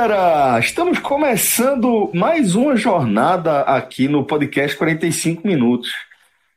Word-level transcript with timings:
Galera! 0.00 0.58
Estamos 0.58 0.98
começando 0.98 2.10
mais 2.14 2.54
uma 2.54 2.74
jornada 2.74 3.60
aqui 3.60 4.08
no 4.08 4.24
podcast 4.24 4.74
45 4.78 5.46
Minutos. 5.46 5.90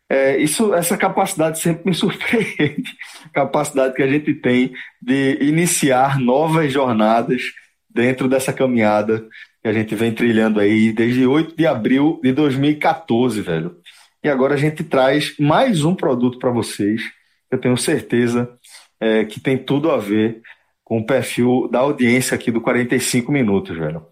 É, 0.10 0.38
isso, 0.38 0.74
essa 0.74 0.96
capacidade 0.96 1.60
sempre 1.60 1.90
me 1.90 1.92
surpreende, 1.94 2.90
capacidade 3.34 3.96
que 3.96 4.02
a 4.02 4.08
gente 4.08 4.34
tem 4.34 4.72
de 5.02 5.40
iniciar 5.42 6.22
novas 6.22 6.72
jornadas 6.72 7.42
dentro 7.90 8.30
dessa 8.30 8.54
caminhada 8.54 9.28
que 9.62 9.68
a 9.68 9.74
gente 9.74 9.94
vem 9.94 10.14
trilhando 10.14 10.62
aí 10.62 10.94
desde 10.94 11.28
8 11.28 11.54
de 11.54 11.68
abril 11.68 12.22
de 12.24 12.32
2014, 12.32 13.42
velho. 13.42 13.76
E 14.24 14.30
agora 14.30 14.54
a 14.54 14.58
gente 14.58 14.86
traz 14.86 15.36
mais 15.38 15.84
um 15.84 15.94
produto 15.94 16.40
para 16.40 16.50
vocês. 16.50 17.02
Eu 17.52 17.58
tenho 17.58 17.76
certeza 17.76 18.50
é, 19.02 19.26
que 19.26 19.42
tem 19.42 19.58
tudo 19.58 19.92
a 19.92 19.98
ver 19.98 20.42
com 20.94 21.00
o 21.00 21.06
perfil 21.06 21.68
da 21.72 21.80
audiência 21.80 22.36
aqui 22.36 22.52
do 22.52 22.62
45 22.62 23.32
Minutos, 23.32 23.76
velho. 23.76 24.06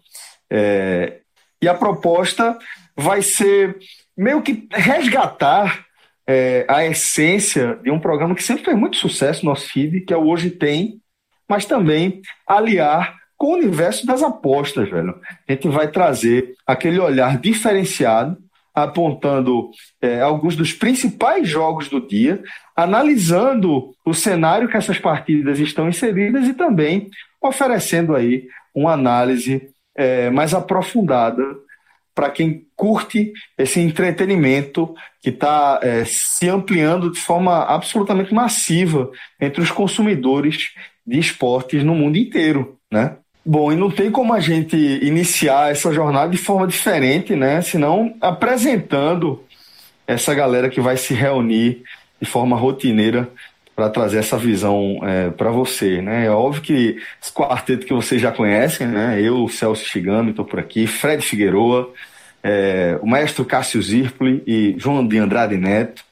É, 0.50 1.20
e 1.62 1.68
a 1.68 1.74
proposta 1.74 2.58
vai 2.96 3.22
ser 3.22 3.78
meio 4.16 4.42
que 4.42 4.66
resgatar 4.72 5.86
é, 6.26 6.66
a 6.68 6.84
essência 6.84 7.78
de 7.84 7.88
um 7.88 8.00
programa 8.00 8.34
que 8.34 8.42
sempre 8.42 8.64
fez 8.64 8.76
muito 8.76 8.96
sucesso 8.96 9.44
no 9.44 9.52
nosso 9.52 9.70
feed, 9.70 10.00
que 10.00 10.12
é 10.12 10.16
o 10.16 10.26
Hoje 10.26 10.50
Tem, 10.50 11.00
mas 11.48 11.64
também 11.64 12.20
aliar 12.44 13.16
com 13.38 13.52
o 13.52 13.54
universo 13.54 14.04
das 14.04 14.20
apostas, 14.20 14.90
velho. 14.90 15.20
A 15.48 15.52
gente 15.52 15.68
vai 15.68 15.86
trazer 15.86 16.52
aquele 16.66 16.98
olhar 16.98 17.38
diferenciado, 17.38 18.36
apontando 18.74 19.70
é, 20.00 20.20
alguns 20.20 20.56
dos 20.56 20.72
principais 20.72 21.48
jogos 21.48 21.88
do 21.88 22.00
dia, 22.06 22.42
analisando 22.74 23.90
o 24.04 24.14
cenário 24.14 24.68
que 24.68 24.76
essas 24.76 24.98
partidas 24.98 25.58
estão 25.58 25.88
inseridas 25.88 26.48
e 26.48 26.54
também 26.54 27.10
oferecendo 27.40 28.14
aí 28.14 28.46
uma 28.74 28.92
análise 28.92 29.68
é, 29.94 30.30
mais 30.30 30.54
aprofundada 30.54 31.44
para 32.14 32.30
quem 32.30 32.66
curte 32.76 33.32
esse 33.56 33.80
entretenimento 33.80 34.94
que 35.20 35.30
está 35.30 35.80
é, 35.82 36.04
se 36.04 36.48
ampliando 36.48 37.10
de 37.10 37.18
forma 37.18 37.64
absolutamente 37.64 38.34
massiva 38.34 39.10
entre 39.40 39.62
os 39.62 39.70
consumidores 39.70 40.72
de 41.06 41.18
esportes 41.18 41.82
no 41.82 41.94
mundo 41.94 42.16
inteiro, 42.16 42.78
né? 42.90 43.16
Bom, 43.44 43.72
e 43.72 43.76
não 43.76 43.90
tem 43.90 44.10
como 44.10 44.32
a 44.32 44.38
gente 44.38 44.76
iniciar 44.76 45.72
essa 45.72 45.92
jornada 45.92 46.30
de 46.30 46.36
forma 46.36 46.66
diferente, 46.66 47.34
né? 47.34 47.60
Senão 47.60 48.14
apresentando 48.20 49.42
essa 50.06 50.32
galera 50.32 50.68
que 50.68 50.80
vai 50.80 50.96
se 50.96 51.12
reunir 51.12 51.82
de 52.20 52.28
forma 52.28 52.56
rotineira 52.56 53.28
para 53.74 53.90
trazer 53.90 54.18
essa 54.18 54.36
visão 54.36 55.00
é, 55.02 55.30
para 55.30 55.50
você, 55.50 56.00
né? 56.00 56.26
É 56.26 56.30
óbvio 56.30 56.62
que 56.62 57.02
esse 57.20 57.32
quarteto 57.32 57.84
que 57.84 57.92
vocês 57.92 58.20
já 58.20 58.30
conhecem, 58.30 58.86
né? 58.86 59.20
Eu, 59.20 59.48
Celso 59.48 59.84
Chigami, 59.84 60.30
estou 60.30 60.44
por 60.44 60.60
aqui, 60.60 60.86
Fred 60.86 61.20
Figueroa, 61.20 61.92
é, 62.44 62.96
o 63.02 63.06
maestro 63.06 63.44
Cássio 63.44 63.82
Zirpoli 63.82 64.40
e 64.46 64.76
João 64.78 65.04
de 65.04 65.18
Andrade 65.18 65.56
Neto. 65.56 66.04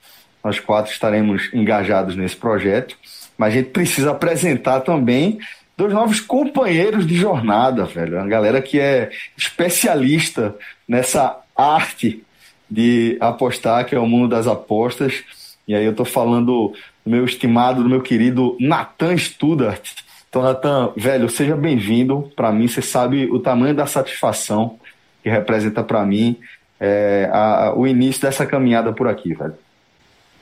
Nós 0.42 0.58
quatro 0.58 0.90
estaremos 0.90 1.48
engajados 1.52 2.16
nesse 2.16 2.34
projeto, 2.34 2.96
mas 3.38 3.52
a 3.52 3.56
gente 3.58 3.70
precisa 3.70 4.10
apresentar 4.10 4.80
também 4.80 5.38
dois 5.80 5.94
novos 5.94 6.20
companheiros 6.20 7.06
de 7.06 7.16
jornada, 7.16 7.84
velho. 7.84 8.18
Uma 8.18 8.28
galera 8.28 8.60
que 8.60 8.78
é 8.78 9.10
especialista 9.36 10.54
nessa 10.86 11.40
arte 11.56 12.22
de 12.70 13.16
apostar, 13.18 13.86
que 13.86 13.94
é 13.94 13.98
o 13.98 14.06
mundo 14.06 14.28
das 14.28 14.46
apostas. 14.46 15.24
E 15.66 15.74
aí 15.74 15.84
eu 15.84 15.94
tô 15.94 16.04
falando 16.04 16.74
do 17.04 17.10
meu 17.10 17.24
estimado, 17.24 17.82
do 17.82 17.88
meu 17.88 18.02
querido 18.02 18.58
Nathan 18.60 19.16
Studart. 19.16 20.02
Então, 20.28 20.42
Nathan, 20.42 20.92
velho, 20.94 21.30
seja 21.30 21.56
bem-vindo. 21.56 22.30
Para 22.36 22.52
mim, 22.52 22.68
você 22.68 22.82
sabe 22.82 23.24
o 23.30 23.40
tamanho 23.40 23.74
da 23.74 23.86
satisfação 23.86 24.78
que 25.22 25.30
representa 25.30 25.82
para 25.82 26.04
mim 26.04 26.36
é, 26.78 27.28
a, 27.32 27.72
o 27.74 27.86
início 27.86 28.20
dessa 28.20 28.44
caminhada 28.44 28.92
por 28.92 29.08
aqui, 29.08 29.32
velho. 29.32 29.54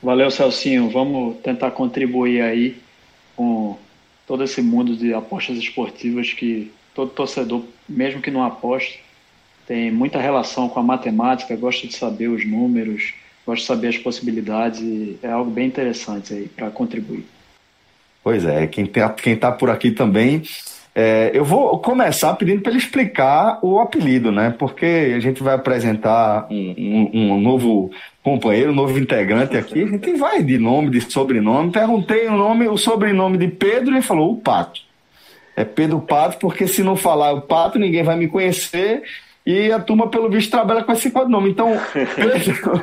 Valeu, 0.03 0.29
Celcinho. 0.29 0.89
Vamos 0.89 1.37
tentar 1.37 1.71
contribuir 1.71 2.41
aí 2.41 2.77
com 3.37 3.77
todo 4.29 4.43
esse 4.43 4.61
mundo 4.61 4.95
de 4.95 5.11
apostas 5.11 5.57
esportivas 5.57 6.33
que 6.33 6.71
todo 6.93 7.09
torcedor, 7.09 7.63
mesmo 7.87 8.21
que 8.21 8.29
não 8.29 8.43
aposte, 8.43 9.01
tem 9.65 9.91
muita 9.91 10.21
relação 10.21 10.69
com 10.69 10.79
a 10.79 10.83
matemática, 10.83 11.55
gosta 11.55 11.87
de 11.87 11.95
saber 11.95 12.27
os 12.27 12.45
números, 12.45 13.15
gosta 13.43 13.61
de 13.61 13.67
saber 13.67 13.87
as 13.87 13.97
possibilidades 13.97 14.81
e 14.81 15.17
é 15.23 15.31
algo 15.31 15.49
bem 15.49 15.65
interessante 15.65 16.31
aí 16.31 16.47
para 16.47 16.69
contribuir. 16.69 17.25
Pois 18.23 18.45
é, 18.45 18.67
quem 18.67 18.85
está 18.85 19.09
quem 19.09 19.35
tá 19.35 19.51
por 19.51 19.71
aqui 19.71 19.89
também 19.89 20.43
é, 20.93 21.31
eu 21.33 21.45
vou 21.45 21.79
começar 21.79 22.33
pedindo 22.33 22.61
para 22.61 22.71
ele 22.71 22.79
explicar 22.79 23.59
o 23.61 23.79
apelido, 23.79 24.31
né? 24.31 24.53
Porque 24.57 25.13
a 25.15 25.19
gente 25.19 25.41
vai 25.41 25.55
apresentar 25.55 26.47
um, 26.51 26.75
um, 26.77 27.09
um, 27.13 27.39
novo 27.39 27.89
companheiro, 28.29 28.71
novo 28.71 28.97
integrante 28.99 29.57
aqui. 29.57 29.83
A 29.83 29.87
gente 29.87 30.13
vai 30.13 30.43
de 30.43 30.57
nome, 30.57 30.91
de 30.91 31.01
sobrenome. 31.01 31.71
Perguntei 31.71 32.27
o 32.27 32.37
nome, 32.37 32.67
o 32.67 32.77
sobrenome 32.77 33.37
de 33.37 33.47
Pedro 33.47 33.91
e 33.91 33.95
ele 33.95 34.01
falou 34.01 34.33
o 34.33 34.37
Pato. 34.37 34.81
É 35.55 35.63
Pedro 35.63 35.99
Pato, 35.99 36.37
porque 36.37 36.67
se 36.67 36.83
não 36.83 36.95
falar 36.95 37.33
o 37.33 37.41
Pato, 37.41 37.79
ninguém 37.79 38.03
vai 38.03 38.15
me 38.15 38.27
conhecer. 38.27 39.01
E 39.45 39.71
a 39.71 39.79
turma, 39.79 40.07
pelo 40.09 40.29
visto, 40.29 40.51
trabalha 40.51 40.83
com 40.83 40.91
esse 40.91 41.11
nome. 41.27 41.49
Então, 41.49 41.75
Pedro, 42.15 42.81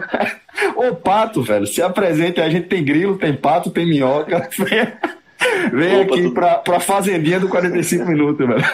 o 0.74 0.96
Pato, 0.96 1.42
velho, 1.42 1.66
se 1.66 1.80
apresente. 1.80 2.40
A 2.40 2.48
gente 2.48 2.66
tem 2.66 2.84
grilo, 2.84 3.16
tem 3.16 3.34
pato, 3.34 3.70
tem 3.70 3.86
minhoca. 3.86 4.48
Vem 5.72 6.00
Opa, 6.00 6.14
aqui 6.14 6.22
tudo... 6.22 6.34
pra, 6.34 6.54
pra 6.56 6.80
fazendinha 6.80 7.38
do 7.38 7.48
45 7.48 8.06
minutos, 8.06 8.46
velho. 8.46 8.64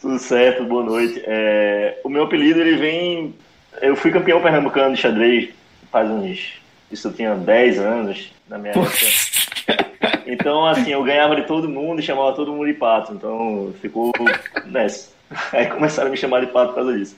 Tudo 0.00 0.18
certo, 0.18 0.64
boa 0.64 0.84
noite. 0.84 1.20
É, 1.26 1.98
o 2.04 2.08
meu 2.08 2.24
apelido, 2.24 2.60
ele 2.60 2.76
vem... 2.76 3.34
Eu 3.80 3.96
fui 3.96 4.10
campeão 4.10 4.42
pernambucano 4.42 4.94
de 4.94 5.00
xadrez 5.00 5.50
faz 5.90 6.10
uns... 6.10 6.60
Isso 6.90 7.08
eu 7.08 7.12
tinha 7.12 7.34
10 7.34 7.78
anos 7.78 8.32
na 8.48 8.58
minha 8.58 8.72
época. 8.72 8.88
Então, 10.26 10.64
assim, 10.64 10.92
eu 10.92 11.02
ganhava 11.02 11.34
de 11.34 11.42
todo 11.42 11.68
mundo 11.68 12.00
e 12.00 12.04
chamava 12.04 12.34
todo 12.34 12.52
mundo 12.52 12.66
de 12.66 12.74
pato. 12.74 13.12
Então, 13.12 13.74
ficou 13.80 14.12
nessa. 14.66 15.10
Aí 15.52 15.66
começaram 15.66 16.08
a 16.08 16.10
me 16.10 16.16
chamar 16.16 16.40
de 16.40 16.52
pato 16.52 16.68
por 16.68 16.76
causa 16.76 16.96
disso. 16.96 17.16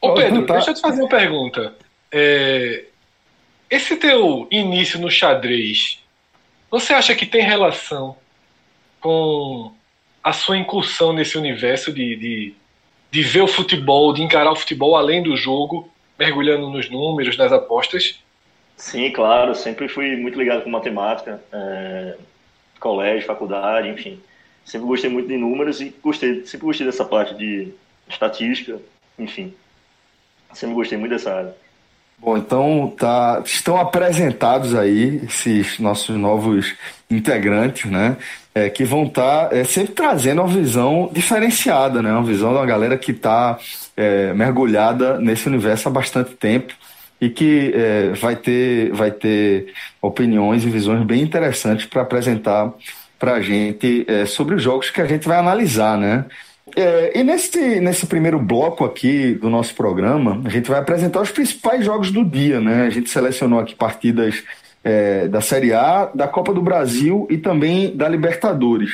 Ô 0.00 0.14
Pedro, 0.14 0.46
deixa 0.46 0.70
eu 0.70 0.74
te 0.74 0.80
fazer 0.80 1.02
uma 1.02 1.08
pergunta. 1.08 1.74
É... 2.12 2.84
Esse 3.68 3.96
teu 3.96 4.46
início 4.50 4.98
no 4.98 5.10
xadrez, 5.10 6.00
você 6.70 6.94
acha 6.94 7.14
que 7.14 7.26
tem 7.26 7.42
relação 7.42 8.16
com 9.00 9.72
a 10.22 10.32
sua 10.32 10.56
incursão 10.56 11.12
nesse 11.12 11.36
universo 11.36 11.92
de, 11.92 12.16
de, 12.16 12.54
de 13.10 13.22
ver 13.22 13.42
o 13.42 13.48
futebol, 13.48 14.12
de 14.12 14.22
encarar 14.22 14.52
o 14.52 14.56
futebol 14.56 14.96
além 14.96 15.22
do 15.22 15.36
jogo, 15.36 15.90
mergulhando 16.18 16.70
nos 16.70 16.90
números, 16.90 17.36
nas 17.36 17.52
apostas? 17.52 18.20
Sim, 18.76 19.10
claro. 19.10 19.54
Sempre 19.54 19.88
fui 19.88 20.16
muito 20.16 20.38
ligado 20.38 20.62
com 20.62 20.70
matemática, 20.70 21.42
é, 21.52 22.16
colégio, 22.78 23.26
faculdade, 23.26 23.88
enfim. 23.88 24.20
Sempre 24.64 24.86
gostei 24.86 25.10
muito 25.10 25.28
de 25.28 25.36
números 25.36 25.80
e 25.80 25.94
gostei, 26.02 26.44
sempre 26.44 26.66
gostei 26.66 26.86
dessa 26.86 27.04
parte 27.04 27.34
de 27.34 27.72
estatística, 28.08 28.78
enfim. 29.18 29.54
Sempre 30.52 30.74
gostei 30.74 30.98
muito 30.98 31.12
dessa 31.12 31.34
área. 31.34 31.56
Bom, 32.20 32.36
então 32.36 32.94
tá, 32.98 33.40
estão 33.44 33.76
apresentados 33.78 34.74
aí 34.74 35.20
esses 35.24 35.78
nossos 35.78 36.16
novos 36.16 36.74
integrantes, 37.08 37.88
né? 37.90 38.16
É, 38.54 38.68
que 38.68 38.84
vão 38.84 39.04
estar 39.04 39.48
tá, 39.48 39.56
é, 39.56 39.62
sempre 39.62 39.94
trazendo 39.94 40.42
uma 40.42 40.48
visão 40.48 41.08
diferenciada, 41.12 42.02
né? 42.02 42.10
Uma 42.12 42.24
visão 42.24 42.50
de 42.50 42.56
uma 42.56 42.66
galera 42.66 42.98
que 42.98 43.12
está 43.12 43.56
é, 43.96 44.32
mergulhada 44.34 45.18
nesse 45.20 45.46
universo 45.46 45.88
há 45.88 45.92
bastante 45.92 46.34
tempo. 46.34 46.74
e 47.20 47.28
que 47.30 47.72
é, 47.74 48.10
vai, 48.14 48.36
ter, 48.36 48.92
vai 48.92 49.10
ter 49.10 49.72
opiniões 50.00 50.64
e 50.64 50.70
visões 50.70 51.04
bem 51.04 51.20
interessantes 51.22 51.86
para 51.86 52.02
apresentar 52.02 52.72
para 53.18 53.34
a 53.34 53.42
gente 53.42 54.04
é, 54.08 54.24
sobre 54.26 54.54
os 54.54 54.62
jogos 54.62 54.90
que 54.90 55.00
a 55.00 55.06
gente 55.06 55.26
vai 55.26 55.38
analisar, 55.38 55.98
né? 55.98 56.24
É, 56.76 57.18
e 57.18 57.24
nesse, 57.24 57.80
nesse 57.80 58.06
primeiro 58.06 58.38
bloco 58.38 58.84
aqui 58.84 59.34
do 59.34 59.48
nosso 59.48 59.74
programa, 59.74 60.40
a 60.44 60.48
gente 60.48 60.68
vai 60.68 60.80
apresentar 60.80 61.20
os 61.20 61.30
principais 61.30 61.84
jogos 61.84 62.10
do 62.10 62.24
dia, 62.24 62.60
né? 62.60 62.86
A 62.86 62.90
gente 62.90 63.10
selecionou 63.10 63.58
aqui 63.58 63.74
partidas 63.74 64.42
é, 64.82 65.28
da 65.28 65.40
Série 65.40 65.72
A, 65.72 66.10
da 66.14 66.26
Copa 66.28 66.52
do 66.52 66.62
Brasil 66.62 67.26
e 67.30 67.36
também 67.36 67.96
da 67.96 68.08
Libertadores. 68.08 68.90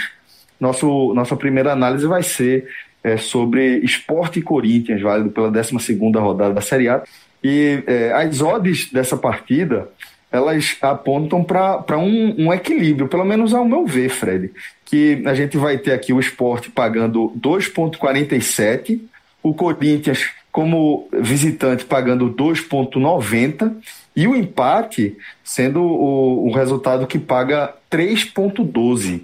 Nosso, 0.59 1.13
nossa 1.15 1.37
primeira 1.37 1.73
análise 1.73 2.07
vai 2.07 2.23
ser 2.23 2.69
é, 3.03 3.17
sobre 3.17 3.79
Esporte 3.79 4.39
e 4.39 4.43
Corinthians, 4.43 5.03
válido 5.03 5.31
pela 5.31 5.51
12 5.51 5.75
rodada 6.19 6.55
da 6.55 6.61
Série 6.61 6.89
A. 6.89 7.03
E 7.43 7.83
é, 7.87 8.13
as 8.13 8.41
odds 8.41 8.91
dessa 8.91 9.17
partida, 9.17 9.89
elas 10.33 10.77
apontam 10.81 11.45
para 11.45 11.99
um, 11.99 12.47
um, 12.47 12.53
equilíbrio, 12.53 13.07
pelo 13.07 13.25
menos 13.25 13.53
ao 13.53 13.65
meu 13.65 13.87
ver, 13.87 14.09
Fred. 14.09 14.51
Que 14.95 15.25
a 15.27 15.35
gente 15.35 15.57
vai 15.57 15.77
ter 15.77 15.93
aqui 15.93 16.13
o 16.13 16.21
esporte 16.21 16.71
pagando 16.71 17.33
2,47, 17.37 19.01
o 19.43 19.53
Corinthians 19.53 20.31
como 20.53 21.09
visitante 21.13 21.85
pagando 21.85 22.33
2,90 22.33 23.77
e 24.15 24.29
o 24.29 24.37
empate 24.37 25.19
sendo 25.43 25.83
o, 25.83 26.47
o 26.47 26.53
resultado 26.53 27.09
que 27.09 27.19
paga 27.19 27.75
3,12. 27.91 29.23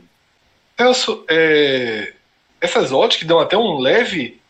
Celso, 0.76 1.24
é, 1.30 2.14
essas 2.60 2.90
odds 2.90 3.16
que 3.16 3.24
dão 3.24 3.38
até 3.38 3.56
um 3.56 3.78
leve 3.78 4.40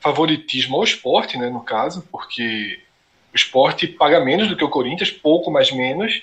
favoritismo 0.00 0.76
ao 0.76 0.84
esporte, 0.84 1.36
né, 1.36 1.50
no 1.50 1.60
caso, 1.60 2.08
porque 2.10 2.80
o 3.34 3.36
esporte 3.36 3.86
paga 3.86 4.24
menos 4.24 4.48
do 4.48 4.56
que 4.56 4.64
o 4.64 4.70
Corinthians, 4.70 5.10
pouco 5.10 5.50
mais 5.50 5.70
menos, 5.70 6.22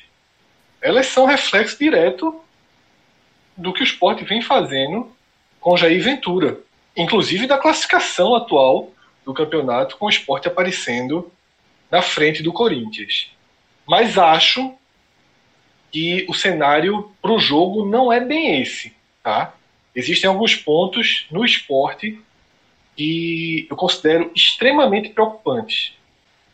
elas 0.82 1.06
são 1.06 1.28
reflexo 1.28 1.78
direto 1.78 2.42
do 3.58 3.74
que 3.74 3.82
o 3.82 3.84
esporte 3.84 4.24
vem 4.24 4.42
fazendo 4.42 5.12
com 5.60 5.76
Jair 5.76 6.02
Ventura, 6.02 6.60
inclusive 6.96 7.48
da 7.48 7.58
classificação 7.58 8.36
atual 8.36 8.92
do 9.26 9.34
campeonato, 9.34 9.98
com 9.98 10.06
o 10.06 10.10
esporte 10.10 10.48
aparecendo 10.48 11.32
na 11.92 12.02
frente 12.02 12.44
do 12.44 12.54
Corinthians. 12.54 13.32
Mas 13.86 14.18
acho 14.18 14.74
que 15.92 16.26
o 16.30 16.34
cenário 16.34 17.12
para 17.22 17.32
o 17.32 17.40
jogo 17.40 17.86
não 17.86 18.12
é 18.12 18.20
bem 18.20 18.62
esse. 18.62 18.94
Tá? 19.24 19.54
Existem 19.96 20.30
alguns 20.30 20.56
pontos 20.56 21.26
no 21.32 21.44
esporte 21.44 22.22
que 22.96 23.68
eu 23.70 23.76
considero 23.76 24.32
extremamente 24.36 25.10
preocupantes. 25.10 25.94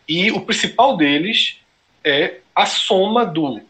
E 0.07 0.31
o 0.31 0.41
principal 0.41 0.97
deles 0.97 1.59
é 2.03 2.39
a 2.55 2.65
soma 2.65 3.25
do 3.25 3.61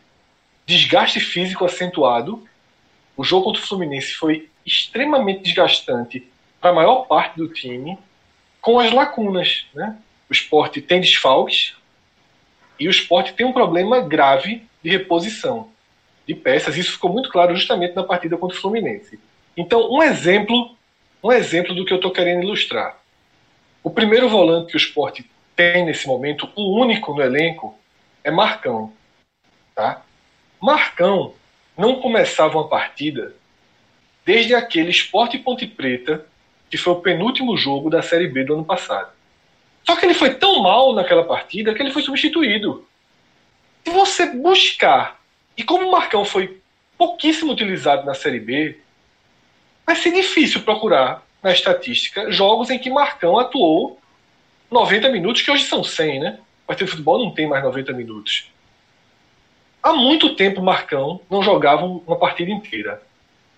desgaste 0.66 1.20
físico 1.20 1.66
acentuado. 1.66 2.48
O 3.16 3.24
jogo 3.24 3.46
contra 3.46 3.62
o 3.62 3.66
Fluminense 3.66 4.14
foi 4.14 4.50
extremamente 4.66 5.44
desgastante 5.44 6.28
para 6.60 6.72
a 6.72 6.74
maior 6.74 7.06
parte 7.06 7.38
do 7.38 7.48
time, 7.48 7.98
com 8.62 8.80
as 8.80 8.92
lacunas. 8.92 9.66
Né? 9.74 9.98
O 10.30 10.34
esporte 10.34 10.82
tem 10.82 11.02
desfalques 11.02 11.76
e 12.80 12.88
o 12.88 12.92
esporte 12.92 13.34
tem 13.34 13.46
um 13.46 13.54
problema 13.54 14.02
grave 14.02 14.66
de 14.82 14.90
reposição 14.90 15.70
de 16.26 16.34
peças. 16.34 16.78
Isso 16.78 16.94
ficou 16.94 17.12
muito 17.12 17.30
claro 17.30 17.56
justamente 17.56 17.96
na 17.96 18.04
partida 18.04 18.38
contra 18.38 18.58
o 18.58 18.60
Fluminense. 18.62 19.20
Então, 19.56 19.92
um 19.92 20.02
exemplo, 20.02 20.76
um 21.24 21.32
exemplo 21.32 21.76
do 21.76 21.86
que 21.86 21.94
eu 21.94 21.98
estou 21.98 22.12
querendo 22.12 22.44
ilustrar. 22.44 22.98
O 23.84 23.90
primeiro 23.90 24.30
volante 24.30 24.72
que 24.72 24.78
o 24.78 24.78
esporte 24.78 25.30
tem 25.56 25.86
nesse 25.86 26.08
momento, 26.08 26.50
o 26.56 26.80
único 26.80 27.14
no 27.14 27.22
elenco, 27.22 27.78
é 28.24 28.32
Marcão. 28.32 28.92
Tá? 29.76 30.02
Marcão 30.62 31.34
não 31.78 31.96
começava 31.96 32.58
uma 32.58 32.68
partida 32.68 33.36
desde 34.26 34.56
aquele 34.56 34.90
Esporte 34.90 35.38
Ponte 35.38 35.68
Preta, 35.68 36.26
que 36.70 36.78
foi 36.78 36.94
o 36.94 37.02
penúltimo 37.02 37.58
jogo 37.58 37.90
da 37.90 38.02
Série 38.02 38.28
B 38.28 38.44
do 38.44 38.54
ano 38.54 38.66
passado. 38.66 39.12
Só 39.84 39.96
que 39.96 40.06
ele 40.06 40.14
foi 40.14 40.34
tão 40.36 40.62
mal 40.62 40.94
naquela 40.94 41.24
partida 41.24 41.74
que 41.74 41.82
ele 41.82 41.92
foi 41.92 42.02
substituído. 42.02 42.88
Se 43.84 43.92
você 43.92 44.28
buscar, 44.28 45.20
e 45.58 45.64
como 45.64 45.88
o 45.88 45.92
Marcão 45.92 46.24
foi 46.24 46.60
pouquíssimo 46.98 47.52
utilizado 47.52 48.06
na 48.06 48.14
Série 48.14 48.40
B, 48.40 48.80
vai 49.86 49.96
ser 49.96 50.14
difícil 50.14 50.62
procurar 50.62 51.22
na 51.42 51.52
estatística 51.52 52.32
jogos 52.32 52.70
em 52.70 52.80
que 52.80 52.90
Marcão 52.90 53.38
atuou 53.38 54.00
90 54.72 55.10
minutos, 55.10 55.42
que 55.42 55.52
hoje 55.52 55.66
são 55.66 55.84
100, 55.84 56.20
né? 56.20 56.40
Partido 56.66 56.86
de 56.86 56.92
futebol 56.92 57.20
não 57.20 57.32
tem 57.32 57.48
mais 57.48 57.64
90 57.64 57.92
minutos. 57.94 58.50
Há 59.84 59.92
muito 59.92 60.34
tempo 60.38 60.62
Marcão 60.62 61.20
não 61.30 61.44
jogava 61.44 61.86
uma 61.86 62.16
partida 62.16 62.50
inteira. 62.50 63.04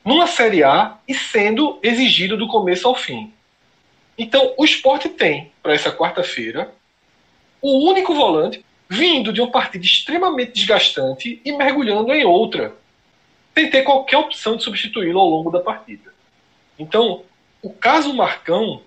Numa 0.03 0.25
Série 0.25 0.63
A 0.63 0.97
e 1.07 1.13
sendo 1.13 1.79
exigido 1.83 2.35
do 2.35 2.47
começo 2.47 2.87
ao 2.87 2.95
fim. 2.95 3.31
Então, 4.17 4.55
o 4.57 4.65
esporte 4.65 5.07
tem, 5.07 5.51
para 5.61 5.73
essa 5.73 5.91
quarta-feira, 5.91 6.73
o 7.61 7.87
único 7.87 8.15
volante 8.15 8.65
vindo 8.89 9.31
de 9.31 9.39
uma 9.39 9.51
partida 9.51 9.85
extremamente 9.85 10.53
desgastante 10.53 11.39
e 11.45 11.51
mergulhando 11.51 12.11
em 12.11 12.25
outra, 12.25 12.75
sem 13.53 13.69
ter 13.69 13.83
qualquer 13.83 14.17
opção 14.17 14.55
de 14.55 14.63
substituí-lo 14.63 15.19
ao 15.19 15.29
longo 15.29 15.51
da 15.51 15.59
partida. 15.59 16.11
Então, 16.77 17.23
o 17.61 17.69
caso 17.71 18.13
Marcão 18.13 18.81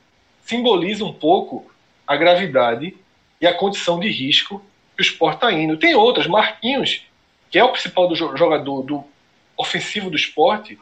simboliza 0.44 1.04
um 1.04 1.12
pouco 1.12 1.70
a 2.06 2.16
gravidade 2.16 2.96
e 3.40 3.46
a 3.46 3.54
condição 3.54 4.00
de 4.00 4.08
risco 4.08 4.60
que 4.96 5.02
o 5.02 5.06
esporte 5.06 5.36
está 5.36 5.52
indo. 5.52 5.76
Tem 5.76 5.94
outras, 5.94 6.26
Marquinhos, 6.26 7.07
que 7.50 7.58
é 7.58 7.64
o 7.64 7.70
principal 7.70 8.08
do 8.08 8.14
jogador 8.14 8.82
do 8.82 9.04
ofensivo 9.56 10.10
do 10.10 10.16
esporte 10.16 10.78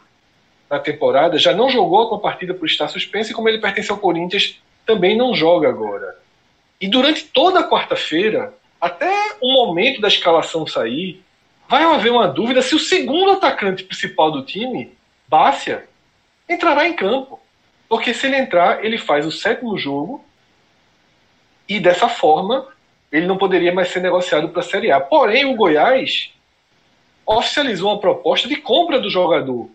na 0.68 0.78
temporada, 0.78 1.38
já 1.38 1.54
não 1.54 1.70
jogou 1.70 2.14
a 2.14 2.18
partida 2.18 2.52
por 2.52 2.66
estar 2.66 2.88
suspenso 2.88 3.30
e 3.30 3.34
como 3.34 3.48
ele 3.48 3.60
pertence 3.60 3.90
ao 3.90 3.98
Corinthians, 3.98 4.60
também 4.84 5.16
não 5.16 5.34
joga 5.34 5.68
agora. 5.68 6.16
E 6.80 6.88
durante 6.88 7.24
toda 7.24 7.60
a 7.60 7.68
quarta-feira, 7.68 8.52
até 8.80 9.10
o 9.40 9.52
momento 9.52 10.00
da 10.00 10.08
escalação 10.08 10.66
sair, 10.66 11.22
vai 11.68 11.82
haver 11.82 12.12
uma 12.12 12.28
dúvida 12.28 12.62
se 12.62 12.74
o 12.74 12.78
segundo 12.78 13.32
atacante 13.32 13.84
principal 13.84 14.30
do 14.30 14.42
time, 14.42 14.92
Bácia, 15.28 15.88
entrará 16.48 16.86
em 16.86 16.94
campo. 16.94 17.40
Porque 17.88 18.12
se 18.12 18.26
ele 18.26 18.36
entrar, 18.36 18.84
ele 18.84 18.98
faz 18.98 19.26
o 19.26 19.32
sétimo 19.32 19.78
jogo 19.78 20.24
e 21.68 21.80
dessa 21.80 22.08
forma 22.08 22.66
ele 23.10 23.26
não 23.26 23.38
poderia 23.38 23.72
mais 23.72 23.88
ser 23.88 24.00
negociado 24.00 24.48
para 24.48 24.60
a 24.60 24.64
Série 24.64 24.90
A. 24.90 25.00
Porém, 25.00 25.44
o 25.44 25.54
Goiás 25.54 26.32
oficializou 27.26 27.90
uma 27.90 28.00
proposta 28.00 28.48
de 28.48 28.56
compra 28.56 29.00
do 29.00 29.10
jogador 29.10 29.68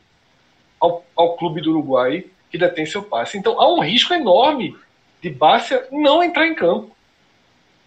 ao, 0.80 1.06
ao 1.16 1.36
clube 1.36 1.62
do 1.62 1.72
Uruguai 1.72 2.26
que 2.50 2.58
detém 2.58 2.86
seu 2.86 3.04
passe. 3.04 3.38
Então 3.38 3.60
há 3.60 3.72
um 3.72 3.82
risco 3.82 4.14
enorme 4.14 4.76
de 5.22 5.30
Bárcia 5.30 5.88
não 5.92 6.24
entrar 6.24 6.48
em 6.48 6.56
campo. 6.56 6.96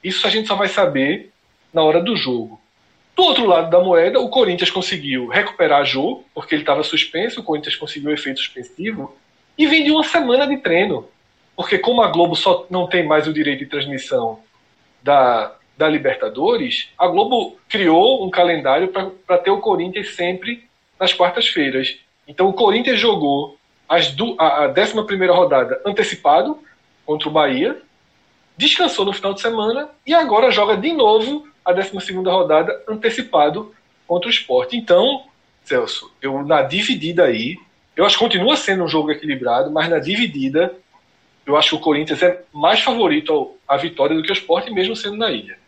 Isso 0.03 0.27
a 0.27 0.31
gente 0.31 0.47
só 0.47 0.55
vai 0.55 0.69
saber 0.69 1.33
na 1.73 1.83
hora 1.83 2.01
do 2.03 2.17
jogo. 2.17 2.61
Do 3.17 3.23
outro 3.23 3.47
lado 3.47 3.71
da 3.71 3.81
moeda, 3.81 4.21
o 4.21 4.29
Corinthians 4.29 4.71
conseguiu 4.71 5.29
recuperar 5.29 5.85
Jô, 5.85 6.25
porque 6.35 6.55
ele 6.55 6.63
estava 6.63 6.83
suspenso, 6.83 7.41
o 7.41 7.45
Corinthians 7.45 7.77
conseguiu 7.77 8.11
o 8.11 8.13
efeito 8.13 8.41
suspensivo, 8.41 9.17
e 9.57 9.67
vem 9.67 9.85
de 9.85 9.91
uma 9.91 10.03
semana 10.03 10.47
de 10.47 10.57
treino. 10.57 11.09
Porque 11.57 11.79
como 11.79 12.03
a 12.03 12.09
Globo 12.09 12.35
só 12.35 12.67
não 12.69 12.89
tem 12.89 13.07
mais 13.07 13.29
o 13.29 13.33
direito 13.33 13.61
de 13.61 13.67
transmissão 13.67 14.41
da, 15.01 15.55
da 15.77 15.89
Libertadores, 15.89 16.89
a 16.99 17.07
Globo 17.07 17.57
criou 17.69 18.25
um 18.25 18.31
calendário 18.31 18.89
para 19.27 19.39
ter 19.39 19.51
o 19.51 19.61
Corinthians 19.61 20.15
sempre 20.15 20.69
nas 20.99 21.13
quartas-feiras. 21.13 21.97
Então 22.27 22.49
o 22.49 22.53
Corinthians 22.53 22.99
jogou 22.99 23.59
as 23.89 24.11
do, 24.13 24.37
a, 24.39 24.67
a 24.67 24.69
11 24.69 25.27
rodada 25.27 25.81
antecipado 25.85 26.59
contra 27.05 27.29
o 27.29 27.33
Bahia, 27.33 27.77
descansou 28.57 29.05
no 29.05 29.13
final 29.13 29.35
de 29.35 29.41
semana 29.41 29.89
e 30.07 30.15
agora 30.15 30.51
joga 30.51 30.77
de 30.77 30.93
novo 30.93 31.47
a 31.65 31.73
12 31.73 32.13
rodada 32.25 32.83
antecipado 32.89 33.75
contra 34.07 34.29
o 34.29 34.31
esporte. 34.31 34.77
Então, 34.77 35.25
Celso, 35.65 36.13
eu 36.23 36.45
na 36.45 36.63
dividida 36.63 37.25
aí, 37.25 37.59
eu 37.97 38.05
acho 38.05 38.17
que 38.17 38.25
continua 38.25 38.57
sendo 38.57 38.85
um 38.85 38.89
jogo 38.89 39.11
equilibrado, 39.11 39.71
mas 39.71 39.89
na 39.89 39.99
dividida, 39.99 40.75
eu 41.47 41.57
acho 41.57 41.71
que 41.71 41.77
o 41.77 41.81
Corinthians 41.81 42.23
é 42.23 42.43
mais 42.53 42.81
favorito 42.81 43.57
à 43.67 43.77
vitória 43.77 44.17
do 44.17 44.23
que 44.23 44.31
o 44.31 44.33
esporte, 44.33 44.71
mesmo 44.71 44.95
sendo 44.95 45.17
na 45.17 45.31
ilha. 45.31 45.59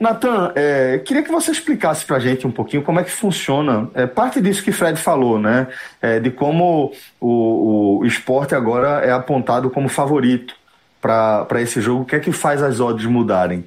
Natan, 0.00 0.50
é, 0.56 0.98
queria 1.00 1.22
que 1.22 1.30
você 1.30 1.50
explicasse 1.50 2.06
para 2.06 2.16
a 2.16 2.20
gente 2.20 2.46
um 2.46 2.50
pouquinho 2.50 2.82
como 2.82 2.98
é 2.98 3.04
que 3.04 3.10
funciona 3.10 3.90
é, 3.92 4.06
parte 4.06 4.40
disso 4.40 4.64
que 4.64 4.72
Fred 4.72 4.98
falou, 4.98 5.38
né? 5.38 5.68
É, 6.00 6.18
de 6.18 6.30
como 6.30 6.94
o, 7.20 7.98
o 7.98 8.06
esporte 8.06 8.54
agora 8.54 9.04
é 9.04 9.12
apontado 9.12 9.68
como 9.68 9.90
favorito 9.90 10.56
para 11.02 11.60
esse 11.60 11.82
jogo. 11.82 12.02
O 12.02 12.06
que 12.06 12.16
é 12.16 12.18
que 12.18 12.32
faz 12.32 12.62
as 12.62 12.80
odds 12.80 13.04
mudarem? 13.04 13.62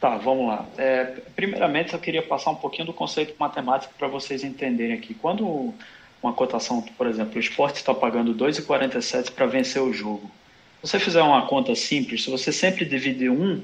Tá, 0.00 0.16
vamos 0.16 0.46
lá. 0.46 0.64
É, 0.78 1.06
primeiramente, 1.34 1.92
eu 1.92 1.98
queria 1.98 2.22
passar 2.22 2.52
um 2.52 2.56
pouquinho 2.56 2.86
do 2.86 2.92
conceito 2.92 3.34
matemático 3.36 3.92
para 3.98 4.06
vocês 4.06 4.44
entenderem 4.44 4.94
aqui. 4.94 5.12
Quando 5.12 5.74
uma 6.22 6.32
cotação, 6.32 6.80
por 6.96 7.08
exemplo, 7.08 7.34
o 7.34 7.40
esporte 7.40 7.76
está 7.76 7.92
pagando 7.92 8.32
2,47 8.32 9.32
para 9.32 9.46
vencer 9.46 9.82
o 9.82 9.92
jogo. 9.92 10.30
Se 10.80 10.88
você 10.88 11.00
fizer 11.00 11.22
uma 11.22 11.46
conta 11.46 11.74
simples, 11.74 12.22
se 12.22 12.30
você 12.30 12.52
sempre 12.52 12.84
dividir 12.84 13.28
1 13.28 13.62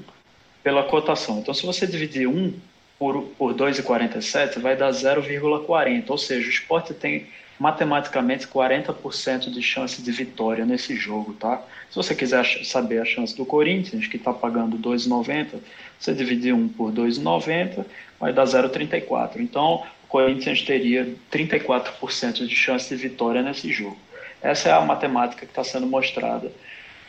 pela 0.63 0.83
cotação. 0.83 1.39
Então, 1.39 1.53
se 1.53 1.65
você 1.65 1.87
dividir 1.87 2.27
1 2.27 2.53
por, 2.97 3.23
por 3.37 3.53
2,47, 3.53 4.59
vai 4.59 4.75
dar 4.75 4.91
0,40. 4.91 6.09
Ou 6.09 6.17
seja, 6.17 6.47
o 6.47 6.49
esporte 6.49 6.93
tem 6.93 7.27
matematicamente 7.59 8.47
40% 8.47 9.51
de 9.51 9.61
chance 9.61 10.01
de 10.01 10.11
vitória 10.11 10.65
nesse 10.65 10.95
jogo, 10.95 11.33
tá? 11.33 11.61
Se 11.89 11.95
você 11.95 12.15
quiser 12.15 12.45
saber 12.63 13.01
a 13.01 13.05
chance 13.05 13.35
do 13.35 13.45
Corinthians, 13.45 14.07
que 14.07 14.15
está 14.15 14.31
pagando 14.31 14.77
2,90, 14.77 15.59
você 15.99 16.13
dividir 16.13 16.53
1 16.53 16.69
por 16.69 16.91
2,90, 16.91 17.85
vai 18.17 18.31
dar 18.31 18.45
0,34. 18.45 19.37
Então, 19.37 19.83
o 20.03 20.07
Corinthians 20.07 20.61
teria 20.61 21.13
34% 21.31 22.47
de 22.47 22.55
chance 22.55 22.87
de 22.89 22.95
vitória 22.95 23.41
nesse 23.41 23.71
jogo. 23.71 23.97
Essa 24.41 24.69
é 24.69 24.71
a 24.71 24.79
matemática 24.79 25.45
que 25.45 25.51
está 25.51 25.63
sendo 25.63 25.85
mostrada 25.85 26.49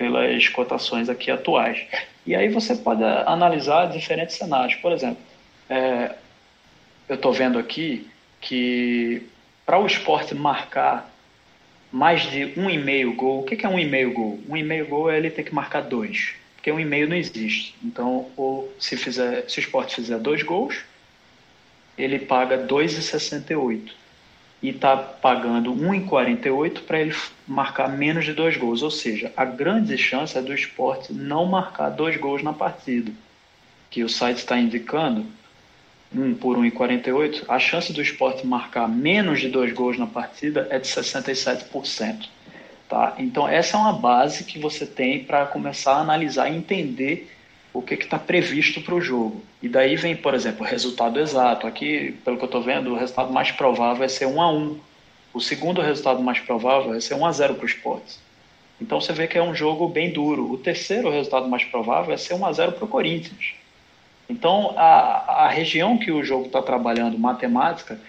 pelas 0.00 0.49
cotações 0.49 1.11
aqui 1.11 1.30
atuais. 1.30 1.85
E 2.25 2.35
aí 2.35 2.49
você 2.49 2.75
pode 2.75 3.04
analisar 3.04 3.85
diferentes 3.90 4.35
cenários. 4.35 4.75
Por 4.76 4.92
exemplo, 4.92 5.19
é, 5.69 6.14
eu 7.07 7.16
estou 7.16 7.35
vendo 7.35 7.59
aqui 7.59 8.09
que 8.40 9.26
para 9.66 9.78
o 9.78 9.85
esporte 9.85 10.35
marcar 10.35 11.12
mais 11.92 12.23
de 12.23 12.59
um 12.59 12.71
e 12.71 12.78
meio 12.78 13.12
gol, 13.14 13.40
o 13.40 13.45
que 13.45 13.66
é 13.66 13.69
um 13.69 13.78
e 13.78 13.85
meio 13.85 14.11
gol? 14.14 14.40
Um 14.49 14.57
e 14.57 14.62
meio 14.62 14.87
gol 14.87 15.11
é 15.11 15.19
ele 15.19 15.28
ter 15.28 15.42
que 15.42 15.54
marcar 15.54 15.83
dois, 15.83 16.33
porque 16.57 16.73
um 16.73 16.80
e 16.80 16.85
meio 16.85 17.07
não 17.07 17.16
existe. 17.16 17.75
Então, 17.85 18.30
ou 18.38 18.73
se, 18.78 18.97
fizer, 18.97 19.45
se 19.50 19.59
o 19.59 19.61
esporte 19.61 19.97
fizer 19.97 20.19
dois 20.19 20.42
gols, 20.42 20.78
ele 21.99 22.21
paga 22.21 22.66
2,68 22.66 24.00
e 24.62 24.69
está 24.69 24.97
pagando 24.97 25.73
1,48 25.73 26.83
para 26.83 27.00
ele 27.00 27.17
marcar 27.47 27.88
menos 27.88 28.25
de 28.25 28.33
dois 28.33 28.57
gols. 28.57 28.83
Ou 28.83 28.90
seja, 28.90 29.33
a 29.37 29.45
grande 29.45 29.97
chance 29.97 30.37
é 30.37 30.43
do 30.43 30.52
esporte 30.52 31.12
não 31.12 31.47
marcar 31.47 31.90
dois 31.90 32.17
gols 32.17 32.43
na 32.43 32.52
partida, 32.52 33.11
que 33.88 34.05
o 34.05 34.09
site 34.09 34.38
está 34.38 34.59
indicando 34.59 35.25
1 36.14 36.35
por 36.35 36.59
1,48, 36.59 37.45
a 37.49 37.59
chance 37.59 37.93
do 37.93 38.02
esporte 38.02 38.47
marcar 38.47 38.88
menos 38.88 39.40
de 39.40 39.49
dois 39.49 39.73
gols 39.73 39.97
na 39.97 40.07
partida 40.07 40.67
é 40.71 40.79
de 40.79 40.87
67%. 40.87 42.29
Tá? 42.88 43.14
Então, 43.19 43.49
essa 43.49 43.76
é 43.76 43.81
uma 43.81 43.93
base 43.93 44.45
que 44.45 44.59
você 44.59 44.85
tem 44.85 45.23
para 45.23 45.47
começar 45.47 45.95
a 45.95 46.00
analisar 46.00 46.50
e 46.50 46.57
entender 46.57 47.31
o 47.73 47.81
que 47.81 47.95
está 47.95 48.19
previsto 48.19 48.81
para 48.81 48.95
o 48.95 49.00
jogo. 49.00 49.43
E 49.62 49.69
daí 49.69 49.97
vem, 49.97 50.17
por 50.17 50.35
exemplo, 50.35 50.65
o 50.65 50.69
resultado 50.69 51.21
exato. 51.21 51.67
Aqui, 51.67 52.17
pelo 52.25 52.37
que 52.37 52.43
eu 52.43 52.47
estou 52.47 52.62
vendo, 52.62 52.91
o 52.91 52.97
resultado 52.97 53.33
mais 53.33 53.50
provável 53.53 54.05
é 54.05 54.09
ser 54.09 54.27
1 54.27 54.41
a 54.41 54.53
1 54.53 54.79
O 55.33 55.41
segundo 55.41 55.81
resultado 55.81 56.21
mais 56.23 56.41
provável 56.41 56.95
é 56.95 57.00
ser 57.00 57.15
1 57.15 57.27
a 57.27 57.33
0 57.33 57.55
para 57.55 57.62
o 57.62 57.67
esporte. 57.67 58.19
Então 58.81 59.00
você 59.00 59.12
vê 59.12 59.29
que 59.29 59.39
é 59.39 59.43
um 59.43 59.55
jogo 59.55 59.89
bem 59.89 60.11
duro. 60.11 60.50
O 60.50 60.59
terceiro 60.59 61.11
resultado 61.11 61.49
mais 61.49 61.65
provável 61.65 62.12
é 62.12 62.17
ser 62.17 62.35
1 62.35 62.47
a 62.47 62.53
0 62.53 62.73
para 62.73 62.85
o 62.85 62.89
Corinthians. 62.89 63.55
Então, 64.29 64.75
a, 64.77 65.47
a 65.47 65.49
região 65.49 65.99
que 65.99 66.12
o 66.12 66.23
jogo 66.23 66.47
está 66.47 66.62
trabalhando, 66.62 67.19
matemática, 67.19 68.00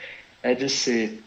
é 0.44 0.54
de 0.54 0.70
ser 0.70 1.22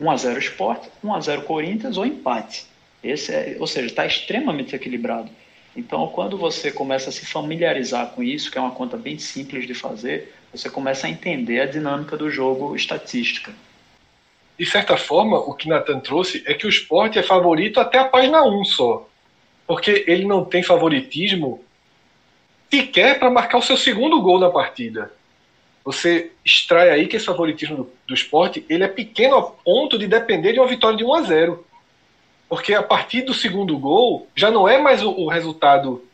1 0.00 0.10
a 0.10 0.16
0 0.16 0.38
Sport, 0.38 0.86
1 1.04 1.14
a 1.14 1.20
0 1.20 1.42
Corinthians 1.42 1.98
ou 1.98 2.06
empate. 2.06 2.64
Esse 3.04 3.32
é, 3.32 3.56
ou 3.60 3.66
seja, 3.66 3.86
está 3.86 4.06
extremamente 4.06 4.74
equilibrado. 4.74 5.30
Então, 5.76 6.06
quando 6.08 6.36
você 6.36 6.70
começa 6.70 7.10
a 7.10 7.12
se 7.12 7.24
familiarizar 7.24 8.10
com 8.10 8.22
isso, 8.22 8.50
que 8.50 8.58
é 8.58 8.60
uma 8.60 8.72
conta 8.72 8.96
bem 8.96 9.18
simples 9.18 9.66
de 9.66 9.74
fazer, 9.74 10.34
você 10.52 10.68
começa 10.68 11.06
a 11.06 11.10
entender 11.10 11.60
a 11.60 11.66
dinâmica 11.66 12.16
do 12.16 12.30
jogo 12.30 12.74
estatística. 12.74 13.52
De 14.58 14.66
certa 14.66 14.96
forma, 14.96 15.38
o 15.38 15.54
que 15.54 15.68
Nathan 15.68 16.00
trouxe 16.00 16.42
é 16.44 16.54
que 16.54 16.66
o 16.66 16.68
esporte 16.68 17.18
é 17.18 17.22
favorito 17.22 17.80
até 17.80 17.98
a 17.98 18.04
página 18.04 18.42
1 18.42 18.64
só. 18.64 19.08
Porque 19.66 20.04
ele 20.06 20.26
não 20.26 20.44
tem 20.44 20.62
favoritismo 20.62 21.64
sequer 22.70 23.18
para 23.18 23.30
marcar 23.30 23.58
o 23.58 23.62
seu 23.62 23.76
segundo 23.76 24.20
gol 24.20 24.38
na 24.38 24.50
partida. 24.50 25.12
Você 25.84 26.32
extrai 26.44 26.90
aí 26.90 27.06
que 27.06 27.16
esse 27.16 27.24
favoritismo 27.24 27.76
do, 27.76 27.92
do 28.06 28.14
esporte 28.14 28.64
ele 28.68 28.84
é 28.84 28.88
pequeno 28.88 29.36
a 29.36 29.42
ponto 29.42 29.98
de 29.98 30.06
depender 30.06 30.52
de 30.52 30.60
uma 30.60 30.68
vitória 30.68 30.96
de 30.96 31.04
1 31.04 31.14
a 31.14 31.22
0 31.22 31.66
Porque 32.50 32.74
a 32.74 32.82
partir 32.82 33.22
do 33.22 33.32
segundo 33.32 33.78
gol 33.78 34.26
já 34.34 34.50
não 34.50 34.68
é 34.68 34.76
mais 34.76 35.04
o, 35.04 35.10
o 35.10 35.28
resultado 35.28 36.04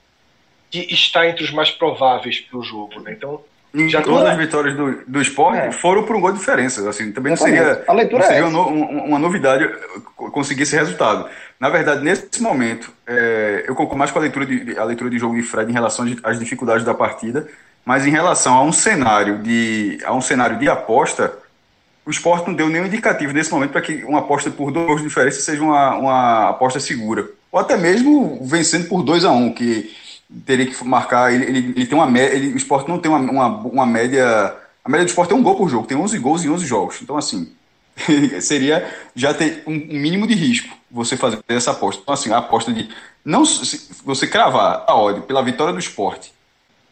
que 0.71 0.81
está 0.93 1.27
entre 1.27 1.43
os 1.43 1.51
mais 1.51 1.71
prováveis 1.71 2.41
para 2.41 2.59
o 2.59 2.63
jogo. 2.63 3.01
Né? 3.01 3.13
Então, 3.13 3.41
já 3.89 4.03
todas 4.03 4.29
as 4.29 4.37
vitórias 4.37 4.77
do, 4.77 5.03
do 5.07 5.21
esporte 5.21 5.59
é. 5.59 5.73
foram 5.73 6.05
por 6.05 6.15
um 6.15 6.21
gol 6.21 6.33
de 6.33 6.39
diferença. 6.39 6.87
Assim, 6.89 7.11
também 7.11 7.31
não 7.31 7.39
seria, 7.39 7.83
a 7.89 7.93
leitura 7.95 8.23
não 8.23 8.29
seria 8.29 8.43
é 8.43 8.47
uma, 8.47 8.67
uma, 8.67 9.19
novidade 9.19 9.67
conseguir 10.15 10.65
esse 10.65 10.77
resultado. 10.77 11.27
Na 11.59 11.71
verdade, 11.71 12.05
nesse 12.05 12.43
momento, 12.43 12.93
é, 13.07 13.65
eu 13.67 13.75
concordo 13.75 13.99
mais 13.99 14.11
com 14.11 14.19
a 14.19 14.23
leitura, 14.23 14.45
de, 14.45 14.79
a 14.79 14.85
leitura 14.85 15.09
de 15.09 15.19
jogo 15.19 15.35
de 15.35 15.43
Fred 15.43 15.71
em 15.71 15.75
relação 15.75 16.07
às 16.23 16.39
dificuldades 16.39 16.85
da 16.85 16.93
partida, 16.93 17.49
mas 17.83 18.07
em 18.07 18.11
relação 18.11 18.55
a 18.55 18.63
um 18.63 18.73
cenário 18.73 19.39
de, 19.39 19.99
a 20.05 20.13
um 20.13 20.21
cenário 20.21 20.59
de 20.59 20.69
aposta, 20.69 21.33
o 22.07 22.11
esporte 22.11 22.47
não 22.47 22.55
deu 22.55 22.69
nenhum 22.69 22.87
indicativo 22.87 23.33
nesse 23.33 23.51
momento 23.51 23.73
para 23.73 23.83
que 23.83 24.05
uma 24.05 24.21
aposta 24.21 24.49
por 24.49 24.71
dois 24.71 24.87
gols 24.87 25.01
de 25.03 25.09
diferença 25.09 25.41
seja 25.41 25.61
uma, 25.61 25.97
uma 25.97 26.49
aposta 26.51 26.79
segura. 26.79 27.29
Ou 27.51 27.59
até 27.59 27.77
mesmo 27.77 28.39
vencendo 28.45 28.89
por 28.89 29.03
2 29.03 29.25
a 29.25 29.33
1 29.33 29.37
um, 29.37 29.53
que 29.53 29.93
teria 30.45 30.67
que 30.67 30.85
marcar. 30.85 31.35
Ele, 31.35 31.45
ele, 31.45 31.59
ele 31.77 31.87
tem 31.87 31.99
uma. 31.99 32.19
Ele, 32.19 32.53
o 32.53 32.57
esporte 32.57 32.89
não 32.89 32.99
tem 33.01 33.11
uma, 33.11 33.19
uma, 33.19 33.49
uma, 33.49 33.87
média. 33.87 34.55
A 34.85 34.89
média 34.89 35.05
do 35.05 35.09
esporte 35.09 35.33
é 35.33 35.37
um 35.37 35.43
gol 35.43 35.57
por 35.57 35.69
jogo, 35.69 35.87
tem 35.87 35.97
11 35.97 36.17
gols 36.21 36.45
em 36.45 36.49
11 36.49 36.65
jogos. 36.65 37.03
Então, 37.03 37.17
assim, 37.17 37.53
seria 38.41 38.89
já 39.15 39.35
ter 39.35 39.65
um 39.67 39.73
mínimo 39.73 40.29
de 40.29 40.35
risco 40.35 40.77
você 40.89 41.17
fazer 41.17 41.41
essa 41.49 41.73
aposta. 41.73 42.03
Então, 42.03 42.15
assim, 42.15 42.33
a 42.33 42.39
aposta 42.39 42.73
de. 42.73 42.89
Não, 43.25 43.45
você 44.05 44.29
cravar 44.29 44.85
a 44.87 44.95
ódio 44.95 45.23
pela 45.23 45.43
vitória 45.43 45.73
do 45.73 45.81
esporte 45.81 46.33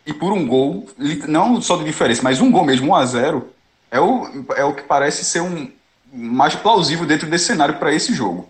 e 0.05 0.13
por 0.13 0.33
um 0.33 0.45
gol, 0.45 0.89
não 1.29 1.63
só 1.63 1.77
de 1.77 1.85
diferença, 1.85 2.21
mas 2.21 2.41
um 2.41 2.51
gol 2.51 2.65
mesmo, 2.65 2.89
1 2.89 2.95
a 2.97 3.07
0 3.07 3.54
é 3.95 4.01
o, 4.01 4.45
é 4.57 4.65
o 4.65 4.75
que 4.75 4.83
parece 4.83 5.25
ser 5.25 5.41
um 5.41 5.69
mais 6.13 6.57
plausível 6.57 7.07
dentro 7.07 7.29
desse 7.29 7.45
cenário 7.45 7.77
para 7.77 7.95
esse 7.95 8.13
jogo. 8.13 8.49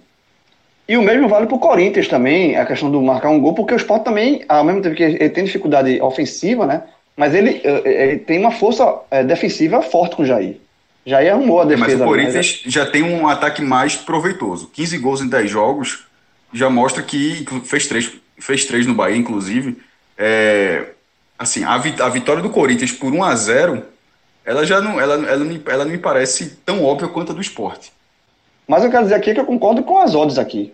E 0.89 0.97
o 0.97 1.03
mesmo 1.03 1.29
vale 1.29 1.47
para 1.47 1.55
o 1.55 1.59
Corinthians 1.59 2.09
também, 2.09 2.57
a 2.57 2.65
questão 2.65 2.91
do 2.91 3.01
marcar 3.03 3.29
um 3.29 3.41
gol, 3.41 3.55
porque 3.55 3.75
o 3.75 3.77
Sport 3.77 4.05
também, 4.05 4.43
ao 4.49 4.65
mesmo 4.65 4.81
tempo 4.81 4.97
que 4.97 5.03
ele 5.03 5.29
tem 5.29 5.45
dificuldade 5.45 6.01
ofensiva, 6.01 6.67
né? 6.67 6.83
Mas 7.15 7.35
ele, 7.35 7.61
eh, 7.63 7.83
eh, 7.85 8.09
ele 8.09 8.19
tem 8.19 8.39
uma 8.39 8.51
força 8.51 9.01
eh, 9.11 9.23
defensiva 9.23 9.83
forte 9.83 10.17
com 10.17 10.23
o 10.23 10.27
Jair. 10.27 10.57
Jair 11.07 11.33
arrumou 11.33 11.61
a 11.61 11.65
defesa. 11.65 11.93
É, 11.93 11.97
mas 11.97 12.01
o 12.01 12.05
Corinthians 12.05 12.63
mas... 12.65 12.73
já 12.73 12.87
tem 12.87 13.03
um 13.03 13.29
ataque 13.29 13.63
mais 13.63 13.95
proveitoso. 13.97 14.71
15 14.73 14.99
gols 14.99 15.21
em 15.21 15.29
10 15.29 15.51
jogos 15.51 16.07
já 16.53 16.71
mostra 16.71 17.03
que 17.03 17.47
fez 17.65 17.87
três, 17.87 18.11
fez 18.39 18.65
três 18.65 18.87
no 18.87 18.95
Bahia, 18.95 19.17
inclusive. 19.17 19.77
É, 20.17 20.87
assim, 21.39 21.65
a, 21.65 21.75
a 21.75 22.09
vitória 22.09 22.43
do 22.43 22.51
Corinthians 22.51 22.93
por 22.93 23.13
1 23.13 23.25
a 23.25 23.35
0 23.35 23.94
ela 24.45 24.67
já 24.67 24.81
não, 24.81 25.01
ela, 25.01 25.15
ela, 25.15 25.61
ela 25.67 25.85
não 25.85 25.93
me 25.93 25.99
parece 25.99 26.57
tão 26.65 26.85
óbvia 26.85 27.09
quanto 27.09 27.33
a 27.33 27.35
do 27.35 27.41
esporte. 27.41 27.93
Mas 28.67 28.85
eu 28.85 28.91
quero 28.91 29.05
dizer 29.05 29.15
aqui 29.15 29.35
que 29.35 29.41
eu 29.41 29.47
concordo 29.47 29.83
com 29.83 29.99
as 29.99 30.15
odds 30.15 30.39
aqui, 30.39 30.73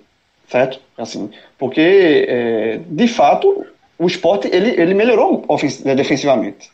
certo? 0.48 0.80
Assim, 0.96 1.30
porque, 1.58 2.26
é, 2.28 2.80
de 2.86 3.08
fato, 3.08 3.66
o 3.98 4.06
esporte 4.06 4.48
ele, 4.52 4.80
ele 4.80 4.94
melhorou 4.94 5.44
é, 5.84 5.94
defensivamente. 5.94 6.70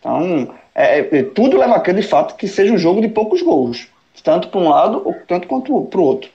Então, 0.00 0.54
é, 0.74 1.18
é, 1.18 1.22
tudo 1.22 1.56
leva 1.56 1.76
a 1.76 1.80
crer, 1.80 1.96
de 1.96 2.02
fato, 2.02 2.36
que 2.36 2.46
seja 2.46 2.72
um 2.72 2.78
jogo 2.78 3.00
de 3.00 3.08
poucos 3.08 3.42
gols, 3.42 3.88
tanto 4.22 4.48
para 4.48 4.60
um 4.60 4.68
lado 4.68 5.02
ou 5.04 5.14
tanto 5.26 5.46
quanto 5.46 5.82
para 5.86 6.00
o 6.00 6.04
outro. 6.04 6.30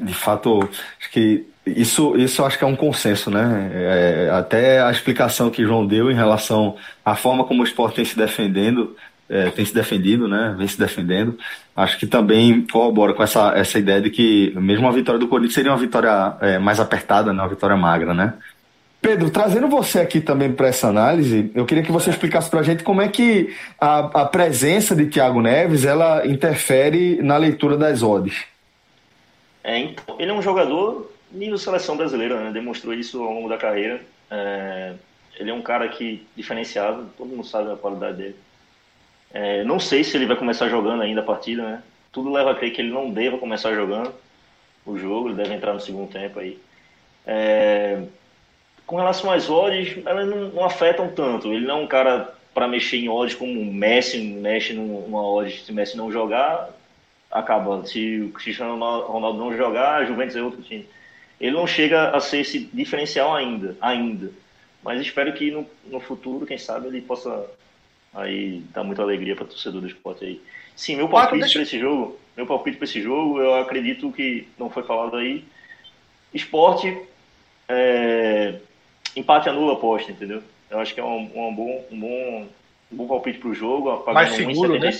De 0.00 0.14
fato, 0.14 0.60
acho 0.98 1.10
que 1.10 1.46
isso, 1.66 2.16
isso 2.16 2.44
acho 2.44 2.58
que 2.58 2.64
é 2.64 2.66
um 2.66 2.76
consenso, 2.76 3.30
né? 3.30 3.70
É, 3.72 4.30
até 4.32 4.82
a 4.82 4.90
explicação 4.90 5.50
que 5.50 5.64
João 5.64 5.86
deu 5.86 6.10
em 6.10 6.14
relação 6.14 6.76
à 7.04 7.14
forma 7.14 7.44
como 7.44 7.62
o 7.62 7.64
esporte 7.64 7.96
tem 7.96 8.04
se 8.04 8.16
defendendo 8.16 8.96
é, 9.32 9.50
tem 9.50 9.64
se 9.64 9.72
defendido, 9.72 10.28
né? 10.28 10.54
Vem 10.58 10.68
se 10.68 10.78
defendendo. 10.78 11.38
Acho 11.74 11.98
que 11.98 12.06
também 12.06 12.66
corrobora 12.66 13.14
com 13.14 13.22
essa, 13.22 13.56
essa 13.56 13.78
ideia 13.78 13.98
de 13.98 14.10
que 14.10 14.52
mesmo 14.56 14.86
a 14.86 14.92
vitória 14.92 15.18
do 15.18 15.26
Corinthians 15.26 15.54
seria 15.54 15.70
uma 15.70 15.78
vitória 15.78 16.36
é, 16.42 16.58
mais 16.58 16.78
apertada, 16.78 17.32
né? 17.32 17.42
Uma 17.42 17.48
vitória 17.48 17.74
magra, 17.74 18.12
né? 18.12 18.34
Pedro, 19.00 19.30
trazendo 19.30 19.68
você 19.68 20.00
aqui 20.00 20.20
também 20.20 20.52
para 20.52 20.68
essa 20.68 20.86
análise, 20.86 21.50
eu 21.54 21.64
queria 21.64 21.82
que 21.82 21.90
você 21.90 22.10
explicasse 22.10 22.48
para 22.48 22.60
a 22.60 22.62
gente 22.62 22.84
como 22.84 23.00
é 23.00 23.08
que 23.08 23.52
a, 23.80 24.20
a 24.20 24.24
presença 24.26 24.94
de 24.94 25.06
Thiago 25.06 25.40
Neves 25.40 25.84
ela 25.84 26.26
interfere 26.26 27.20
na 27.22 27.36
leitura 27.38 27.76
das 27.76 28.02
odds. 28.02 28.44
É, 29.64 29.78
então, 29.78 30.16
ele 30.18 30.30
é 30.30 30.34
um 30.34 30.42
jogador 30.42 31.10
nível 31.32 31.58
seleção 31.58 31.96
brasileira, 31.96 32.40
né? 32.40 32.52
demonstrou 32.52 32.94
isso 32.94 33.22
ao 33.22 33.32
longo 33.32 33.48
da 33.48 33.56
carreira. 33.56 34.00
É, 34.30 34.94
ele 35.36 35.50
é 35.50 35.54
um 35.54 35.62
cara 35.62 35.88
que 35.88 36.26
diferenciado, 36.36 37.10
todo 37.16 37.28
mundo 37.28 37.44
sabe 37.44 37.72
a 37.72 37.76
qualidade 37.76 38.16
dele. 38.16 38.36
É, 39.32 39.64
não 39.64 39.80
sei 39.80 40.04
se 40.04 40.16
ele 40.16 40.26
vai 40.26 40.36
começar 40.36 40.68
jogando 40.68 41.02
ainda 41.02 41.20
a 41.20 41.24
partida, 41.24 41.62
né? 41.62 41.82
Tudo 42.12 42.30
leva 42.30 42.50
a 42.50 42.54
crer 42.54 42.72
que 42.72 42.80
ele 42.80 42.92
não 42.92 43.10
deva 43.10 43.38
começar 43.38 43.72
jogando 43.74 44.12
o 44.84 44.98
jogo, 44.98 45.28
ele 45.28 45.36
deve 45.36 45.54
entrar 45.54 45.72
no 45.72 45.80
segundo 45.80 46.10
tempo 46.12 46.38
aí. 46.38 46.58
É, 47.26 48.02
com 48.86 48.96
relação 48.96 49.30
às 49.30 49.48
odds, 49.48 50.04
elas 50.04 50.28
não, 50.28 50.48
não, 50.48 50.64
afetam 50.64 51.08
tanto. 51.08 51.52
Ele 51.52 51.66
não 51.66 51.78
é 51.78 51.82
um 51.82 51.86
cara 51.86 52.34
para 52.52 52.68
mexer 52.68 52.98
em 52.98 53.08
odds 53.08 53.34
como 53.34 53.58
o 53.58 53.72
Messi 53.72 54.20
mexe 54.20 54.74
numa 54.74 55.22
odds. 55.26 55.64
Se 55.64 55.72
o 55.72 55.74
Messi 55.74 55.96
não 55.96 56.12
jogar, 56.12 56.70
acaba. 57.30 57.84
Se 57.86 58.20
o 58.20 58.32
Cristiano 58.32 58.72
Ronaldo 58.74 59.38
não 59.38 59.56
jogar, 59.56 59.94
a 59.94 60.04
Juventus 60.04 60.36
é 60.36 60.42
outro 60.42 60.60
time. 60.62 60.86
Ele 61.42 61.56
não 61.56 61.66
chega 61.66 62.10
a 62.10 62.20
ser 62.20 62.38
esse 62.38 62.60
diferencial 62.72 63.34
ainda, 63.34 63.76
ainda. 63.80 64.30
Mas 64.80 65.00
espero 65.00 65.32
que 65.32 65.50
no, 65.50 65.66
no 65.86 65.98
futuro, 65.98 66.46
quem 66.46 66.56
sabe, 66.56 66.86
ele 66.86 67.00
possa 67.00 67.44
aí 68.14 68.62
dar 68.72 68.84
muita 68.84 69.02
alegria 69.02 69.34
para 69.34 69.44
o 69.44 69.48
torcedor 69.48 69.80
do 69.80 69.88
esporte 69.88 70.24
aí. 70.24 70.40
Sim, 70.76 70.94
meu 70.94 71.08
palpite 71.08 71.40
deixa... 71.40 71.54
para 71.54 71.62
esse 71.62 71.80
jogo, 71.80 72.16
meu 72.36 72.46
palpite 72.46 72.76
para 72.76 72.84
esse 72.84 73.02
jogo, 73.02 73.40
eu 73.40 73.56
acredito 73.56 74.12
que 74.12 74.46
não 74.56 74.70
foi 74.70 74.84
falado 74.84 75.16
aí. 75.16 75.44
Esporte, 76.32 76.96
é, 77.68 78.60
empate 79.16 79.48
anula 79.48 79.72
aposta, 79.72 80.12
entendeu? 80.12 80.44
Eu 80.70 80.78
acho 80.78 80.94
que 80.94 81.00
é 81.00 81.04
um, 81.04 81.28
um 81.34 81.54
bom, 81.54 81.84
um 81.90 82.00
bom, 82.00 82.48
um 82.92 82.96
bom 82.96 83.08
palpite 83.08 83.38
para 83.38 83.48
o 83.48 83.54
jogo. 83.54 84.04
Mais 84.12 84.32
seguro, 84.32 84.74
1, 84.74 84.78
né? 84.78 84.92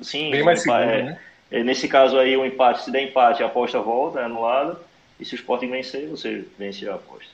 Sim, 0.00 0.30
Bem 0.30 0.42
mais 0.42 0.62
seguro, 0.62 0.82
é, 0.82 1.02
né? 1.02 1.20
É, 1.50 1.62
nesse 1.62 1.86
caso 1.86 2.18
aí, 2.18 2.34
o 2.34 2.46
empate, 2.46 2.82
se 2.82 2.90
der 2.90 3.02
empate, 3.02 3.42
a 3.42 3.46
aposta 3.46 3.78
volta, 3.78 4.20
é 4.20 4.24
anulada. 4.24 4.80
E 5.18 5.24
se 5.24 5.34
o 5.34 5.36
Sporting 5.36 5.70
vencer, 5.70 6.08
você 6.08 6.44
vence 6.58 6.88
a 6.88 6.94
aposta. 6.94 7.30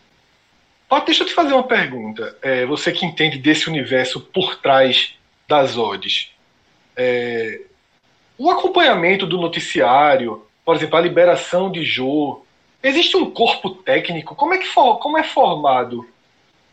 Ó, 0.89 1.01
deixa 1.01 1.23
eu 1.23 1.27
te 1.27 1.35
fazer 1.35 1.53
uma 1.53 1.67
pergunta. 1.67 2.37
É, 2.43 2.67
você 2.67 2.93
que 2.93 3.07
entende 3.07 3.39
desse 3.39 3.69
universo 3.69 4.21
por 4.21 4.57
trás 4.57 5.15
das 5.49 5.77
odds. 5.77 6.31
É, 6.97 7.63
o 8.39 8.51
acompanhamento 8.51 9.27
do 9.27 9.39
noticiário, 9.39 10.45
por 10.65 10.77
exemplo, 10.77 10.97
a 10.97 11.01
liberação 11.01 11.71
de 11.71 11.83
jogo, 11.85 12.47
existe 12.83 13.17
um 13.17 13.31
corpo 13.31 13.71
técnico? 13.71 14.35
Como 14.35 14.55
é 14.55 14.59
que 14.59 14.67
for, 14.67 14.99
como 14.99 15.19
é 15.19 15.23
formado 15.23 16.09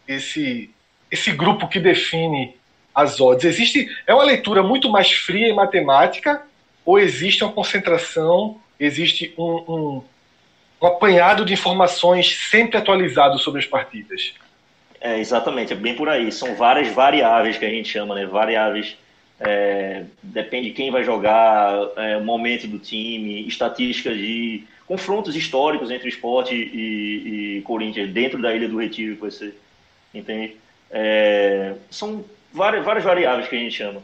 esse 0.07 0.69
esse 1.11 1.31
grupo 1.31 1.67
que 1.67 1.79
define 1.79 2.55
as 2.93 3.19
odds? 3.19 3.45
Existe 3.45 3.89
é 4.05 4.13
uma 4.13 4.23
leitura 4.23 4.61
muito 4.61 4.89
mais 4.89 5.11
fria 5.11 5.47
e 5.47 5.53
matemática 5.53 6.41
ou 6.85 6.99
existe 6.99 7.43
uma 7.43 7.53
concentração, 7.53 8.59
existe 8.79 9.33
um, 9.37 9.53
um, 9.67 10.03
um 10.81 10.87
apanhado 10.87 11.45
de 11.45 11.53
informações 11.53 12.49
sempre 12.49 12.77
atualizado 12.77 13.37
sobre 13.37 13.59
as 13.59 13.65
partidas? 13.65 14.33
É, 15.01 15.19
exatamente, 15.19 15.73
é 15.73 15.75
bem 15.75 15.95
por 15.95 16.09
aí. 16.09 16.31
São 16.31 16.55
várias 16.55 16.93
variáveis 16.93 17.57
que 17.57 17.65
a 17.65 17.69
gente 17.69 17.89
chama, 17.89 18.15
né? 18.15 18.25
Variáveis. 18.25 18.97
É, 19.39 20.03
depende 20.21 20.69
de 20.69 20.73
quem 20.73 20.91
vai 20.91 21.03
jogar, 21.03 21.73
é, 21.95 22.17
o 22.17 22.23
momento 22.23 22.67
do 22.67 22.77
time, 22.77 23.47
estatísticas 23.47 24.17
de 24.17 24.65
confrontos 24.85 25.35
históricos 25.35 25.91
entre 25.91 26.09
esporte 26.09 26.53
e, 26.53 27.57
e 27.57 27.61
Corinthians 27.61 28.09
dentro 28.09 28.41
da 28.41 28.53
Ilha 28.53 28.67
do 28.67 28.79
Retiro, 28.79 29.15
que 29.15 29.21
você 29.21 29.53
entende? 30.13 30.57
É, 30.91 31.75
são 31.89 32.25
várias, 32.51 32.83
várias 32.83 33.05
variáveis 33.05 33.47
que 33.47 33.55
a 33.55 33.59
gente 33.59 33.75
chama. 33.77 34.01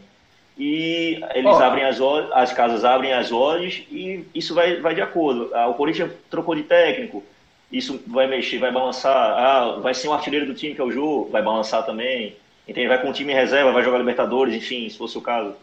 E 0.57 1.19
eles 1.33 1.51
oh. 1.51 1.63
abrem 1.63 1.83
as 1.83 1.99
as 2.33 2.53
casas 2.53 2.85
abrem 2.85 3.11
as 3.11 3.31
olhos 3.31 3.83
e 3.91 4.25
isso 4.33 4.53
vai, 4.55 4.79
vai 4.79 4.95
de 4.95 5.01
acordo. 5.01 5.49
Ah, 5.53 5.67
o 5.67 5.73
Corinthians 5.73 6.11
trocou 6.29 6.55
de 6.55 6.63
técnico, 6.63 7.23
isso 7.71 8.01
vai 8.07 8.25
mexer, 8.27 8.57
vai 8.57 8.71
balançar. 8.71 9.13
Ah, 9.13 9.79
vai 9.81 9.93
ser 9.93 10.07
um 10.07 10.13
artilheiro 10.13 10.45
do 10.45 10.53
time 10.53 10.73
que 10.73 10.79
é 10.79 10.83
o 10.83 10.91
jogo, 10.91 11.29
vai 11.29 11.41
balançar 11.41 11.85
também. 11.85 12.35
Entende? 12.67 12.87
Vai 12.87 13.01
com 13.01 13.09
o 13.09 13.13
time 13.13 13.33
em 13.33 13.35
reserva, 13.35 13.71
vai 13.71 13.83
jogar 13.83 13.97
Libertadores, 13.97 14.55
enfim, 14.55 14.87
se 14.89 14.97
fosse 14.97 15.17
o 15.17 15.21
caso. 15.21 15.53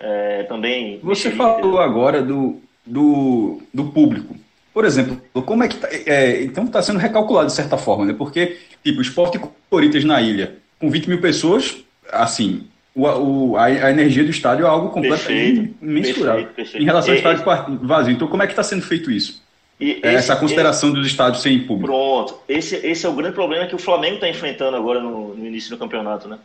É, 0.00 0.42
também. 0.42 0.98
Você 1.02 1.30
falou 1.30 1.78
agora 1.78 2.20
do, 2.20 2.60
do, 2.84 3.62
do 3.72 3.84
público. 3.86 4.36
Por 4.74 4.84
exemplo, 4.84 5.20
como 5.46 5.62
é 5.62 5.68
que 5.68 5.76
tá, 5.76 5.88
é, 5.90 6.42
então 6.42 6.64
está 6.64 6.82
sendo 6.82 6.98
recalculado 6.98 7.46
de 7.46 7.52
certa 7.52 7.78
forma, 7.78 8.04
né? 8.04 8.12
Porque, 8.12 8.58
tipo, 8.82 8.98
o 8.98 9.02
Esporte 9.02 9.40
Corinthians 9.70 10.04
na 10.04 10.20
ilha, 10.20 10.56
com 10.80 10.90
20 10.90 11.08
mil 11.08 11.20
pessoas, 11.20 11.76
assim, 12.10 12.66
o, 12.94 13.02
o 13.02 13.56
a, 13.56 13.64
a, 13.64 13.90
energia 13.90 14.22
do 14.22 14.30
estádio 14.30 14.64
é 14.64 14.68
algo 14.68 14.90
completamente 14.90 15.74
mensurável 15.80 16.48
em 16.74 16.84
relação 16.84 17.12
ao 17.12 17.16
estádio 17.16 17.78
vazio. 17.82 18.14
Então, 18.14 18.28
como 18.28 18.42
é 18.42 18.46
que 18.46 18.52
está 18.52 18.62
sendo 18.62 18.82
feito 18.82 19.10
isso? 19.10 19.42
Esse, 19.80 20.06
Essa 20.06 20.36
consideração 20.36 20.90
esse, 20.90 20.98
dos 20.98 21.06
estádios 21.08 21.42
sem 21.42 21.58
público. 21.66 21.86
Pronto. 21.86 22.40
Esse, 22.48 22.76
esse 22.76 23.04
é 23.04 23.08
o 23.08 23.12
grande 23.12 23.34
problema 23.34 23.66
que 23.66 23.74
o 23.74 23.78
Flamengo 23.78 24.14
está 24.14 24.28
enfrentando 24.28 24.76
agora 24.76 25.00
no, 25.00 25.34
no, 25.34 25.44
início 25.44 25.70
do 25.70 25.76
campeonato, 25.76 26.28
né? 26.28 26.38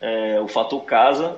É, 0.00 0.40
o 0.40 0.46
fator 0.46 0.80
casa 0.84 1.36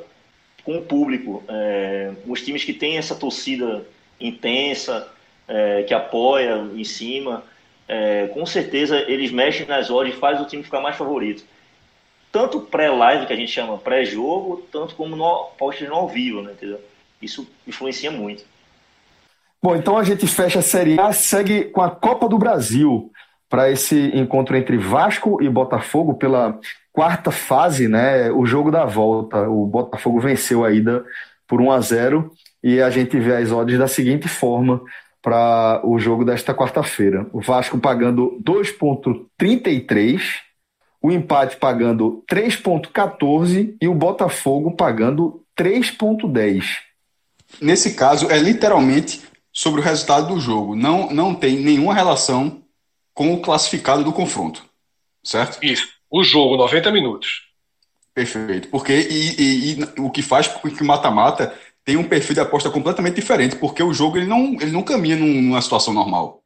com 0.63 0.77
o 0.77 0.83
público. 0.83 1.43
É, 1.49 2.11
os 2.27 2.43
times 2.43 2.63
que 2.63 2.75
têm 2.75 2.99
essa 2.99 3.15
torcida 3.15 3.87
intensa, 4.21 5.09
é, 5.49 5.83
que 5.83 5.95
apoia 5.95 6.67
em 6.77 6.85
cima, 6.85 7.43
é, 7.89 8.29
com 8.29 8.45
certeza 8.45 8.99
eles 9.09 9.33
mexem 9.33 9.67
nas 9.67 9.91
odds 9.91 10.15
e 10.15 10.19
faz 10.19 10.41
o 10.41 10.45
time 10.45 10.63
ficar 10.63 10.81
mais 10.81 10.97
favorito. 10.97 11.43
Tanto 12.33 12.61
pré-live, 12.61 13.27
que 13.27 13.33
a 13.33 13.37
gente 13.37 13.51
chama 13.51 13.79
pré-jogo, 13.79 14.63
tanto 14.71 14.95
como 14.95 15.17
no 15.17 15.27
apostas 15.27 15.89
no 15.89 15.95
ao 15.95 16.09
vivo, 16.09 16.43
né, 16.43 16.53
entendeu? 16.53 16.81
Isso 17.21 17.47
influencia 17.67 18.11
muito. 18.11 18.45
Bom, 19.63 19.77
então 19.77 19.99
a 19.99 20.05
gente 20.05 20.27
fecha 20.27 20.61
a 20.61 20.63
Série 20.63 20.99
A, 20.99 21.13
segue 21.13 21.65
com 21.65 21.83
a 21.83 21.91
Copa 21.91 22.29
do 22.29 22.39
Brasil 22.39 23.11
para 23.49 23.71
esse 23.71 24.17
encontro 24.17 24.57
entre 24.57 24.79
Vasco 24.79 25.43
e 25.43 25.49
Botafogo 25.49 26.15
pela 26.15 26.59
quarta 26.93 27.31
fase, 27.31 27.89
né? 27.89 28.31
O 28.31 28.47
jogo 28.47 28.71
da 28.71 28.85
volta. 28.85 29.49
O 29.49 29.67
Botafogo 29.67 30.21
venceu 30.21 30.65
a 30.65 30.71
ida 30.71 31.05
por 31.47 31.61
1 31.61 31.73
a 31.73 31.81
0 31.81 32.33
e 32.63 32.81
a 32.81 32.89
gente 32.91 33.19
vê 33.19 33.37
as 33.37 33.51
odds 33.51 33.79
da 33.79 33.89
seguinte 33.89 34.29
forma: 34.29 34.81
para 35.21 35.81
o 35.85 35.99
jogo 35.99 36.25
desta 36.25 36.55
quarta-feira. 36.55 37.27
O 37.33 37.41
Vasco 37.41 37.79
pagando 37.79 38.39
2,33, 38.43 40.21
o 41.03 41.11
empate 41.11 41.57
pagando 41.57 42.23
3,14 42.31 43.77
e 43.81 43.89
o 43.89 43.95
Botafogo 43.95 44.73
pagando 44.73 45.43
3,10. 45.59 46.65
Nesse 47.61 47.95
caso, 47.95 48.31
é 48.31 48.39
literalmente 48.39 49.23
sobre 49.53 49.81
o 49.81 49.85
resultado 49.85 50.35
do 50.35 50.41
jogo. 50.41 50.77
Não, 50.77 51.11
não 51.11 51.35
tem 51.35 51.57
nenhuma 51.59 51.95
relação 51.95 52.63
com 53.15 53.35
o 53.35 53.41
classificado 53.41 54.05
do 54.05 54.13
confronto. 54.13 54.65
Certo? 55.25 55.59
Isso. 55.63 55.89
O 56.11 56.23
jogo, 56.23 56.57
90 56.57 56.91
minutos. 56.93 57.51
Perfeito. 58.15 58.69
Porque 58.69 58.93
e, 58.93 59.35
e, 59.39 59.81
e 59.81 60.01
o 60.01 60.11
que 60.11 60.23
faz 60.23 60.49
com 60.49 60.71
que 60.71 60.83
o 60.83 60.87
mata-mata 60.87 61.55
tem 61.85 61.97
um 61.97 62.05
perfil 62.05 62.35
de 62.35 62.41
aposta 62.41 62.71
completamente 62.71 63.15
diferente, 63.17 63.57
porque 63.57 63.83
o 63.83 63.93
jogo 63.93 64.17
ele 64.17 64.27
não, 64.27 64.55
ele 64.55 64.71
não 64.71 64.83
caminha 64.83 65.17
numa 65.17 65.61
situação 65.63 65.95
normal. 65.95 66.40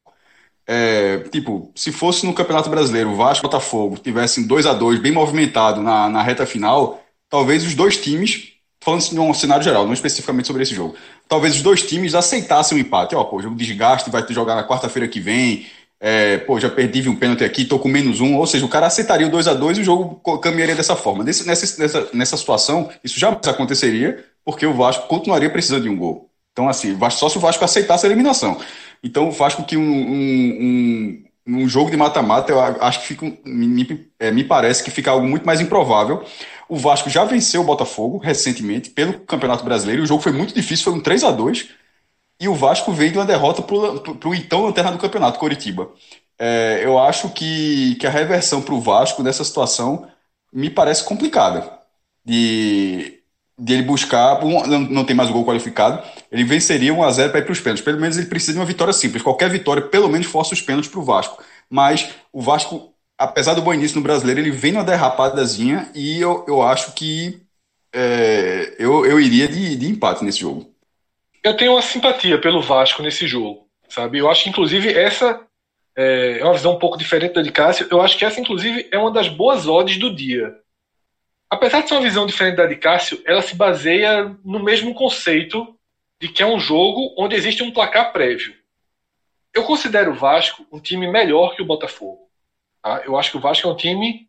É, 0.67 1.19
tipo, 1.31 1.71
se 1.75 1.93
fosse 1.93 2.25
no 2.25 2.33
Campeonato 2.33 2.71
Brasileiro, 2.71 3.11
o 3.11 3.17
Vasco 3.17 3.45
e 3.45 3.49
Botafogo 3.49 3.99
tivessem 3.99 4.47
2 4.47 4.67
a 4.67 4.73
2 4.73 4.99
bem 5.01 5.13
movimentado 5.13 5.83
na, 5.83 6.09
na 6.09 6.23
reta 6.23 6.47
final, 6.47 7.03
talvez 7.29 7.65
os 7.67 7.75
dois 7.75 7.99
times, 7.99 8.55
falando 8.81 9.03
de 9.03 9.19
um 9.19 9.35
cenário 9.35 9.63
geral, 9.63 9.85
não 9.85 9.93
especificamente 9.93 10.47
sobre 10.47 10.63
esse 10.63 10.75
jogo, 10.75 10.97
talvez 11.29 11.55
os 11.55 11.63
dois 11.63 11.83
times 11.83 12.15
aceitassem 12.15 12.79
o 12.79 12.81
empate. 12.81 13.15
Ó, 13.15 13.25
pô, 13.25 13.43
jogo 13.43 13.57
desgaste, 13.57 14.11
vai 14.11 14.25
jogar 14.31 14.55
na 14.55 14.67
quarta-feira 14.67 15.07
que 15.07 15.21
vem, 15.21 15.67
é, 16.01 16.39
pô, 16.39 16.59
já 16.59 16.69
perdi 16.69 17.09
um 17.09 17.17
pênalti 17.17 17.45
aqui, 17.45 17.65
tô 17.65 17.79
com 17.79 17.89
menos 17.89 18.21
um, 18.21 18.37
ou 18.37 18.47
seja, 18.47 18.65
o 18.65 18.69
cara 18.69 18.87
aceitaria 18.87 19.27
o 19.27 19.31
2 19.31 19.49
a 19.49 19.55
2 19.55 19.79
e 19.79 19.81
o 19.83 19.85
jogo 19.85 20.39
caminharia 20.39 20.75
dessa 20.75 20.97
forma. 20.97 21.25
Nessa, 21.25 21.45
nessa, 21.45 22.09
nessa 22.13 22.37
situação, 22.37 22.91
isso 23.03 23.19
jamais 23.19 23.47
aconteceria, 23.47 24.25
porque 24.45 24.67
o 24.67 24.75
Vasco 24.75 25.09
continuaria 25.09 25.51
precisando 25.51 25.83
de 25.83 25.89
um 25.89 25.97
gol. 25.97 26.31
Então, 26.53 26.69
assim, 26.69 26.97
só 27.11 27.29
se 27.29 27.37
o 27.37 27.41
Vasco 27.41 27.65
aceitasse 27.65 28.07
a 28.07 28.09
eliminação. 28.09 28.61
Então, 29.05 29.29
o 29.29 29.31
Vasco 29.31 29.65
que 29.65 29.77
um, 29.77 29.83
um, 29.83 31.25
um, 31.47 31.63
um 31.63 31.69
jogo 31.69 31.91
de 31.91 31.97
mata-mata, 31.97 32.51
eu 32.51 32.61
acho 32.61 33.01
que 33.03 33.07
fica, 33.07 33.27
me, 33.45 34.11
é, 34.19 34.31
me 34.31 34.43
parece 34.43 34.83
que 34.83 34.91
fica 34.91 35.11
algo 35.11 35.27
muito 35.27 35.45
mais 35.45 35.61
improvável. 35.61 36.25
O 36.69 36.77
Vasco 36.77 37.11
já 37.11 37.23
venceu 37.25 37.61
o 37.61 37.65
Botafogo 37.65 38.17
recentemente 38.17 38.89
pelo 38.91 39.21
Campeonato 39.21 39.63
Brasileiro. 39.63 40.03
O 40.03 40.07
jogo 40.07 40.23
foi 40.23 40.33
muito 40.33 40.55
difícil, 40.55 40.85
foi 40.85 40.95
um 40.95 41.03
3 41.03 41.23
a 41.25 41.31
2 41.31 41.69
E 42.41 42.49
o 42.49 42.55
Vasco 42.55 42.93
veio 42.93 43.13
de 43.13 43.19
uma 43.19 43.27
derrota 43.27 43.63
para 43.63 43.77
o 44.29 44.35
então 44.35 44.65
lanterna 44.65 44.93
do 44.93 44.99
campeonato, 44.99 45.39
Coritiba. 45.39 45.93
É, 46.39 46.81
eu 46.85 46.99
acho 46.99 47.31
que, 47.31 47.97
que 47.97 48.07
a 48.07 48.11
reversão 48.11 48.63
para 48.63 48.75
o 48.75 48.81
Vasco 48.81 49.23
nessa 49.23 49.45
situação 49.45 50.09
me 50.53 50.71
parece 50.71 51.05
complicada. 51.05 51.79
De, 52.25 53.23
de 53.59 53.73
ele 53.73 53.83
buscar, 53.83 54.41
não, 54.45 55.05
tem 55.05 55.15
mais 55.15 55.31
gol 55.31 55.45
qualificado, 55.45 56.03
ele 56.31 56.43
venceria 56.45 56.93
1 56.93 57.03
a 57.03 57.11
0 57.11 57.31
para 57.31 57.41
ir 57.41 57.45
para 57.45 57.53
os 57.53 57.61
pênaltis. 57.61 57.85
Pelo 57.85 58.01
menos 58.01 58.17
ele 58.17 58.27
precisa 58.27 58.53
de 58.53 58.59
uma 58.59 58.65
vitória 58.65 58.93
simples. 58.93 59.23
Qualquer 59.23 59.49
vitória, 59.49 59.83
pelo 59.83 60.09
menos, 60.09 60.27
força 60.27 60.55
os 60.55 60.61
pênaltis 60.61 60.91
para 60.91 61.01
o 61.01 61.05
Vasco. 61.05 61.43
Mas 61.71 62.11
o 62.33 62.43
Vasco, 62.43 62.93
apesar 63.17 63.55
do 63.55 63.63
bom 63.63 63.73
início 63.73 63.97
no 63.97 64.03
brasileiro, 64.03 64.41
ele 64.41 64.51
vem 64.51 64.73
numa 64.73 64.85
derrapadazinha 64.85 65.89
e 65.95 66.21
eu, 66.21 66.45
eu 66.49 66.63
acho 66.63 66.93
que 66.95 67.41
é, 67.93 68.75
eu, 68.77 69.07
eu 69.07 69.21
iria 69.21 69.47
de, 69.47 69.77
de 69.77 69.87
empate 69.89 70.25
nesse 70.25 70.41
jogo. 70.41 70.69
Eu 71.43 71.57
tenho 71.57 71.73
uma 71.73 71.83
simpatia 71.83 72.41
pelo 72.41 72.61
Vasco 72.61 73.03
nesse 73.03 73.27
jogo, 73.29 73.69
sabe? 73.89 74.19
Eu 74.19 74.29
acho 74.29 74.43
que, 74.43 74.51
inclusive, 74.51 74.93
essa 74.93 75.41
é, 75.97 76.41
é 76.41 76.45
uma 76.45 76.55
visão 76.55 76.75
um 76.75 76.79
pouco 76.79 76.99
diferente 76.99 77.35
da 77.35 77.43
de 77.43 77.53
Cássio. 77.53 77.87
Eu 77.89 78.03
acho 78.03 78.19
que 78.19 78.25
essa, 78.25 78.41
inclusive, 78.41 78.89
é 78.91 78.99
uma 78.99 79.13
das 79.13 79.29
boas 79.29 79.69
odds 79.69 79.97
do 79.99 80.13
dia 80.13 80.57
apesar 81.49 81.83
de 81.83 81.89
ser 81.89 81.95
uma 81.95 82.03
visão 82.03 82.27
diferente 82.27 82.57
da 82.57 82.67
de 82.67 82.77
Cássio, 82.77 83.23
ela 83.25 83.43
se 83.43 83.55
baseia 83.55 84.37
no 84.45 84.63
mesmo 84.63 84.95
conceito 84.95 85.79
de 86.21 86.29
que 86.29 86.43
é 86.43 86.47
um 86.47 86.59
jogo 86.59 87.15
onde 87.19 87.37
existe 87.37 87.63
um 87.63 87.71
placar 87.71 88.13
prévio. 88.13 88.55
Eu 89.53 89.63
considero 89.65 90.13
o 90.13 90.15
Vasco 90.15 90.67
um 90.73 90.81
time 90.81 91.07
melhor 91.07 91.55
que 91.55 91.63
o 91.63 91.67
Botafogo. 91.67 92.29
Tá? 92.83 93.03
Eu 93.05 93.17
acho 93.17 93.31
que 93.31 93.37
o 93.37 93.41
Vasco 93.41 93.69
é 93.69 93.71
um 93.71 93.77
time 93.77 94.29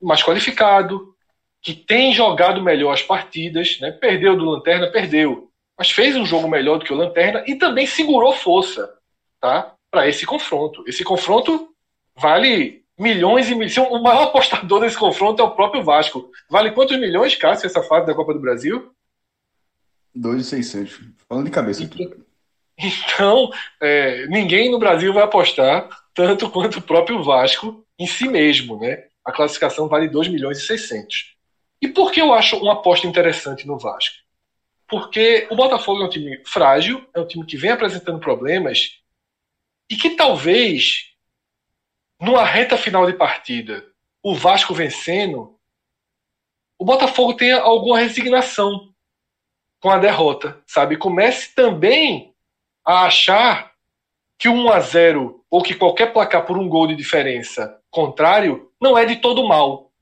mais 0.00 0.22
qualificado, 0.22 1.14
que 1.62 1.72
tem 1.74 2.12
jogado 2.12 2.62
melhor 2.62 2.92
as 2.92 3.02
partidas, 3.02 3.80
né? 3.80 3.90
perdeu 3.90 4.36
do 4.36 4.44
Lanterna, 4.44 4.90
perdeu, 4.90 5.50
mas 5.78 5.90
fez 5.90 6.14
um 6.14 6.26
jogo 6.26 6.46
melhor 6.46 6.78
do 6.78 6.84
que 6.84 6.92
o 6.92 6.96
Lanterna 6.96 7.42
e 7.46 7.54
também 7.54 7.86
segurou 7.86 8.34
força 8.34 8.98
tá? 9.40 9.74
para 9.90 10.06
esse 10.06 10.26
confronto. 10.26 10.84
Esse 10.86 11.02
confronto 11.02 11.74
vale 12.14 12.83
milhões 12.98 13.48
e 13.48 13.54
milhões. 13.54 13.76
O 13.76 14.02
maior 14.02 14.24
apostador 14.24 14.80
desse 14.80 14.96
confronto 14.96 15.42
é 15.42 15.44
o 15.44 15.50
próprio 15.50 15.82
Vasco. 15.82 16.30
Vale 16.48 16.72
quantos 16.72 16.98
milhões, 16.98 17.34
Cássio, 17.36 17.66
essa 17.66 17.82
fase 17.82 18.06
da 18.06 18.14
Copa 18.14 18.32
do 18.32 18.40
Brasil? 18.40 18.92
2,600. 20.14 21.00
Falando 21.28 21.46
de 21.46 21.50
cabeça 21.50 21.84
aqui. 21.84 22.08
Então, 22.76 23.52
é, 23.80 24.26
ninguém 24.26 24.70
no 24.70 24.78
Brasil 24.78 25.12
vai 25.12 25.22
apostar 25.22 25.88
tanto 26.12 26.50
quanto 26.50 26.78
o 26.78 26.82
próprio 26.82 27.22
Vasco 27.22 27.84
em 27.98 28.06
si 28.06 28.28
mesmo, 28.28 28.78
né? 28.78 29.04
A 29.24 29.32
classificação 29.32 29.88
vale 29.88 30.08
2 30.08 30.28
milhões 30.28 30.58
e 30.58 30.66
600. 30.66 31.34
E 31.80 31.88
por 31.88 32.10
que 32.10 32.20
eu 32.20 32.32
acho 32.32 32.56
uma 32.56 32.74
aposta 32.74 33.06
interessante 33.06 33.66
no 33.66 33.78
Vasco? 33.78 34.16
Porque 34.88 35.46
o 35.50 35.56
Botafogo 35.56 36.02
é 36.02 36.06
um 36.06 36.08
time 36.08 36.42
frágil, 36.44 37.06
é 37.14 37.20
um 37.20 37.26
time 37.26 37.44
que 37.46 37.56
vem 37.56 37.70
apresentando 37.70 38.18
problemas 38.18 38.98
e 39.90 39.96
que 39.96 40.10
talvez 40.10 41.13
numa 42.24 42.44
reta 42.44 42.76
final 42.76 43.06
de 43.06 43.12
partida, 43.12 43.84
o 44.22 44.34
Vasco 44.34 44.72
vencendo, 44.74 45.58
o 46.78 46.84
Botafogo 46.84 47.34
tenha 47.34 47.60
alguma 47.60 47.98
resignação 47.98 48.92
com 49.80 49.90
a 49.90 49.98
derrota, 49.98 50.62
sabe? 50.66 50.96
Comece 50.96 51.54
também 51.54 52.34
a 52.84 53.04
achar 53.04 53.72
que 54.38 54.48
1 54.48 54.70
a 54.70 54.80
0 54.80 55.44
ou 55.50 55.62
que 55.62 55.74
qualquer 55.74 56.12
placar 56.12 56.46
por 56.46 56.58
um 56.58 56.68
gol 56.68 56.86
de 56.86 56.96
diferença 56.96 57.80
contrário 57.90 58.72
não 58.80 58.96
é 58.96 59.04
de 59.04 59.16
todo 59.16 59.46
mal. 59.46 59.92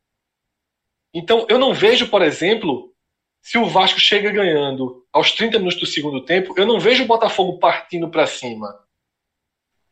Então, 1.12 1.46
eu 1.48 1.58
não 1.58 1.74
vejo, 1.74 2.08
por 2.08 2.22
exemplo, 2.22 2.94
se 3.42 3.58
o 3.58 3.66
Vasco 3.66 4.00
chega 4.00 4.30
ganhando 4.30 5.04
aos 5.12 5.32
30 5.32 5.58
minutos 5.58 5.80
do 5.80 5.86
segundo 5.86 6.24
tempo, 6.24 6.54
eu 6.56 6.64
não 6.64 6.80
vejo 6.80 7.04
o 7.04 7.06
Botafogo 7.06 7.58
partindo 7.58 8.08
para 8.08 8.26
cima 8.26 8.81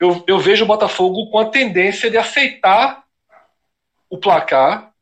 eu, 0.01 0.25
eu 0.27 0.39
vejo 0.39 0.65
o 0.65 0.67
Botafogo 0.67 1.31
com 1.31 1.39
a 1.39 1.51
tendência 1.51 2.11
de 2.11 2.17
aceitar 2.17 3.05
o 4.09 4.19
placar 4.19 4.95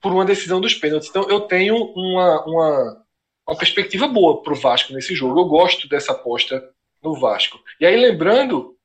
por 0.00 0.12
uma 0.12 0.24
decisão 0.24 0.60
dos 0.60 0.74
pênaltis. 0.74 1.08
Então 1.08 1.28
eu 1.28 1.40
tenho 1.40 1.74
uma, 1.74 2.44
uma, 2.46 3.06
uma 3.46 3.58
perspectiva 3.58 4.06
boa 4.06 4.40
para 4.40 4.52
o 4.52 4.56
Vasco 4.56 4.92
nesse 4.92 5.12
jogo. 5.12 5.40
Eu 5.40 5.44
gosto 5.46 5.88
dessa 5.88 6.12
aposta 6.12 6.72
no 7.02 7.18
Vasco. 7.18 7.60
E 7.80 7.86
aí, 7.86 7.96
lembrando 7.96 8.78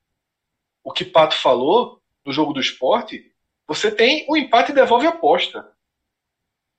o 0.83 0.91
que 0.91 1.05
Pato 1.05 1.35
falou 1.35 2.01
no 2.25 2.33
jogo 2.33 2.51
do 2.51 2.59
esporte, 2.59 3.31
você 3.67 3.91
tem 3.91 4.25
o 4.27 4.35
empate 4.35 4.71
e 4.71 4.75
devolve 4.75 5.05
a 5.05 5.11
aposta. 5.11 5.71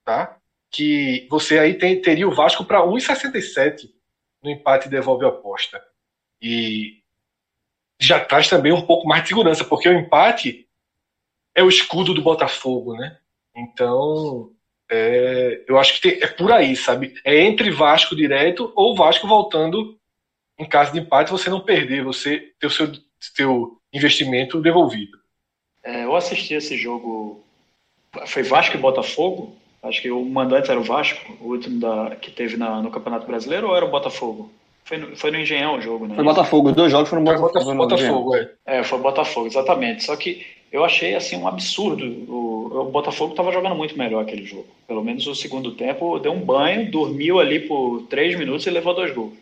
Tá? 0.04 0.36
Que 0.70 1.28
você 1.30 1.60
aí 1.60 1.74
tem, 1.78 2.02
teria 2.02 2.26
o 2.26 2.34
Vasco 2.34 2.64
para 2.64 2.84
1,67 2.84 3.88
no 4.42 4.50
empate 4.50 4.88
e 4.88 4.90
devolve 4.90 5.24
a 5.24 5.28
aposta. 5.28 5.82
E 6.42 7.03
já 8.00 8.24
traz 8.24 8.48
também 8.48 8.72
um 8.72 8.82
pouco 8.82 9.06
mais 9.06 9.22
de 9.22 9.28
segurança, 9.28 9.64
porque 9.64 9.88
o 9.88 9.98
empate 9.98 10.66
é 11.54 11.62
o 11.62 11.68
escudo 11.68 12.12
do 12.12 12.22
Botafogo, 12.22 12.94
né? 12.94 13.18
Então, 13.56 14.50
é, 14.90 15.64
eu 15.68 15.78
acho 15.78 15.94
que 15.94 16.00
tem, 16.00 16.22
é 16.22 16.26
por 16.26 16.52
aí, 16.52 16.76
sabe? 16.76 17.14
É 17.24 17.40
entre 17.40 17.70
Vasco 17.70 18.16
direto 18.16 18.72
ou 18.74 18.96
Vasco 18.96 19.26
voltando 19.26 19.98
em 20.58 20.68
caso 20.68 20.92
de 20.92 21.00
empate, 21.00 21.30
você 21.30 21.50
não 21.50 21.60
perder, 21.60 22.04
você 22.04 22.52
ter 22.58 22.66
o 22.66 22.70
seu, 22.70 22.92
seu 23.18 23.78
investimento 23.92 24.60
devolvido. 24.60 25.18
É, 25.82 26.04
eu 26.04 26.14
assisti 26.14 26.54
esse 26.54 26.76
jogo, 26.76 27.44
foi 28.26 28.42
Vasco 28.42 28.76
e 28.76 28.80
Botafogo? 28.80 29.56
Acho 29.82 30.00
que 30.00 30.10
o 30.10 30.24
mandante 30.24 30.70
era 30.70 30.80
o 30.80 30.84
Vasco, 30.84 31.36
o 31.40 31.48
último 31.48 31.78
da, 31.78 32.16
que 32.16 32.30
teve 32.30 32.56
na, 32.56 32.80
no 32.80 32.90
Campeonato 32.90 33.26
Brasileiro, 33.26 33.68
ou 33.68 33.76
era 33.76 33.84
o 33.84 33.90
Botafogo? 33.90 34.50
Foi 34.84 34.98
no, 34.98 35.16
foi 35.16 35.30
no 35.30 35.40
Engenhão 35.40 35.76
o 35.76 35.80
jogo, 35.80 36.06
né? 36.06 36.14
Foi 36.14 36.24
Botafogo, 36.24 36.68
os 36.68 36.76
dois 36.76 36.92
jogos 36.92 37.08
foram 37.08 37.24
Botafogo. 37.24 37.64
Foi 37.64 37.74
Botafogo, 37.74 38.24
Botafogo 38.24 38.36
é. 38.36 38.50
é. 38.66 38.84
foi 38.84 38.98
Botafogo, 38.98 39.46
exatamente. 39.46 40.04
Só 40.04 40.14
que 40.14 40.46
eu 40.70 40.84
achei 40.84 41.14
assim 41.14 41.36
um 41.36 41.48
absurdo. 41.48 42.04
O, 42.30 42.80
o 42.80 42.84
Botafogo 42.90 43.30
estava 43.30 43.50
jogando 43.50 43.74
muito 43.74 43.96
melhor 43.96 44.22
aquele 44.22 44.44
jogo. 44.44 44.66
Pelo 44.86 45.02
menos 45.02 45.26
o 45.26 45.34
segundo 45.34 45.72
tempo 45.72 46.18
deu 46.18 46.32
um 46.32 46.40
banho, 46.40 46.90
dormiu 46.90 47.40
ali 47.40 47.60
por 47.60 48.02
três 48.10 48.38
minutos 48.38 48.66
e 48.66 48.70
levou 48.70 48.94
dois 48.94 49.14
gols. 49.14 49.32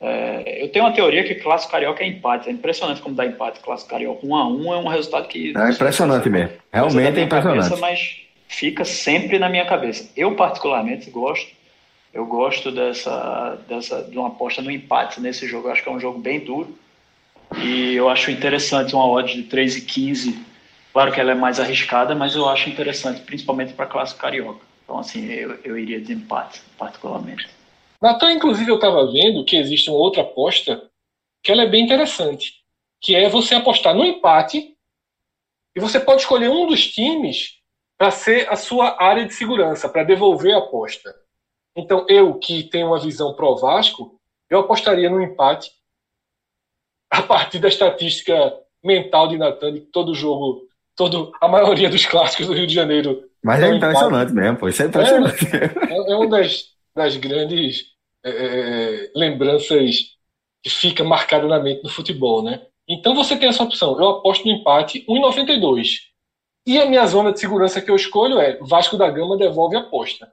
É, 0.00 0.62
eu 0.62 0.68
tenho 0.70 0.84
uma 0.84 0.92
teoria 0.92 1.24
que 1.24 1.34
clássico 1.34 1.72
carioca 1.72 2.04
é 2.04 2.06
empate. 2.06 2.48
É 2.48 2.52
impressionante 2.52 3.02
como 3.02 3.16
dá 3.16 3.26
empate. 3.26 3.60
Clássico 3.60 3.90
carioca 3.90 4.24
1 4.24 4.36
a 4.36 4.48
1 4.48 4.74
é 4.74 4.76
um 4.78 4.88
resultado 4.88 5.26
que. 5.26 5.52
É 5.56 5.70
impressionante 5.70 6.30
mesmo. 6.30 6.52
Realmente 6.72 7.18
é 7.18 7.22
impressionante. 7.24 7.64
Cabeça, 7.64 7.80
mas 7.80 8.20
fica 8.46 8.84
sempre 8.84 9.36
na 9.38 9.48
minha 9.48 9.66
cabeça. 9.66 10.08
Eu 10.16 10.36
particularmente 10.36 11.10
gosto 11.10 11.59
eu 12.12 12.26
gosto 12.26 12.70
dessa, 12.70 13.58
dessa 13.68 14.02
de 14.02 14.18
uma 14.18 14.28
aposta 14.28 14.60
no 14.60 14.70
empate 14.70 15.20
nesse 15.20 15.46
jogo. 15.46 15.68
Eu 15.68 15.72
acho 15.72 15.82
que 15.82 15.88
é 15.88 15.92
um 15.92 16.00
jogo 16.00 16.18
bem 16.18 16.40
duro. 16.40 16.76
E 17.62 17.94
eu 17.94 18.08
acho 18.08 18.30
interessante 18.30 18.94
uma 18.94 19.06
odd 19.06 19.32
de 19.32 19.48
3,15. 19.48 20.36
Claro 20.92 21.12
que 21.12 21.20
ela 21.20 21.32
é 21.32 21.34
mais 21.34 21.60
arriscada, 21.60 22.14
mas 22.14 22.34
eu 22.34 22.48
acho 22.48 22.68
interessante, 22.68 23.20
principalmente 23.22 23.72
para 23.72 23.84
a 23.84 23.88
classe 23.88 24.14
carioca. 24.14 24.60
Então, 24.84 24.98
assim, 24.98 25.24
eu, 25.26 25.58
eu 25.62 25.78
iria 25.78 26.00
de 26.00 26.12
empate, 26.12 26.60
particularmente. 26.76 27.48
Natan, 28.02 28.32
inclusive, 28.32 28.70
eu 28.70 28.76
estava 28.76 29.10
vendo 29.12 29.44
que 29.44 29.56
existe 29.56 29.88
uma 29.88 29.98
outra 29.98 30.22
aposta 30.22 30.90
que 31.42 31.52
ela 31.52 31.62
é 31.62 31.68
bem 31.68 31.84
interessante, 31.84 32.54
que 33.00 33.14
é 33.14 33.28
você 33.28 33.54
apostar 33.54 33.94
no 33.94 34.04
empate 34.04 34.74
e 35.76 35.80
você 35.80 36.00
pode 36.00 36.22
escolher 36.22 36.50
um 36.50 36.66
dos 36.66 36.88
times 36.88 37.58
para 37.96 38.10
ser 38.10 38.48
a 38.48 38.56
sua 38.56 38.96
área 39.02 39.26
de 39.26 39.34
segurança, 39.34 39.88
para 39.88 40.02
devolver 40.02 40.54
a 40.54 40.58
aposta. 40.58 41.14
Então, 41.80 42.04
eu 42.08 42.34
que 42.34 42.64
tenho 42.64 42.88
uma 42.88 42.98
visão 42.98 43.34
pró 43.34 43.54
Vasco, 43.54 44.14
eu 44.50 44.60
apostaria 44.60 45.08
no 45.08 45.22
empate 45.22 45.70
a 47.10 47.22
partir 47.22 47.58
da 47.58 47.68
estatística 47.68 48.54
mental 48.84 49.28
de 49.28 49.38
Natan, 49.38 49.72
de 49.72 49.80
que 49.80 49.86
todo 49.86 50.14
jogo, 50.14 50.68
todo, 50.94 51.32
a 51.40 51.48
maioria 51.48 51.88
dos 51.88 52.04
clássicos 52.04 52.46
do 52.46 52.52
Rio 52.52 52.66
de 52.66 52.74
Janeiro. 52.74 53.24
Mas 53.42 53.62
é, 53.62 53.74
impressionante 53.74 54.30
empate. 54.30 54.34
mesmo, 54.34 54.58
pô. 54.58 54.68
Isso 54.68 54.82
é 54.82 54.86
impressionante. 54.86 55.46
É, 55.56 55.94
é, 55.94 56.12
é 56.12 56.16
uma 56.16 56.28
das, 56.28 56.66
das 56.94 57.16
grandes 57.16 57.86
é, 58.24 58.30
é, 58.30 59.12
lembranças 59.14 60.18
que 60.62 60.68
fica 60.68 61.02
marcada 61.02 61.46
na 61.46 61.58
mente 61.58 61.82
do 61.82 61.88
futebol, 61.88 62.42
né? 62.42 62.66
Então 62.86 63.14
você 63.14 63.36
tem 63.36 63.48
essa 63.48 63.62
opção. 63.62 63.98
Eu 63.98 64.10
aposto 64.10 64.44
no 64.44 64.52
empate 64.52 65.06
1,92. 65.08 66.10
E 66.66 66.78
a 66.78 66.84
minha 66.84 67.06
zona 67.06 67.32
de 67.32 67.40
segurança 67.40 67.80
que 67.80 67.90
eu 67.90 67.96
escolho 67.96 68.38
é 68.38 68.58
Vasco 68.58 68.98
da 68.98 69.08
Gama 69.08 69.38
devolve 69.38 69.76
a 69.76 69.80
aposta. 69.80 70.30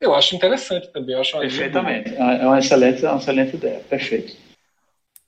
Eu 0.00 0.14
acho 0.14 0.36
interessante 0.36 0.92
também. 0.92 1.14
Eu 1.14 1.20
acho 1.20 1.38
Perfeitamente. 1.38 2.14
É 2.14 2.46
uma 2.46 2.58
excelente, 2.58 3.04
é 3.04 3.10
uma 3.10 3.18
excelente 3.18 3.56
ideia. 3.56 3.80
Perfeito. 3.88 4.36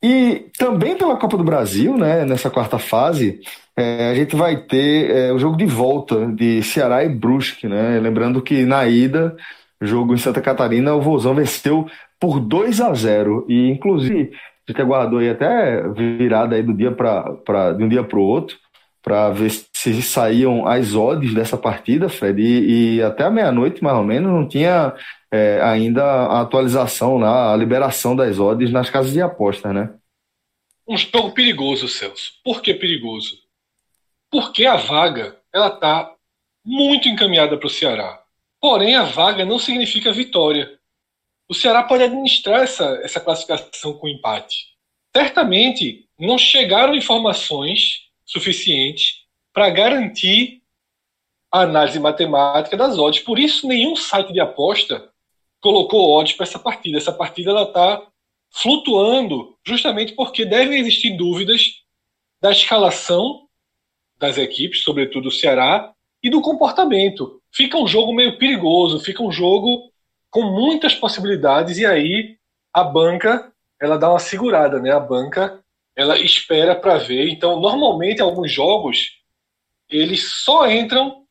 E 0.03 0.47
também 0.57 0.97
pela 0.97 1.17
Copa 1.17 1.37
do 1.37 1.45
Brasil, 1.45 1.97
né, 1.97 2.25
nessa 2.25 2.49
quarta 2.49 2.79
fase, 2.79 3.41
é, 3.77 4.11
a 4.11 4.15
gente 4.15 4.35
vai 4.35 4.57
ter 4.57 5.11
é, 5.11 5.33
o 5.33 5.39
jogo 5.39 5.57
de 5.57 5.67
volta 5.67 6.27
de 6.27 6.63
Ceará 6.63 7.05
e 7.05 7.09
Brusque, 7.09 7.69
né? 7.69 7.99
Lembrando 8.01 8.41
que 8.41 8.65
na 8.65 8.87
ida, 8.87 9.37
jogo 9.81 10.15
em 10.15 10.19
Santa 10.19 10.41
Catarina, 10.41 10.95
o 10.95 11.03
Vozão 11.03 11.35
venceu 11.35 11.87
por 12.19 12.41
2 12.41 12.81
a 12.81 12.95
0 12.95 13.47
e 13.49 13.69
inclusive 13.71 14.33
a 14.69 14.73
gente 14.73 14.81
aguardou 14.81 15.19
aí 15.19 15.31
até 15.31 15.83
virada 15.89 16.55
aí 16.55 16.63
do 16.63 16.75
dia 16.75 16.93
para 16.93 17.73
de 17.73 17.83
um 17.83 17.89
dia 17.89 18.05
para 18.05 18.19
o 18.19 18.23
outro 18.23 18.57
para 19.03 19.31
ver 19.31 19.51
se 19.51 20.03
saíam 20.03 20.67
as 20.67 20.95
odds 20.95 21.35
dessa 21.35 21.57
partida, 21.57 22.09
Fred, 22.09 22.41
e, 22.43 22.97
e 22.97 23.03
até 23.03 23.25
a 23.25 23.31
meia-noite, 23.31 23.83
mais 23.83 23.97
ou 23.97 24.05
menos, 24.05 24.31
não 24.31 24.47
tinha 24.47 24.95
é, 25.31 25.61
ainda 25.63 26.05
a 26.05 26.41
atualização, 26.43 27.17
lá, 27.17 27.53
a 27.53 27.57
liberação 27.57 28.15
das 28.15 28.39
odds 28.39 28.71
nas 28.71 28.91
casas 28.91 29.13
de 29.13 29.23
aposta, 29.23 29.73
né? 29.73 29.95
Um 30.87 30.97
jogo 30.97 31.33
perigoso, 31.33 31.89
Celso. 31.89 32.33
Por 32.45 32.61
que 32.61 32.75
perigoso? 32.75 33.39
Porque 34.31 34.67
a 34.67 34.77
vaga 34.77 35.37
ela 35.53 35.69
está 35.69 36.13
muito 36.65 37.09
encaminhada 37.09 37.57
para 37.57 37.67
o 37.67 37.71
Ceará. 37.71 38.21
Porém, 38.61 38.95
a 38.97 39.05
vaga 39.05 39.45
não 39.45 39.59
significa 39.59 40.13
vitória. 40.13 40.79
O 41.49 41.55
Ceará 41.55 41.83
pode 41.83 42.03
administrar 42.03 42.63
essa, 42.63 43.01
essa 43.03 43.21
classificação 43.21 43.95
com 43.95 44.09
empate. 44.09 44.67
Certamente 45.17 46.09
não 46.19 46.37
chegaram 46.37 46.95
informações 46.95 48.10
suficiente 48.31 49.27
para 49.53 49.69
garantir 49.71 50.63
a 51.51 51.63
análise 51.63 51.99
matemática 51.99 52.77
das 52.77 52.97
odds. 52.97 53.23
Por 53.23 53.39
isso, 53.39 53.67
nenhum 53.67 53.97
site 53.97 54.33
de 54.33 54.39
aposta 54.39 55.11
colocou 55.61 56.17
odds 56.17 56.37
para 56.37 56.47
essa 56.47 56.59
partida. 56.59 56.99
Essa 56.99 57.13
partida 57.13 57.51
ela 57.51 57.65
está 57.65 58.07
flutuando 58.53 59.57
justamente 59.67 60.15
porque 60.15 60.45
devem 60.45 60.79
existir 60.79 61.17
dúvidas 61.17 61.83
da 62.41 62.53
escalação 62.53 63.47
das 64.17 64.39
equipes, 64.39 64.83
sobretudo 64.83 65.29
o 65.29 65.33
Ceará, 65.33 65.93
e 66.23 66.31
do 66.31 66.41
comportamento. 66.41 67.41
Fica 67.53 67.79
um 67.79 67.87
jogo 67.87 68.13
meio 68.15 68.39
perigoso, 68.39 69.01
fica 69.01 69.23
um 69.23 69.33
jogo 69.33 69.91
com 70.31 70.43
muitas 70.43 70.95
possibilidades 70.95 71.79
e 71.79 71.87
aí 71.87 72.37
a 72.73 72.85
banca 72.85 73.53
ela 73.81 73.97
dá 73.97 74.11
uma 74.11 74.19
segurada, 74.19 74.79
né? 74.79 74.93
A 74.93 75.01
banca 75.01 75.60
ela 76.01 76.19
espera 76.19 76.75
para 76.75 76.99
ver. 76.99 77.29
Então, 77.29 77.61
normalmente, 77.61 78.23
alguns 78.23 78.51
jogos 78.51 79.19
eles 79.89 80.33
só 80.33 80.71
entram, 80.71 81.25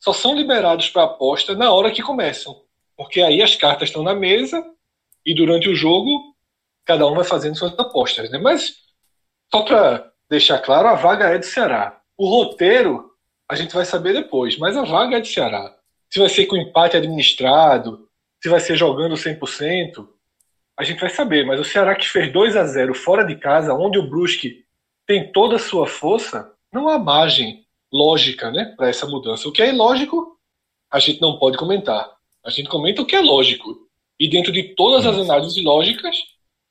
só 0.00 0.12
são 0.12 0.34
liberados 0.34 0.88
para 0.88 1.04
aposta 1.04 1.54
na 1.54 1.72
hora 1.72 1.90
que 1.90 2.02
começam, 2.02 2.62
porque 2.96 3.20
aí 3.20 3.42
as 3.42 3.56
cartas 3.56 3.88
estão 3.88 4.02
na 4.02 4.14
mesa 4.14 4.64
e 5.26 5.34
durante 5.34 5.68
o 5.68 5.74
jogo 5.74 6.34
cada 6.84 7.06
um 7.06 7.14
vai 7.14 7.24
fazendo 7.24 7.56
suas 7.56 7.76
apostas, 7.78 8.30
né? 8.30 8.38
Mas 8.38 8.76
só 9.52 9.62
para 9.62 10.12
deixar 10.28 10.58
claro, 10.58 10.88
a 10.88 10.94
vaga 10.94 11.26
é 11.26 11.38
do 11.38 11.44
Ceará. 11.44 12.00
O 12.16 12.28
roteiro 12.28 13.10
a 13.48 13.56
gente 13.56 13.74
vai 13.74 13.84
saber 13.84 14.12
depois, 14.12 14.56
mas 14.58 14.76
a 14.76 14.84
vaga 14.84 15.16
é 15.16 15.20
de 15.20 15.28
Ceará. 15.28 15.74
Se 16.08 16.18
vai 16.18 16.28
ser 16.28 16.46
com 16.46 16.56
empate 16.56 16.96
administrado, 16.96 18.08
se 18.42 18.48
vai 18.48 18.60
ser 18.60 18.76
jogando 18.76 19.16
100%, 19.16 20.06
a 20.76 20.84
gente 20.84 21.00
vai 21.00 21.10
saber. 21.10 21.44
Mas 21.44 21.60
o 21.60 21.64
Ceará 21.64 21.94
que 21.94 22.08
fez 22.08 22.32
2 22.32 22.56
a 22.56 22.64
0 22.64 22.94
fora 22.94 23.24
de 23.24 23.36
casa, 23.36 23.74
onde 23.74 23.98
o 23.98 24.08
Brusque 24.08 24.64
tem 25.06 25.30
toda 25.32 25.56
a 25.56 25.60
sua 25.60 25.86
força, 25.86 26.52
não 26.72 26.88
há 26.88 26.98
margem 26.98 27.64
lógica 27.92 28.50
né, 28.50 28.74
para 28.76 28.88
essa 28.88 29.06
mudança. 29.06 29.48
O 29.48 29.52
que 29.52 29.62
é 29.62 29.68
ilógico, 29.68 30.38
a 30.90 30.98
gente 30.98 31.20
não 31.20 31.38
pode 31.38 31.56
comentar. 31.56 32.10
A 32.44 32.50
gente 32.50 32.68
comenta 32.68 33.02
o 33.02 33.06
que 33.06 33.14
é 33.14 33.20
lógico. 33.20 33.88
E 34.18 34.28
dentro 34.28 34.52
de 34.52 34.74
todas 34.74 35.06
as 35.06 35.16
análises 35.16 35.62
lógicas, 35.62 36.16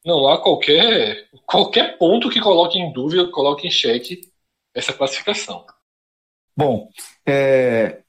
não 0.05 0.27
há 0.27 0.37
qualquer, 0.37 1.27
qualquer 1.45 1.97
ponto 1.97 2.29
que 2.29 2.41
coloque 2.41 2.77
em 2.77 2.91
dúvida, 2.91 3.27
coloque 3.27 3.67
em 3.67 3.71
xeque 3.71 4.21
essa 4.73 4.91
classificação. 4.91 5.65
Bom, 6.55 6.89
é, 7.25 8.01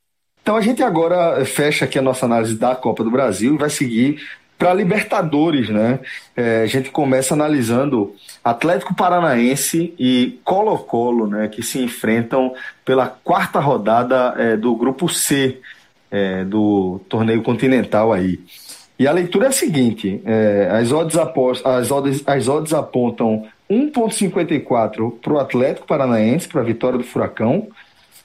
então 0.42 0.56
a 0.56 0.60
gente 0.60 0.82
agora 0.82 1.44
fecha 1.44 1.84
aqui 1.84 1.98
a 1.98 2.02
nossa 2.02 2.26
análise 2.26 2.58
da 2.58 2.74
Copa 2.76 3.02
do 3.02 3.10
Brasil 3.10 3.54
e 3.54 3.58
vai 3.58 3.70
seguir 3.70 4.20
para 4.58 4.74
Libertadores, 4.74 5.68
né? 5.68 6.00
É, 6.36 6.62
a 6.62 6.66
gente 6.66 6.90
começa 6.90 7.34
analisando 7.34 8.14
Atlético 8.42 8.94
Paranaense 8.94 9.94
e 9.98 10.38
Colo-Colo, 10.44 11.26
né? 11.26 11.48
Que 11.48 11.62
se 11.62 11.80
enfrentam 11.80 12.54
pela 12.84 13.08
quarta 13.08 13.58
rodada 13.58 14.34
é, 14.38 14.56
do 14.56 14.74
Grupo 14.76 15.08
C 15.08 15.60
é, 16.10 16.44
do 16.44 17.00
torneio 17.08 17.42
continental 17.42 18.12
aí. 18.12 18.38
E 18.98 19.06
a 19.06 19.12
leitura 19.12 19.46
é 19.46 19.48
a 19.48 19.52
seguinte: 19.52 20.20
é, 20.24 20.68
as, 20.70 20.90
odds 20.92 21.16
as, 21.64 21.90
odds, 21.90 22.22
as 22.26 22.48
odds 22.48 22.72
apontam 22.72 23.46
1,54 23.70 25.20
para 25.20 25.32
o 25.32 25.38
Atlético 25.38 25.86
Paranaense, 25.86 26.48
para 26.48 26.60
a 26.60 26.64
vitória 26.64 26.98
do 26.98 27.04
Furacão, 27.04 27.68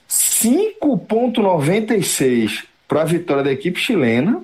5,96 0.08 2.64
para 2.86 3.02
a 3.02 3.04
vitória 3.04 3.42
da 3.44 3.52
equipe 3.52 3.78
chilena, 3.78 4.42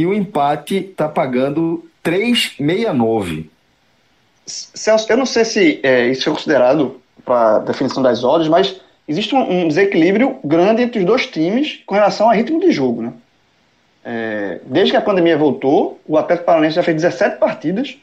e 0.00 0.06
o 0.06 0.14
empate 0.14 0.76
está 0.76 1.06
pagando 1.06 1.84
3,69. 2.02 3.50
Celso, 4.46 5.12
eu 5.12 5.16
não 5.18 5.26
sei 5.26 5.44
se 5.44 5.78
é, 5.82 6.08
isso 6.08 6.26
é 6.26 6.32
considerado 6.32 6.98
para 7.22 7.58
definição 7.58 8.02
das 8.02 8.24
odds, 8.24 8.48
mas 8.48 8.80
existe 9.06 9.34
um, 9.34 9.40
um, 9.40 9.68
desequilíbrio 9.68 10.38
grande 10.42 10.80
entre 10.80 11.00
os 11.00 11.04
dois 11.04 11.26
times 11.26 11.82
com 11.84 11.94
relação 11.94 12.28
ao 12.28 12.34
ritmo 12.34 12.58
de 12.58 12.72
jogo, 12.72 13.02
né? 13.02 13.12
É, 14.02 14.60
desde 14.64 14.92
que 14.92 14.96
a 14.96 15.02
pandemia 15.02 15.36
voltou, 15.36 16.00
o 16.08 16.16
Atlético 16.16 16.46
Paranaense 16.46 16.76
já 16.76 16.82
fez 16.82 16.96
17 16.96 17.36
partidas 17.36 17.98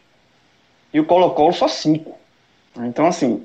e 0.94 1.00
o 1.00 1.06
Colo-Colo 1.06 1.52
só 1.52 1.68
5. 1.68 2.16
Então, 2.78 3.08
assim, 3.08 3.44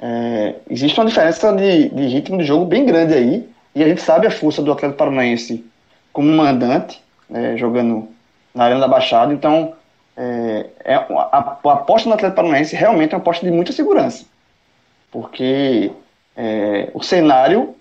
é, 0.00 0.56
existe 0.68 0.98
uma 0.98 1.06
diferença 1.06 1.52
de, 1.52 1.88
de, 1.88 2.06
ritmo 2.08 2.36
de 2.36 2.44
jogo 2.44 2.64
bem 2.64 2.84
grande 2.84 3.14
aí, 3.14 3.48
e 3.76 3.84
a 3.84 3.86
gente 3.86 4.02
sabe 4.02 4.26
a 4.26 4.30
força 4.32 4.60
do 4.60 4.72
Atlético 4.72 4.98
Paranaense 4.98 5.64
como 6.12 6.28
mandante, 6.28 7.00
é, 7.32 7.56
jogando 7.56 8.08
na 8.54 8.64
Arena 8.64 8.80
da 8.80 8.88
Baixada. 8.88 9.32
Então, 9.32 9.74
é, 10.16 10.66
é 10.84 10.94
a, 10.94 11.06
a, 11.32 11.38
aposta 11.72 12.08
no 12.08 12.14
Atlético 12.14 12.36
Paranaense 12.36 12.76
realmente 12.76 13.14
é 13.14 13.16
uma 13.16 13.22
aposta 13.22 13.44
de 13.44 13.52
muita 13.52 13.72
segurança, 13.72 14.26
porque 15.10 15.90
é, 16.36 16.90
o 16.92 17.02
cenário, 17.02 17.74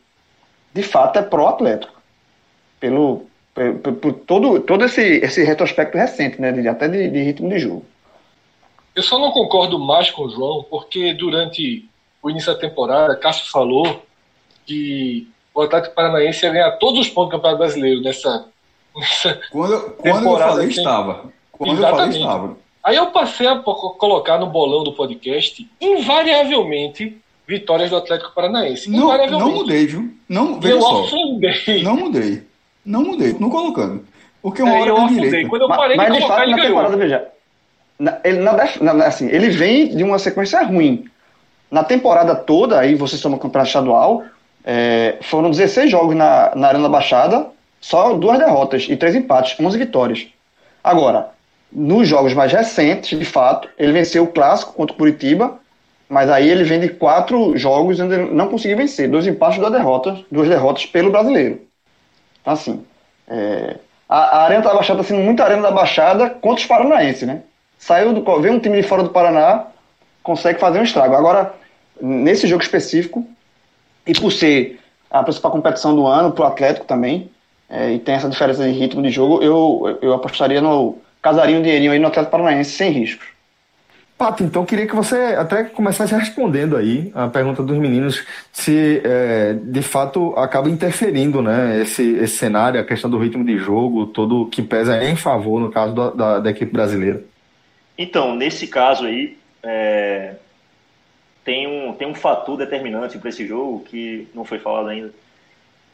de 0.74 0.84
fato, 0.84 1.20
é 1.20 1.22
pró-Atlético, 1.22 1.94
pelo, 2.80 3.26
por, 4.02 4.14
todo, 4.14 4.62
todo 4.62 4.86
esse, 4.86 5.02
esse 5.02 5.44
retrospecto 5.44 5.98
recente, 5.98 6.40
né, 6.40 6.52
de, 6.52 6.68
até 6.68 6.88
de, 6.88 7.10
de 7.10 7.22
ritmo 7.22 7.50
de 7.50 7.60
jogo. 7.60 7.86
Eu 8.96 9.04
só 9.04 9.18
não 9.18 9.32
concordo 9.32 9.80
mais 9.80 10.12
com 10.12 10.24
o 10.24 10.30
João, 10.30 10.64
porque 10.70 11.14
durante 11.14 11.86
o 12.22 12.30
início 12.30 12.54
da 12.54 12.60
temporada, 12.60 13.16
Cássio 13.16 13.50
falou 13.50 14.04
que 14.66 15.28
o 15.54 15.62
Atlético 15.62 15.96
Paranaense 15.96 16.46
ia 16.46 16.52
ganhar 16.52 16.72
todos 16.72 17.00
os 17.00 17.10
pontos 17.10 17.30
do 17.30 17.36
Campeonato 17.38 17.60
Brasileiro 17.60 18.02
nessa. 18.02 18.46
Quando 19.52 19.92
quando 19.98 20.28
eu 20.28 20.38
falei, 20.38 20.72
sem... 20.72 20.78
estava. 20.78 21.32
Quando 21.52 21.74
Exatamente. 21.74 22.18
eu 22.18 22.26
falei, 22.26 22.36
estava. 22.36 22.58
Aí 22.84 22.96
eu 22.96 23.08
passei 23.08 23.48
a 23.48 23.60
colocar 23.60 24.40
no 24.40 24.48
bolão 24.48 24.84
do 24.84 24.94
podcast, 24.94 25.70
invariavelmente, 25.80 27.16
vitórias 27.48 27.90
do 27.90 27.98
Atlético 27.98 28.34
Paranaense. 28.34 28.90
Não, 28.90 29.16
não 29.28 29.52
mudei, 29.52 29.86
viu? 29.86 30.12
Não, 30.28 30.60
veja 30.60 30.76
eu 30.76 30.82
só. 30.82 31.04
afundei. 31.04 31.84
Não 31.84 31.96
mudei. 31.96 32.44
Não 32.84 33.04
mudei, 33.04 33.36
não 33.40 33.50
colocando. 33.50 34.04
Porque 34.42 34.64
uma 34.64 34.76
é, 34.76 34.82
hora 34.82 34.90
eu 34.90 34.98
afundei. 34.98 35.26
Direita. 35.26 35.50
Quando 35.50 35.62
eu 35.62 35.68
parei 35.68 35.96
mas, 35.96 36.08
de 36.08 36.12
mas, 36.14 36.24
colocar, 36.24 36.46
de 36.46 36.52
fato, 36.52 36.62
ele 36.62 36.72
na 36.72 36.82
ganhou. 36.82 36.98
veja, 36.98 37.28
na, 38.00 38.20
ele, 38.24 38.40
na, 38.40 38.94
na, 38.94 39.06
assim, 39.06 39.28
ele 39.28 39.50
vem 39.50 39.96
de 39.96 40.04
uma 40.04 40.18
sequência 40.18 40.64
ruim. 40.64 41.06
Na 41.70 41.84
temporada 41.84 42.36
toda, 42.36 42.80
aí 42.80 42.96
você 42.96 43.16
soma 43.16 43.38
o 43.38 43.40
campeonato 43.40 43.70
estadual, 43.70 44.24
é, 44.66 45.18
foram 45.22 45.52
16 45.52 45.92
jogos 45.92 46.16
na, 46.16 46.52
na 46.56 46.68
Arena 46.68 46.90
Baixada, 46.90 47.48
só 47.82 48.14
duas 48.14 48.38
derrotas 48.38 48.86
e 48.88 48.96
três 48.96 49.16
empates, 49.16 49.60
11 49.60 49.78
vitórias. 49.78 50.28
Agora, 50.84 51.32
nos 51.72 52.08
jogos 52.08 52.34
mais 52.34 52.54
recentes, 52.54 53.18
de 53.18 53.26
fato, 53.26 53.68
ele 53.78 53.92
venceu 53.92 54.24
o 54.24 54.28
clássico 54.28 54.74
contra 54.74 54.94
o 54.94 54.98
Curitiba, 54.98 55.60
mas 56.08 56.30
aí 56.30 56.50
ele 56.50 56.64
vem 56.64 56.80
de 56.80 56.90
quatro 56.90 57.58
jogos 57.58 58.00
ele 58.00 58.30
não 58.32 58.50
conseguiu 58.50 58.78
vencer, 58.78 59.10
dois 59.10 59.26
empates 59.26 59.58
e 59.58 59.62
duas 59.62 59.72
derrotas, 59.72 60.20
duas 60.30 60.48
derrotas 60.48 60.86
pelo 60.86 61.10
brasileiro. 61.10 61.62
Então, 62.42 62.54
assim, 62.54 62.86
é, 63.28 63.78
a, 64.08 64.40
a, 64.40 64.44
Arena 64.44 64.62
da 64.62 64.74
Baixada 64.74 65.02
está 65.02 65.14
sendo 65.16 65.24
muito 65.24 65.42
Arena 65.42 65.62
da 65.62 65.72
Baixada 65.72 66.30
contra 66.30 66.62
os 66.62 66.66
paranaenses, 66.66 67.28
né? 67.28 67.42
Saiu 67.80 68.14
do, 68.14 68.42
vem 68.42 68.52
um 68.52 68.60
time 68.60 68.82
de 68.82 68.88
fora 68.88 69.04
do 69.04 69.10
Paraná, 69.10 69.68
consegue 70.22 70.60
fazer 70.60 70.80
um 70.80 70.84
estrago. 70.84 71.16
Agora, 71.16 71.54
nesse 72.00 72.46
jogo 72.46 72.62
específico, 72.62 73.26
e 74.06 74.14
por 74.14 74.32
ser 74.32 74.80
a 75.10 75.24
principal 75.24 75.52
competição 75.52 75.96
do 75.96 76.06
ano 76.06 76.32
para 76.32 76.44
o 76.44 76.48
Atlético 76.48 76.86
também, 76.86 77.32
é, 77.72 77.94
e 77.94 78.00
tem 78.00 78.16
essa 78.16 78.30
diferença 78.30 78.64
de 78.64 78.78
ritmo 78.78 79.02
de 79.02 79.10
jogo, 79.10 79.42
eu, 79.42 79.98
eu 80.02 80.14
apostaria 80.14 80.62
no 80.62 80.98
casaria 81.22 81.58
um 81.58 81.62
dinheirinho 81.62 81.92
aí 81.92 82.00
no 82.00 82.08
Atlético 82.08 82.32
Paranaense 82.32 82.72
sem 82.72 82.92
riscos. 82.92 83.28
Pato, 84.18 84.44
então 84.44 84.66
queria 84.66 84.86
que 84.86 84.96
você 84.96 85.16
até 85.16 85.64
começasse 85.64 86.14
respondendo 86.14 86.76
aí 86.78 87.12
a 87.16 87.28
pergunta 87.28 87.64
dos 87.64 87.78
meninos 87.78 88.24
se 88.52 89.02
é, 89.04 89.54
de 89.54 89.82
fato 89.82 90.36
acaba 90.36 90.70
interferindo 90.70 91.42
né, 91.42 91.82
esse, 91.82 92.18
esse 92.18 92.38
cenário, 92.38 92.80
a 92.80 92.84
questão 92.84 93.10
do 93.10 93.18
ritmo 93.18 93.44
de 93.44 93.58
jogo, 93.58 94.06
todo 94.06 94.46
que 94.48 94.62
pesa 94.62 95.04
em 95.04 95.16
favor 95.16 95.60
no 95.60 95.72
caso 95.72 95.96
da, 95.96 96.10
da, 96.12 96.40
da 96.40 96.50
equipe 96.52 96.72
brasileira. 96.72 97.24
Então, 97.98 98.36
nesse 98.36 98.68
caso 98.68 99.06
aí, 99.06 99.38
é, 99.64 100.36
tem 101.44 101.68
um, 101.68 101.94
tem 101.94 102.08
um 102.08 102.14
fator 102.14 102.58
determinante 102.58 103.18
para 103.18 103.30
esse 103.30 103.48
jogo 103.48 103.80
que 103.86 104.28
não 104.36 104.44
foi 104.44 104.60
falado 104.60 104.90
ainda, 104.90 105.12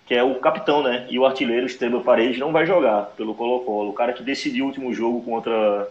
que 0.08 0.16
é 0.16 0.24
o 0.24 0.36
capitão, 0.36 0.82
né? 0.82 1.06
E 1.10 1.20
o 1.20 1.26
artilheiro 1.26 1.66
Esteban 1.66 2.02
Paredes 2.02 2.40
não 2.40 2.52
vai 2.52 2.66
jogar 2.66 3.08
pelo 3.18 3.36
Colo-Colo. 3.36 3.90
O 3.90 3.94
cara 3.94 4.14
que 4.14 4.24
decidiu 4.24 4.66
o 4.66 4.68
último 4.70 4.94
jogo 4.94 5.22
contra 5.22 5.90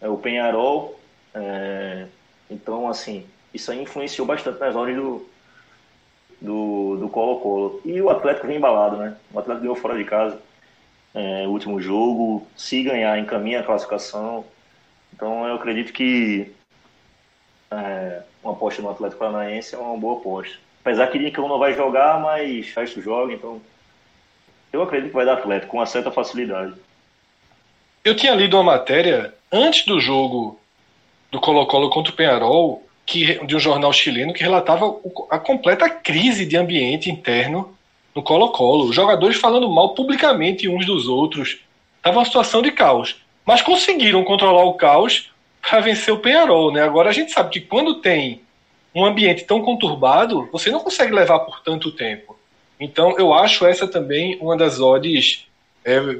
é, 0.00 0.08
o 0.08 0.16
Penharol. 0.16 0.98
É, 1.34 2.06
então, 2.50 2.88
assim, 2.88 3.26
isso 3.52 3.70
aí 3.70 3.82
influenciou 3.82 4.26
bastante 4.26 4.58
nas 4.58 4.74
horas 4.74 4.96
do 4.96 5.26
do, 6.42 6.96
do 6.96 7.08
Colo-Colo. 7.08 7.80
E 7.84 8.00
o 8.00 8.10
Atlético 8.10 8.46
vem 8.46 8.56
embalado, 8.56 8.96
né? 8.96 9.16
O 9.32 9.38
Atlético 9.38 9.62
ganhou 9.62 9.76
fora 9.76 9.96
de 9.96 10.04
casa 10.04 10.38
é, 11.14 11.46
o 11.46 11.50
último 11.50 11.80
jogo. 11.80 12.46
Se 12.56 12.82
ganhar, 12.82 13.18
encaminha 13.18 13.60
a 13.60 13.62
classificação. 13.62 14.44
Então, 15.14 15.46
eu 15.46 15.54
acredito 15.54 15.92
que 15.92 16.52
é, 17.70 18.22
uma 18.42 18.52
aposta 18.52 18.82
no 18.82 18.90
Atlético 18.90 19.20
Paranaense 19.20 19.74
é 19.74 19.78
uma 19.78 19.96
boa 19.96 20.18
aposta. 20.18 20.58
Apesar 20.84 21.06
que 21.06 21.18
Lincoln 21.18 21.48
não 21.48 21.58
vai 21.58 21.74
jogar, 21.74 22.20
mas 22.20 22.68
Festo 22.68 23.00
joga, 23.00 23.32
então 23.32 23.60
eu 24.72 24.82
acredito 24.82 25.10
que 25.10 25.16
vai 25.16 25.24
dar 25.24 25.34
Atlético 25.34 25.70
com 25.70 25.78
uma 25.78 25.86
certa 25.86 26.10
facilidade. 26.10 26.74
Eu 28.04 28.16
tinha 28.16 28.34
lido 28.34 28.56
uma 28.56 28.64
matéria 28.64 29.32
antes 29.50 29.84
do 29.84 30.00
jogo 30.00 30.58
do 31.30 31.40
Colo-Colo 31.40 31.88
contra 31.88 32.12
o 32.12 32.16
Penharol, 32.16 32.82
que, 33.06 33.44
de 33.46 33.54
um 33.54 33.60
jornal 33.60 33.92
chileno, 33.92 34.32
que 34.32 34.42
relatava 34.42 34.96
a 35.30 35.38
completa 35.38 35.88
crise 35.88 36.44
de 36.44 36.56
ambiente 36.56 37.10
interno 37.10 37.76
no 38.14 38.22
Colo-Colo. 38.22 38.84
Os 38.84 38.96
jogadores 38.96 39.36
falando 39.36 39.70
mal 39.70 39.94
publicamente 39.94 40.68
uns 40.68 40.84
dos 40.84 41.06
outros. 41.06 41.60
Estava 41.98 42.18
uma 42.18 42.24
situação 42.24 42.60
de 42.60 42.72
caos. 42.72 43.16
Mas 43.44 43.62
conseguiram 43.62 44.24
controlar 44.24 44.64
o 44.64 44.74
caos 44.74 45.30
para 45.60 45.80
vencer 45.80 46.12
o 46.12 46.18
Penharol, 46.18 46.72
né? 46.72 46.82
Agora 46.82 47.10
a 47.10 47.12
gente 47.12 47.30
sabe 47.32 47.50
que 47.50 47.60
quando 47.60 47.94
tem 47.96 48.40
um 48.94 49.04
ambiente 49.04 49.44
tão 49.44 49.62
conturbado, 49.62 50.48
você 50.52 50.70
não 50.70 50.80
consegue 50.80 51.14
levar 51.14 51.40
por 51.40 51.60
tanto 51.60 51.90
tempo. 51.92 52.36
Então 52.78 53.16
eu 53.18 53.32
acho 53.32 53.64
essa 53.64 53.86
também 53.86 54.36
uma 54.40 54.56
das 54.56 54.80
odds 54.80 55.46
é, 55.84 56.18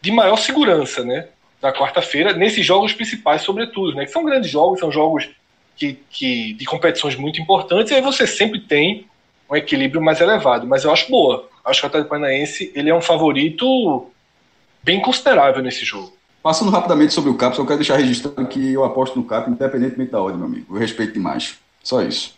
de 0.00 0.10
maior 0.10 0.36
segurança, 0.36 1.04
né? 1.04 1.28
Na 1.60 1.72
quarta-feira, 1.72 2.32
nesses 2.32 2.66
jogos 2.66 2.92
principais, 2.92 3.42
sobretudo, 3.42 3.94
né? 3.94 4.04
Que 4.04 4.10
são 4.10 4.24
grandes 4.24 4.50
jogos, 4.50 4.80
são 4.80 4.90
jogos 4.90 5.28
que, 5.76 5.98
que, 6.10 6.52
de 6.54 6.64
competições 6.64 7.16
muito 7.16 7.40
importantes, 7.40 7.90
e 7.90 7.94
aí 7.94 8.02
você 8.02 8.26
sempre 8.26 8.60
tem 8.60 9.06
um 9.48 9.56
equilíbrio 9.56 10.02
mais 10.02 10.20
elevado. 10.20 10.66
Mas 10.66 10.84
eu 10.84 10.92
acho 10.92 11.10
boa. 11.10 11.48
Acho 11.64 11.80
que 11.80 11.86
o 11.86 11.88
Atlético 11.88 12.10
Paranaense 12.10 12.72
ele 12.74 12.90
é 12.90 12.94
um 12.94 13.00
favorito 13.00 14.06
bem 14.82 15.00
considerável 15.00 15.62
nesse 15.62 15.84
jogo. 15.84 16.12
Passando 16.42 16.72
rapidamente 16.72 17.12
sobre 17.12 17.30
o 17.30 17.36
CAP, 17.36 17.54
só 17.54 17.64
quero 17.64 17.78
deixar 17.78 17.96
registrado 17.96 18.44
que 18.48 18.72
eu 18.72 18.84
aposto 18.84 19.16
no 19.16 19.24
CAP 19.24 19.48
independentemente 19.48 20.10
da 20.10 20.20
ordem, 20.20 20.38
meu 20.38 20.48
amigo. 20.48 20.74
Eu 20.74 20.80
respeito 20.80 21.12
demais. 21.12 21.56
Só 21.82 22.02
isso. 22.02 22.34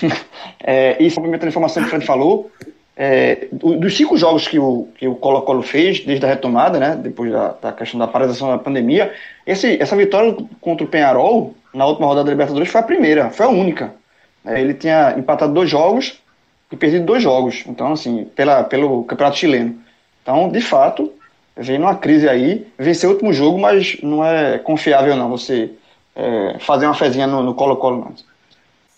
é, 0.62 1.02
e 1.02 1.10
complementando 1.10 1.46
a 1.46 1.48
informação 1.50 1.82
que 1.82 1.88
o 1.88 1.90
Fred 1.90 2.06
falou, 2.06 2.50
é, 2.96 3.48
dos 3.52 3.96
cinco 3.96 4.16
jogos 4.16 4.46
que 4.46 4.58
o, 4.58 4.88
que 4.96 5.08
o 5.08 5.16
Colo-Colo 5.16 5.62
fez 5.62 6.00
desde 6.04 6.24
a 6.24 6.28
retomada, 6.28 6.78
né, 6.78 6.96
depois 6.96 7.32
da, 7.32 7.48
da 7.60 7.72
questão 7.72 7.98
da 7.98 8.06
paralisação 8.06 8.48
da 8.50 8.58
pandemia, 8.58 9.12
esse, 9.46 9.80
essa 9.80 9.96
vitória 9.96 10.36
contra 10.60 10.84
o 10.84 10.88
Penharol 10.88 11.54
na 11.72 11.86
última 11.86 12.06
rodada 12.06 12.26
da 12.26 12.30
Libertadores 12.30 12.70
foi 12.70 12.80
a 12.80 12.84
primeira, 12.84 13.30
foi 13.30 13.46
a 13.46 13.48
única. 13.48 13.92
É, 14.44 14.60
ele 14.60 14.74
tinha 14.74 15.14
empatado 15.18 15.52
dois 15.52 15.68
jogos 15.68 16.20
e 16.70 16.76
perdido 16.76 17.04
dois 17.04 17.22
jogos, 17.22 17.64
então 17.66 17.92
assim, 17.92 18.24
pela, 18.36 18.62
pelo 18.62 19.04
Campeonato 19.04 19.38
Chileno. 19.38 19.76
Então, 20.22 20.48
de 20.48 20.60
fato, 20.60 21.12
vem 21.56 21.78
numa 21.78 21.96
crise 21.96 22.28
aí, 22.28 22.66
venceu 22.78 23.10
o 23.10 23.12
último 23.14 23.32
jogo, 23.32 23.58
mas 23.58 23.96
não 24.02 24.24
é 24.24 24.58
confiável 24.58 25.16
não 25.16 25.28
você 25.28 25.70
é, 26.14 26.56
fazer 26.60 26.86
uma 26.86 26.94
fezinha 26.94 27.26
no 27.26 27.54
Colo-Colo 27.54 27.96
não. 27.96 28.33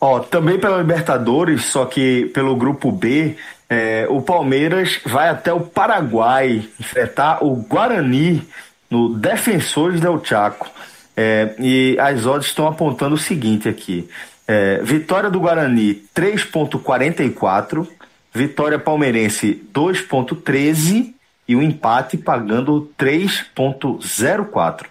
Ó, 0.00 0.20
também 0.20 0.58
pela 0.58 0.78
Libertadores, 0.78 1.64
só 1.64 1.86
que 1.86 2.26
pelo 2.34 2.54
grupo 2.54 2.92
B, 2.92 3.36
é, 3.68 4.06
o 4.10 4.20
Palmeiras 4.22 5.00
vai 5.04 5.28
até 5.28 5.52
o 5.52 5.60
Paraguai 5.60 6.68
enfrentar 6.78 7.42
o 7.42 7.56
Guarani 7.56 8.46
no 8.90 9.14
Defensores 9.14 10.00
del 10.00 10.22
Chaco. 10.24 10.68
É, 11.16 11.54
e 11.58 11.98
as 11.98 12.26
odds 12.26 12.48
estão 12.48 12.68
apontando 12.68 13.14
o 13.14 13.18
seguinte 13.18 13.68
aqui: 13.68 14.08
é, 14.46 14.80
vitória 14.82 15.30
do 15.30 15.40
Guarani 15.40 16.02
3,44, 16.14 17.88
vitória 18.32 18.78
palmeirense 18.78 19.62
2,13 19.72 21.14
e 21.48 21.56
o 21.56 21.62
empate 21.62 22.18
pagando 22.18 22.90
3,04. 22.98 24.86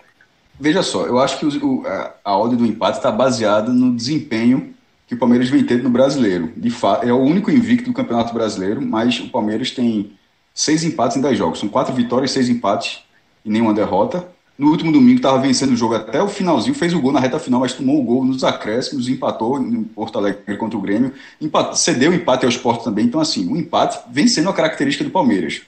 Veja 0.59 0.81
só, 0.81 1.05
eu 1.05 1.19
acho 1.19 1.37
que 1.37 1.45
o, 1.45 1.85
a, 1.85 2.11
a 2.23 2.47
do 2.47 2.65
empate 2.65 2.97
está 2.97 3.11
baseada 3.11 3.71
no 3.71 3.95
desempenho 3.95 4.74
que 5.07 5.13
o 5.13 5.17
Palmeiras 5.17 5.49
vem 5.49 5.63
tendo 5.63 5.83
no 5.83 5.89
brasileiro. 5.89 6.51
De 6.55 6.69
fato, 6.69 7.07
é 7.07 7.13
o 7.13 7.19
único 7.19 7.51
invicto 7.51 7.89
do 7.89 7.93
Campeonato 7.93 8.33
Brasileiro, 8.33 8.81
mas 8.81 9.19
o 9.19 9.29
Palmeiras 9.29 9.71
tem 9.71 10.11
seis 10.53 10.83
empates 10.83 11.17
em 11.17 11.21
dez 11.21 11.37
jogos. 11.37 11.59
São 11.59 11.69
quatro 11.69 11.93
vitórias, 11.93 12.31
seis 12.31 12.49
empates 12.49 13.03
e 13.43 13.49
nenhuma 13.49 13.73
derrota. 13.73 14.27
No 14.57 14.71
último 14.71 14.91
domingo 14.91 15.17
estava 15.17 15.37
vencendo 15.37 15.73
o 15.73 15.75
jogo 15.75 15.95
até 15.95 16.23
o 16.23 16.29
finalzinho, 16.29 16.73
fez 16.73 16.93
o 16.93 17.01
gol 17.01 17.11
na 17.11 17.19
reta 17.19 17.37
final, 17.37 17.59
mas 17.59 17.73
tomou 17.73 17.99
o 17.99 18.03
gol 18.03 18.23
nos 18.23 18.41
acréscimos, 18.41 19.09
empatou 19.09 19.59
em 19.61 19.83
Porto 19.83 20.17
Alegre 20.17 20.55
contra 20.55 20.77
o 20.77 20.81
Grêmio, 20.81 21.11
empate, 21.41 21.77
cedeu 21.77 22.11
o 22.11 22.13
empate 22.13 22.45
ao 22.45 22.49
esporte 22.49 22.85
também. 22.85 23.05
Então, 23.05 23.19
assim, 23.19 23.51
o 23.51 23.57
empate 23.57 23.99
vem 24.09 24.27
sendo 24.27 24.49
a 24.49 24.53
característica 24.53 25.03
do 25.03 25.09
Palmeiras. 25.09 25.63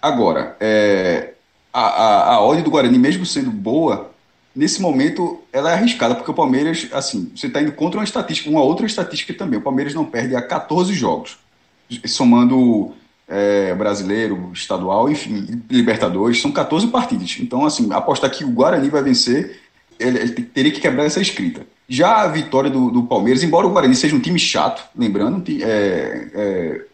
Agora, 0.00 0.56
é, 0.58 1.34
a, 1.70 2.36
a, 2.36 2.36
a 2.36 2.60
do 2.62 2.70
Guarani, 2.70 2.98
mesmo 2.98 3.26
sendo 3.26 3.50
boa, 3.50 4.10
nesse 4.56 4.80
momento 4.80 5.40
ela 5.52 5.70
é 5.70 5.74
arriscada, 5.74 6.14
porque 6.14 6.30
o 6.30 6.34
Palmeiras, 6.34 6.88
assim, 6.92 7.30
você 7.36 7.46
está 7.46 7.60
indo 7.60 7.72
contra 7.72 8.00
uma 8.00 8.04
estatística, 8.04 8.48
uma 8.48 8.62
outra 8.62 8.86
estatística 8.86 9.34
também. 9.34 9.58
O 9.58 9.62
Palmeiras 9.62 9.92
não 9.92 10.04
perde 10.04 10.34
há 10.34 10.40
14 10.40 10.94
jogos, 10.94 11.38
somando 12.06 12.94
é, 13.28 13.74
brasileiro, 13.74 14.50
estadual, 14.54 15.10
enfim, 15.10 15.62
Libertadores, 15.70 16.40
são 16.40 16.50
14 16.50 16.88
partidas. 16.88 17.36
Então, 17.38 17.66
assim, 17.66 17.92
apostar 17.92 18.30
que 18.30 18.44
o 18.44 18.50
Guarani 18.50 18.88
vai 18.88 19.02
vencer, 19.02 19.60
ele, 19.98 20.18
ele 20.18 20.32
teria 20.32 20.72
que 20.72 20.80
quebrar 20.80 21.04
essa 21.04 21.20
escrita. 21.20 21.66
Já 21.88 22.22
a 22.22 22.28
vitória 22.28 22.70
do, 22.70 22.90
do, 22.90 23.02
Palmeiras, 23.04 23.42
embora 23.42 23.66
o 23.66 23.70
Guarani 23.70 23.94
seja 23.94 24.16
um 24.16 24.20
time 24.20 24.38
chato, 24.38 24.82
lembrando, 24.96 25.44
é, 25.62 26.28
é, 26.34 26.84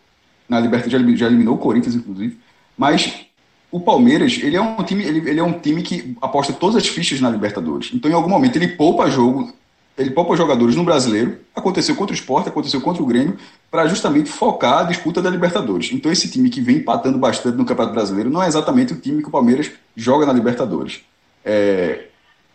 na 0.49 0.61
Libertadores 0.61 1.19
já 1.19 1.27
eliminou 1.27 1.55
o 1.55 1.59
Corinthians, 1.59 1.95
inclusive, 1.95 2.37
mas 2.77 3.27
o 3.73 3.81
Palmeiras, 3.81 4.39
ele 4.43 4.55
é 4.55 4.61
um 4.61 4.83
time, 4.85 5.03
ele, 5.03 5.31
ele, 5.31 5.41
é 5.41 5.43
um 5.43 5.59
time 5.59 5.83
que 5.83 6.15
aposta 6.21 6.53
todas 6.53 6.77
as 6.77 6.87
fichas 6.87 7.23
na 7.23 7.31
Libertadores. 7.31 7.91
Então, 7.95 8.11
em 8.11 8.15
algum 8.15 8.29
momento, 8.29 8.57
ele 8.57 8.69
poupa 8.69 9.09
jogo, 9.09 9.51
ele 9.97 10.11
poupa 10.11 10.37
jogadores 10.37 10.77
no 10.77 10.85
brasileiro. 10.85 11.39
Aconteceu 11.57 11.97
contra 11.97 12.13
o 12.13 12.15
Sport, 12.15 12.49
aconteceu 12.49 12.83
contra 12.83 13.03
o 13.03 13.07
Grêmio, 13.07 13.39
para 13.71 13.87
justamente 13.87 14.29
focar 14.29 14.81
a 14.81 14.83
disputa 14.83 15.23
da 15.23 15.31
Libertadores. 15.31 15.91
Então, 15.91 16.13
esse 16.13 16.31
time 16.31 16.51
que 16.51 16.61
vem 16.61 16.77
empatando 16.77 17.17
bastante 17.17 17.57
no 17.57 17.65
Campeonato 17.65 17.95
Brasileiro 17.95 18.29
não 18.29 18.43
é 18.43 18.47
exatamente 18.47 18.93
o 18.93 19.01
time 19.01 19.23
que 19.23 19.29
o 19.29 19.33
Palmeiras 19.33 19.71
joga 19.97 20.27
na 20.27 20.35
Libertadores. 20.35 21.01
É, 21.43 22.09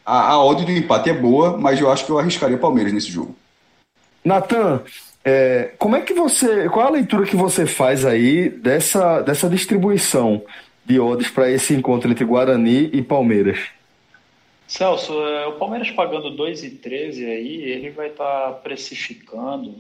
a, 0.06 0.34
a 0.34 0.46
odd 0.46 0.64
do 0.64 0.72
empate 0.72 1.10
é 1.10 1.14
boa, 1.14 1.58
mas 1.58 1.80
eu 1.80 1.92
acho 1.92 2.06
que 2.06 2.12
eu 2.12 2.20
arriscaria 2.20 2.58
o 2.58 2.60
Palmeiras 2.60 2.94
nesse 2.94 3.12
jogo. 3.12 3.36
Natan, 4.24 4.82
é, 5.26 5.72
como 5.80 5.96
é 5.96 6.02
que 6.02 6.14
você. 6.14 6.70
Qual 6.70 6.86
é 6.86 6.90
a 6.90 6.92
leitura 6.92 7.26
que 7.26 7.36
você 7.36 7.66
faz 7.66 8.06
aí 8.06 8.50
dessa, 8.50 9.22
dessa 9.22 9.50
distribuição? 9.50 10.44
De 10.88 11.02
odds 11.02 11.30
para 11.30 11.52
esse 11.52 11.74
encontro 11.74 12.10
entre 12.10 12.24
Guarani 12.24 12.90
e 12.94 13.02
Palmeiras? 13.02 13.60
Celso, 14.66 15.14
é, 15.22 15.48
o 15.48 15.54
Palmeiras 15.54 15.92
pagando 15.92 16.32
2,13 16.32 17.26
aí, 17.26 17.62
ele 17.64 17.90
vai 17.90 18.08
estar 18.08 18.24
tá 18.24 18.52
precificando 18.54 19.76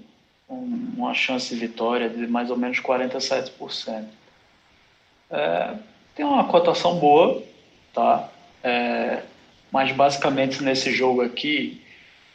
uma 0.49 1.13
chance 1.13 1.53
de 1.53 1.59
vitória 1.59 2.09
de 2.09 2.27
mais 2.27 2.51
ou 2.51 2.57
menos 2.57 2.79
47%. 2.79 4.05
É, 5.31 5.73
tem 6.13 6.25
uma 6.25 6.43
cotação 6.45 6.99
boa, 6.99 7.41
tá? 7.93 8.29
É, 8.61 9.23
mas 9.71 9.93
basicamente 9.93 10.61
nesse 10.61 10.91
jogo 10.91 11.21
aqui, 11.21 11.81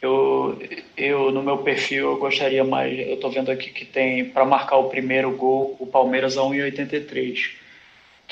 eu, 0.01 0.59
eu 0.97 1.31
no 1.31 1.43
meu 1.43 1.59
perfil 1.59 2.09
eu 2.09 2.17
gostaria 2.17 2.63
mais, 2.63 2.97
eu 2.99 3.15
estou 3.15 3.29
vendo 3.29 3.51
aqui 3.51 3.69
que 3.69 3.85
tem 3.85 4.25
para 4.25 4.45
marcar 4.45 4.77
o 4.77 4.89
primeiro 4.89 5.31
gol 5.35 5.75
o 5.79 5.85
Palmeiras 5.85 6.37
a 6.37 6.41
1,83 6.41 7.62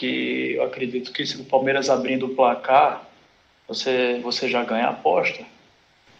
que 0.02 0.56
eu 0.56 0.64
acredito 0.64 1.14
que 1.14 1.24
se 1.24 1.40
o 1.40 1.46
Palmeiras 1.46 1.88
abrindo 1.88 2.26
o 2.26 2.30
placar, 2.30 3.04
você, 3.68 4.20
você 4.24 4.50
já 4.50 4.64
ganha 4.64 4.88
a 4.88 4.90
aposta. 4.90 5.44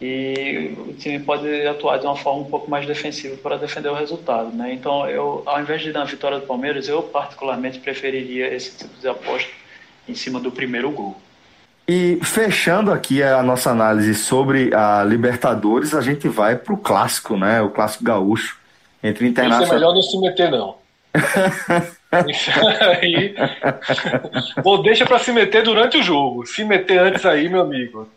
E 0.00 0.72
o 0.78 0.92
time 0.94 1.18
pode 1.18 1.66
atuar 1.66 1.98
de 1.98 2.06
uma 2.06 2.16
forma 2.16 2.42
um 2.42 2.50
pouco 2.50 2.70
mais 2.70 2.86
defensiva 2.86 3.36
para 3.36 3.56
defender 3.56 3.88
o 3.88 3.94
resultado. 3.94 4.50
Né? 4.54 4.72
Então, 4.72 5.08
eu, 5.08 5.42
ao 5.44 5.60
invés 5.60 5.82
de 5.82 5.92
dar 5.92 6.02
a 6.02 6.04
vitória 6.04 6.38
do 6.38 6.46
Palmeiras, 6.46 6.86
eu 6.86 7.02
particularmente 7.02 7.80
preferiria 7.80 8.54
esse 8.54 8.78
tipo 8.78 9.00
de 9.00 9.08
aposta 9.08 9.50
em 10.08 10.14
cima 10.14 10.38
do 10.38 10.52
primeiro 10.52 10.90
gol. 10.92 11.16
E 11.88 12.20
fechando 12.22 12.92
aqui 12.92 13.20
a 13.20 13.42
nossa 13.42 13.70
análise 13.70 14.14
sobre 14.14 14.72
a 14.72 15.02
Libertadores, 15.02 15.92
a 15.92 16.00
gente 16.00 16.28
vai 16.28 16.54
para 16.54 16.72
o 16.72 16.78
clássico, 16.78 17.36
né? 17.36 17.60
O 17.60 17.70
clássico 17.70 18.04
gaúcho 18.04 18.58
entre 19.02 19.26
Internacional. 19.26 19.64
Isso 19.64 19.72
é 19.72 19.76
melhor 19.76 19.94
não 19.94 20.02
se 20.02 20.20
meter, 20.20 20.50
não. 20.52 20.76
aí, 22.12 23.34
ou 24.62 24.82
deixa 24.82 25.06
para 25.06 25.18
se 25.18 25.32
meter 25.32 25.62
durante 25.62 25.96
o 25.96 26.02
jogo. 26.02 26.46
Se 26.46 26.62
meter 26.64 26.98
antes 26.98 27.24
aí, 27.24 27.48
meu 27.48 27.62
amigo. 27.62 28.08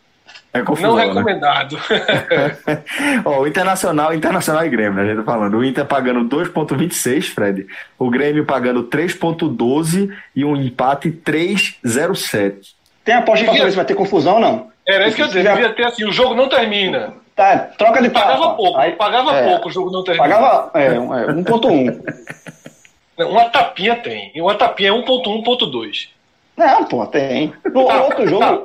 É 0.52 0.62
confusão, 0.62 0.90
não 0.90 0.96
né? 0.96 1.06
recomendado. 1.06 1.78
Né? 1.86 3.22
o 3.24 3.46
Internacional, 3.46 4.14
Internacional 4.14 4.64
e 4.64 4.68
Grêmio, 4.68 4.94
né? 4.94 5.02
A 5.02 5.06
gente 5.06 5.18
tá 5.18 5.24
falando. 5.24 5.56
O 5.56 5.64
Inter 5.64 5.84
pagando 5.84 6.24
2,26, 6.24 7.34
Fred. 7.34 7.66
O 7.98 8.10
Grêmio 8.10 8.44
pagando 8.44 8.84
3,12 8.84 10.12
e 10.34 10.44
um 10.44 10.56
empate 10.56 11.10
3,07. 11.10 12.74
Tem 13.04 13.14
aposta 13.14 13.44
devia... 13.44 13.54
pra 13.54 13.64
ver 13.64 13.70
se 13.70 13.76
vai 13.76 13.84
ter 13.84 13.94
confusão 13.94 14.34
ou 14.34 14.40
não? 14.40 14.68
Era 14.86 15.06
isso 15.06 15.16
que 15.16 15.22
eu 15.22 15.26
dizia. 15.26 15.52
Devia 15.52 15.72
ter 15.72 15.86
assim: 15.86 16.04
o 16.04 16.12
jogo 16.12 16.34
não 16.34 16.48
termina. 16.48 17.14
Tá, 17.34 17.58
troca 17.76 18.00
de 18.00 18.08
Pagava 18.08 18.54
pouco, 18.54 18.78
aí, 18.78 18.92
pagava 18.92 19.36
é, 19.36 19.44
pouco 19.50 19.68
o 19.68 19.70
jogo 19.70 19.90
não 19.90 20.02
termina. 20.02 20.26
Pagava 20.26 20.70
é, 20.74 20.94
1,1. 20.94 22.02
É, 23.18 23.24
uma 23.24 23.48
tapinha 23.48 23.96
tem. 23.96 24.30
E 24.34 24.40
uma 24.40 24.54
tapinha 24.54 24.90
é 24.90 24.92
1.1, 24.92 25.44
1.2. 25.44 26.08
Não, 26.56 26.84
pô, 26.84 27.06
tem. 27.06 27.52
No 27.72 27.82
outro 27.82 28.26
jogo. 28.26 28.64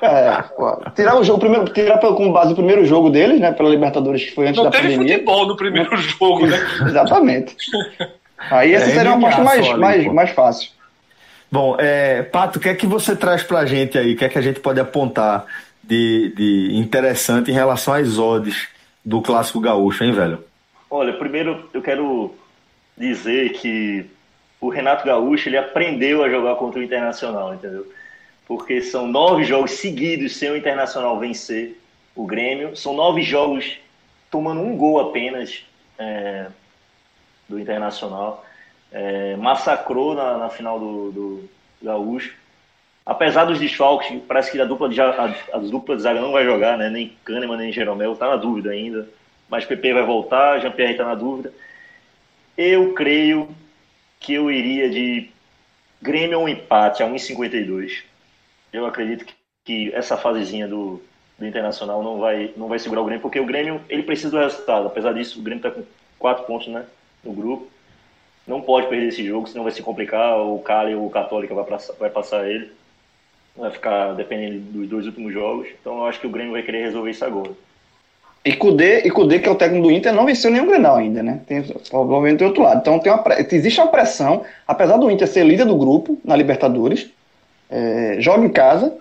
é, 0.00 0.42
pô, 0.56 0.80
tirar 0.94 1.16
o 1.16 1.24
jogo, 1.24 1.40
primeiro, 1.40 1.66
tirar 1.66 1.98
como 1.98 2.32
base 2.32 2.52
o 2.52 2.56
primeiro 2.56 2.86
jogo 2.86 3.10
deles, 3.10 3.38
né? 3.38 3.52
Pela 3.52 3.68
Libertadores, 3.68 4.24
que 4.24 4.34
foi 4.34 4.46
antes 4.46 4.56
Não 4.56 4.64
da 4.64 4.70
pandemia. 4.70 4.96
Não 4.96 5.04
teve 5.04 5.18
futebol 5.18 5.46
no 5.46 5.56
primeiro 5.56 5.96
jogo, 5.96 6.46
né? 6.46 6.56
Exatamente. 6.88 7.54
Aí 8.50 8.72
essa 8.72 8.90
é, 8.90 8.94
seria 8.94 9.12
uma 9.12 9.28
aposta 9.28 9.44
mais, 9.44 9.76
mais, 9.76 10.06
mais 10.06 10.30
fácil. 10.30 10.70
Bom, 11.50 11.76
é, 11.78 12.22
Pato, 12.22 12.58
o 12.58 12.62
que 12.62 12.68
é 12.68 12.74
que 12.74 12.86
você 12.86 13.14
traz 13.14 13.42
pra 13.42 13.66
gente 13.66 13.98
aí? 13.98 14.14
O 14.14 14.16
que 14.16 14.24
é 14.24 14.28
que 14.28 14.38
a 14.38 14.42
gente 14.42 14.60
pode 14.60 14.80
apontar 14.80 15.44
de, 15.82 16.32
de 16.34 16.76
interessante 16.76 17.50
em 17.50 17.54
relação 17.54 17.94
às 17.94 18.18
odds 18.18 18.68
do 19.04 19.20
Clássico 19.20 19.60
Gaúcho, 19.60 20.04
hein, 20.04 20.12
velho? 20.12 20.44
Olha, 20.90 21.12
primeiro 21.14 21.68
eu 21.74 21.82
quero 21.82 22.34
dizer 22.98 23.52
que 23.52 24.04
o 24.60 24.68
Renato 24.68 25.06
Gaúcho 25.06 25.48
ele 25.48 25.56
aprendeu 25.56 26.22
a 26.22 26.28
jogar 26.28 26.56
contra 26.56 26.80
o 26.80 26.82
Internacional, 26.82 27.54
entendeu? 27.54 27.86
Porque 28.46 28.82
são 28.82 29.06
nove 29.06 29.44
jogos 29.44 29.72
seguidos 29.72 30.36
sem 30.36 30.50
o 30.50 30.56
Internacional 30.56 31.18
vencer 31.18 31.80
o 32.14 32.26
Grêmio, 32.26 32.76
são 32.76 32.92
nove 32.92 33.22
jogos 33.22 33.78
tomando 34.30 34.60
um 34.60 34.76
gol 34.76 35.00
apenas 35.00 35.64
é, 35.98 36.46
do 37.48 37.58
Internacional. 37.58 38.44
É, 38.90 39.36
massacrou 39.36 40.14
na, 40.14 40.38
na 40.38 40.48
final 40.48 40.78
do, 40.78 41.12
do, 41.12 41.50
Gaúcho. 41.80 42.34
Apesar 43.06 43.44
dos 43.44 43.58
desfalques, 43.58 44.20
parece 44.26 44.50
que 44.50 44.60
a 44.60 44.64
dupla 44.64 44.88
de, 44.88 45.00
a, 45.00 45.34
a 45.52 45.58
dupla 45.58 45.96
de 45.96 46.02
zaga 46.02 46.20
não 46.20 46.32
vai 46.32 46.44
jogar, 46.44 46.76
né? 46.76 46.90
nem 46.90 47.16
Kahneman 47.24 47.56
nem 47.56 47.72
Jeromel, 47.72 48.16
tá 48.16 48.28
na 48.28 48.36
dúvida 48.36 48.70
ainda. 48.70 49.08
Mas 49.48 49.64
PP 49.64 49.94
vai 49.94 50.02
voltar, 50.02 50.60
Jean-Pierre 50.60 50.92
está 50.92 51.04
na 51.04 51.14
dúvida. 51.14 51.52
Eu 52.58 52.92
creio 52.92 53.54
que 54.18 54.34
eu 54.34 54.50
iria 54.50 54.90
de 54.90 55.30
Grêmio 56.02 56.40
um 56.40 56.48
empate 56.48 57.04
a 57.04 57.06
1,52. 57.06 58.02
Eu 58.72 58.84
acredito 58.84 59.24
que, 59.24 59.34
que 59.64 59.94
essa 59.94 60.16
fasezinha 60.16 60.66
do, 60.66 61.00
do 61.38 61.46
Internacional 61.46 62.02
não 62.02 62.18
vai, 62.18 62.52
não 62.56 62.66
vai 62.66 62.80
segurar 62.80 63.02
o 63.02 63.04
Grêmio, 63.04 63.22
porque 63.22 63.38
o 63.38 63.46
Grêmio 63.46 63.80
ele 63.88 64.02
precisa 64.02 64.30
do 64.30 64.38
resultado. 64.38 64.88
Apesar 64.88 65.12
disso, 65.12 65.38
o 65.38 65.42
Grêmio 65.42 65.64
está 65.64 65.70
com 65.70 65.86
quatro 66.18 66.46
pontos 66.46 66.66
né, 66.66 66.84
no 67.22 67.32
grupo. 67.32 67.68
Não 68.44 68.60
pode 68.60 68.88
perder 68.88 69.06
esse 69.06 69.24
jogo, 69.24 69.46
senão 69.46 69.62
vai 69.62 69.72
se 69.72 69.80
complicar. 69.80 70.40
O 70.40 70.58
Cali 70.58 70.96
ou 70.96 71.06
o 71.06 71.10
Católica 71.10 71.54
vai 71.54 71.64
passar, 71.64 71.92
vai 71.92 72.10
passar 72.10 72.50
ele. 72.50 72.72
Vai 73.54 73.70
ficar 73.70 74.14
dependendo 74.14 74.58
dos 74.58 74.88
dois 74.88 75.06
últimos 75.06 75.32
jogos. 75.32 75.68
Então 75.80 75.98
eu 75.98 76.06
acho 76.06 76.18
que 76.18 76.26
o 76.26 76.30
Grêmio 76.30 76.54
vai 76.54 76.64
querer 76.64 76.82
resolver 76.82 77.12
isso 77.12 77.24
agora. 77.24 77.52
E 78.44 78.54
Kudê, 78.54 79.00
e 79.00 79.10
que 79.40 79.48
é 79.48 79.50
o 79.50 79.54
técnico 79.54 79.88
do 79.88 79.90
Inter, 79.90 80.12
não 80.12 80.24
venceu 80.24 80.50
nenhum 80.50 80.66
Grenal 80.66 80.96
ainda, 80.96 81.22
né? 81.22 81.40
Tem, 81.46 81.64
obviamente, 81.92 82.38
do 82.38 82.46
outro 82.46 82.62
lado. 82.62 82.80
Então 82.80 82.98
tem 82.98 83.12
uma, 83.12 83.22
existe 83.50 83.80
uma 83.80 83.88
pressão, 83.88 84.42
apesar 84.66 84.96
do 84.96 85.10
Inter 85.10 85.28
ser 85.28 85.44
líder 85.44 85.66
do 85.66 85.76
grupo 85.76 86.18
na 86.24 86.36
Libertadores, 86.36 87.10
é, 87.68 88.16
joga 88.18 88.44
em 88.44 88.48
casa, 88.48 88.96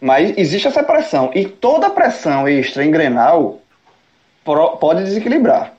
mas 0.00 0.32
existe 0.38 0.68
essa 0.68 0.82
pressão. 0.82 1.30
E 1.34 1.44
toda 1.44 1.90
pressão 1.90 2.48
extra 2.48 2.84
em 2.84 2.90
Grenal 2.90 3.58
pode 4.44 5.04
desequilibrar. 5.04 5.74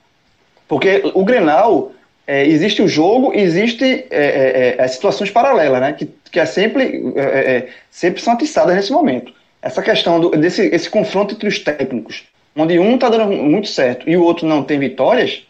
Porque 0.68 1.02
o 1.14 1.24
Grenal, 1.24 1.92
é, 2.26 2.46
existe 2.46 2.82
o 2.82 2.88
jogo 2.88 3.32
existe 3.34 4.06
é, 4.10 4.76
é, 4.78 4.84
é 4.84 4.88
situações 4.88 5.30
paralelas, 5.30 5.80
né? 5.80 5.92
Que, 5.94 6.06
que 6.30 6.38
é 6.38 6.44
sempre, 6.44 7.12
é, 7.16 7.68
sempre 7.90 8.20
são 8.20 8.34
atiçadas 8.34 8.76
nesse 8.76 8.92
momento. 8.92 9.32
Essa 9.62 9.82
questão 9.82 10.20
do, 10.20 10.30
desse 10.30 10.66
esse 10.66 10.88
confronto 10.90 11.34
entre 11.34 11.48
os 11.48 11.58
técnicos, 11.58 12.24
onde 12.58 12.78
um 12.78 12.96
está 12.96 13.08
dando 13.08 13.32
muito 13.32 13.68
certo 13.68 14.08
e 14.10 14.16
o 14.16 14.22
outro 14.22 14.46
não 14.46 14.64
tem 14.64 14.78
vitórias, 14.78 15.46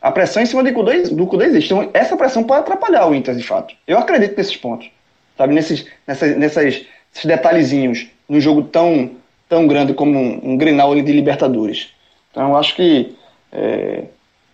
a 0.00 0.10
pressão 0.10 0.42
em 0.42 0.46
cima 0.46 0.64
do 0.64 0.72
Cudê, 0.72 1.02
do 1.02 1.26
Cudê 1.26 1.44
existe. 1.44 1.72
Então, 1.72 1.90
essa 1.92 2.16
pressão 2.16 2.42
pode 2.42 2.60
atrapalhar 2.60 3.06
o 3.06 3.14
Inter, 3.14 3.36
de 3.36 3.42
fato. 3.42 3.74
Eu 3.86 3.98
acredito 3.98 4.36
nesses 4.36 4.56
pontos. 4.56 4.90
Sabe, 5.36 5.54
nesses, 5.54 5.86
nessas, 6.06 6.36
nessas 6.36 6.86
detalhezinhos 7.24 8.08
num 8.28 8.40
jogo 8.40 8.62
tão, 8.62 9.10
tão 9.48 9.66
grande 9.66 9.92
como 9.92 10.18
um, 10.18 10.52
um 10.52 10.56
Grenal 10.56 10.94
de 10.94 11.12
Libertadores. 11.12 11.88
Então 12.30 12.48
eu 12.48 12.56
acho 12.56 12.74
que 12.74 13.14
é, 13.52 14.04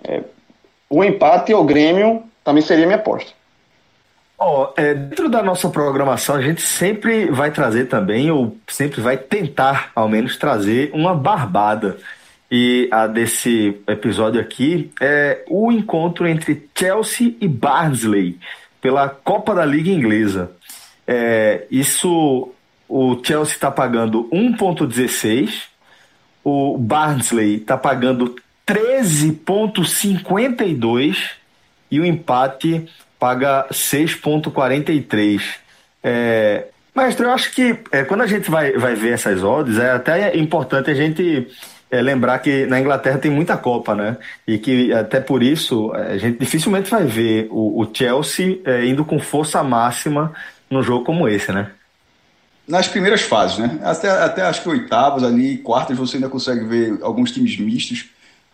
é, 0.05 0.23
o 0.89 1.05
empate 1.05 1.53
ao 1.53 1.65
Grêmio 1.65 2.23
também 2.43 2.63
seria 2.63 2.87
minha 2.87 2.99
aposta. 2.99 3.33
Oh, 4.39 4.69
é, 4.77 4.93
dentro 4.93 5.31
da 5.31 5.43
nossa 5.43 5.71
programação, 5.71 6.35
a 6.35 6.43
gente 6.43 6.61
sempre 6.61 7.31
vai 7.31 7.51
trazer 7.51 7.87
também, 7.87 8.31
ou 8.31 8.55
sempre 8.69 9.01
vai 9.01 9.17
tentar, 9.17 9.91
ao 9.95 10.09
menos, 10.09 10.37
trazer 10.37 10.91
uma 10.93 11.15
barbada. 11.15 11.97
E 12.51 12.87
a 12.93 13.07
desse 13.07 13.81
episódio 13.89 14.39
aqui 14.41 14.93
é 15.01 15.43
o 15.49 15.73
encontro 15.73 16.29
entre 16.29 16.69
Chelsea 16.75 17.35
e 17.41 17.49
Barnsley 17.49 18.39
pela 18.81 19.09
Copa 19.09 19.55
da 19.55 19.65
Liga 19.65 19.91
Inglesa. 19.91 20.53
É, 21.07 21.67
isso 21.71 22.53
o 22.89 23.21
Chelsea 23.25 23.55
está 23.55 23.71
pagando 23.71 24.29
1,16, 24.31 25.63
o 26.45 26.77
Barnsley 26.79 27.57
está 27.57 27.77
pagando 27.77 28.37
13,52 28.67 31.33
e 31.91 31.99
o 31.99 32.05
empate 32.05 32.89
paga 33.19 33.67
6,43. 33.71 35.43
É, 36.03 36.67
mestre, 36.95 37.27
eu 37.27 37.31
acho 37.31 37.53
que 37.53 37.79
é, 37.93 38.05
quando 38.05 38.23
a 38.23 38.27
gente 38.27 38.51
vai, 38.51 38.73
vai 38.73 38.95
ver 38.95 39.15
essas 39.15 39.43
odds, 39.43 39.79
é 39.79 39.91
até 39.91 40.37
importante 40.37 40.91
a 40.91 40.95
gente 40.95 41.49
é, 41.91 42.01
lembrar 42.01 42.39
que 42.39 42.67
na 42.67 42.81
Inglaterra 42.81 43.19
tem 43.19 43.31
muita 43.31 43.57
Copa, 43.57 43.95
né? 43.95 44.17
E 44.47 44.59
que 44.59 44.93
até 44.93 45.21
por 45.21 45.43
isso 45.43 45.93
a 45.93 46.17
gente 46.17 46.39
dificilmente 46.39 46.91
vai 46.91 47.05
ver 47.05 47.49
o, 47.51 47.83
o 47.83 47.91
Chelsea 47.93 48.61
é, 48.65 48.87
indo 48.87 49.05
com 49.05 49.19
força 49.19 49.63
máxima 49.63 50.33
num 50.71 50.83
jogo 50.83 51.05
como 51.05 51.29
esse, 51.29 51.53
né? 51.53 51.71
Nas 52.67 52.89
primeiras 52.89 53.23
fases, 53.23 53.59
né? 53.59 53.79
Até, 53.83 54.11
até 54.11 54.43
acho 54.43 54.63
que 54.63 54.69
oitavas 54.69 55.23
ali, 55.23 55.59
quartas, 55.59 55.97
você 55.97 56.17
ainda 56.17 56.29
consegue 56.29 56.65
ver 56.65 56.99
alguns 57.01 57.31
times 57.31 57.57
mistos. 57.59 58.07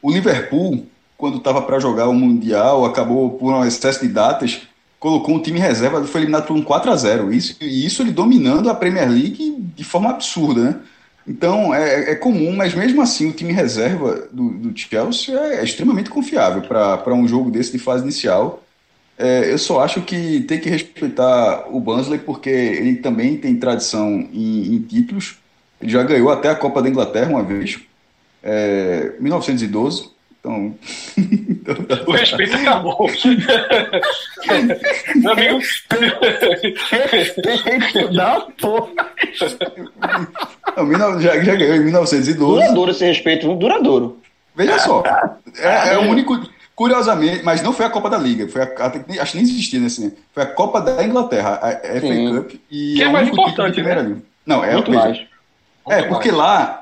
O 0.02 0.12
Liverpool, 0.12 0.86
quando 1.22 1.36
estava 1.36 1.62
para 1.62 1.78
jogar 1.78 2.08
o 2.08 2.12
Mundial, 2.12 2.84
acabou 2.84 3.30
por 3.30 3.54
um 3.54 3.64
excesso 3.64 4.00
de 4.00 4.08
datas, 4.08 4.62
colocou 4.98 5.36
um 5.36 5.40
time 5.40 5.60
reserva, 5.60 6.04
foi 6.04 6.22
eliminado 6.22 6.48
por 6.48 6.56
um 6.56 6.62
4 6.62 6.90
a 6.90 6.96
0 6.96 7.32
Isso, 7.32 7.56
e 7.60 7.86
isso 7.86 8.02
ele 8.02 8.10
dominando 8.10 8.68
a 8.68 8.74
Premier 8.74 9.08
League 9.08 9.54
de 9.56 9.84
forma 9.84 10.10
absurda, 10.10 10.60
né? 10.64 10.80
Então 11.24 11.72
é, 11.72 12.10
é 12.10 12.14
comum, 12.16 12.56
mas 12.56 12.74
mesmo 12.74 13.00
assim 13.00 13.28
o 13.28 13.32
time 13.32 13.52
reserva 13.52 14.28
do, 14.32 14.50
do 14.50 14.76
Chelsea 14.76 15.32
é, 15.32 15.60
é 15.60 15.62
extremamente 15.62 16.10
confiável 16.10 16.62
para 16.62 17.14
um 17.14 17.28
jogo 17.28 17.52
desse 17.52 17.70
de 17.70 17.78
fase 17.78 18.02
inicial. 18.02 18.60
É, 19.16 19.52
eu 19.52 19.58
só 19.58 19.78
acho 19.78 20.02
que 20.02 20.40
tem 20.40 20.58
que 20.58 20.68
respeitar 20.68 21.68
o 21.70 21.78
Bansley 21.78 22.18
porque 22.18 22.50
ele 22.50 22.96
também 22.96 23.36
tem 23.36 23.54
tradição 23.54 24.28
em, 24.32 24.74
em 24.74 24.80
títulos. 24.80 25.36
Ele 25.80 25.92
já 25.92 26.02
ganhou 26.02 26.30
até 26.30 26.48
a 26.48 26.56
Copa 26.56 26.82
da 26.82 26.88
Inglaterra 26.88 27.30
uma 27.30 27.44
vez, 27.44 27.78
é, 28.42 29.12
1912. 29.20 30.10
Então. 30.42 30.74
o 32.06 32.10
respeito 32.10 32.56
acabou. 32.56 33.08
Meu 35.14 35.32
amigo. 35.32 35.60
Não, 38.12 38.50
porra. 38.50 38.90
Não, 40.98 41.20
já, 41.20 41.40
já 41.40 41.54
ganhou 41.54 41.76
em 41.76 41.84
1912. 41.84 42.60
Duradouro 42.60 42.90
esse 42.90 43.04
respeito, 43.04 43.54
duradouro. 43.54 44.20
Veja 44.56 44.80
só. 44.80 45.04
É, 45.58 45.94
é 45.94 45.98
o 45.98 46.10
único. 46.10 46.36
Curiosamente, 46.74 47.44
mas 47.44 47.62
não 47.62 47.72
foi 47.72 47.86
a 47.86 47.90
Copa 47.90 48.10
da 48.10 48.18
Liga, 48.18 48.48
foi 48.48 48.62
a, 48.62 49.22
acho 49.22 49.32
que 49.32 49.36
nem 49.36 49.46
existia 49.46 49.78
nesse. 49.78 50.16
Foi 50.32 50.42
a 50.42 50.46
Copa 50.46 50.80
da 50.80 51.04
Inglaterra, 51.04 51.60
a 51.62 51.70
FA 51.70 52.00
Sim. 52.00 52.34
Cup. 52.34 52.50
E 52.70 52.94
que 52.94 53.02
é 53.02 53.08
mais 53.08 53.28
importante, 53.28 53.80
né? 53.80 54.16
Não, 54.44 54.64
é 54.64 54.72
Muito 54.72 54.90
mais. 54.90 55.20
É, 55.88 56.02
porque 56.02 56.30
lá, 56.30 56.81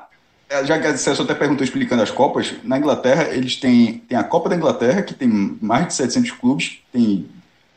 já 0.65 0.79
que 0.79 0.97
Celso 0.97 1.23
até 1.23 1.33
perguntou 1.33 1.63
explicando 1.63 2.03
as 2.03 2.11
Copas, 2.11 2.53
na 2.63 2.77
Inglaterra 2.77 3.29
eles 3.31 3.55
têm, 3.55 4.03
têm 4.07 4.17
a 4.17 4.23
Copa 4.23 4.49
da 4.49 4.55
Inglaterra, 4.55 5.01
que 5.01 5.13
tem 5.13 5.57
mais 5.61 5.87
de 5.87 5.93
700 5.93 6.31
clubes, 6.31 6.79
tem, 6.91 7.25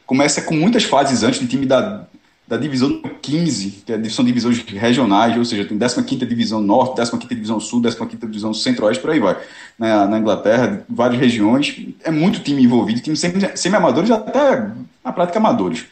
começa 0.06 0.42
com 0.42 0.54
muitas 0.54 0.84
fases 0.84 1.22
antes, 1.22 1.40
de 1.40 1.46
time 1.46 1.66
da 1.66 2.06
da 2.46 2.58
divisão 2.58 3.00
15, 3.22 3.70
que 3.86 3.92
é 3.92 3.96
de 3.96 4.08
divisões 4.08 4.62
regionais, 4.64 5.36
ou 5.36 5.44
seja, 5.44 5.64
tem 5.64 5.78
15ª 5.78 6.26
divisão 6.26 6.60
norte, 6.60 7.00
15ª 7.00 7.28
divisão 7.28 7.58
sul, 7.58 7.80
15ª 7.80 8.20
divisão 8.20 8.52
centro-oeste, 8.52 9.00
por 9.00 9.10
aí 9.10 9.18
vai. 9.18 9.36
Na, 9.78 10.06
na, 10.06 10.18
Inglaterra, 10.18 10.84
várias 10.88 11.18
regiões, 11.18 11.74
é 12.02 12.10
muito 12.10 12.40
time 12.40 12.62
envolvido, 12.62 13.00
time 13.00 13.16
semi-amadores 13.16 14.10
até 14.10 14.70
na 15.02 15.12
prática 15.12 15.38
amadores. 15.38 15.86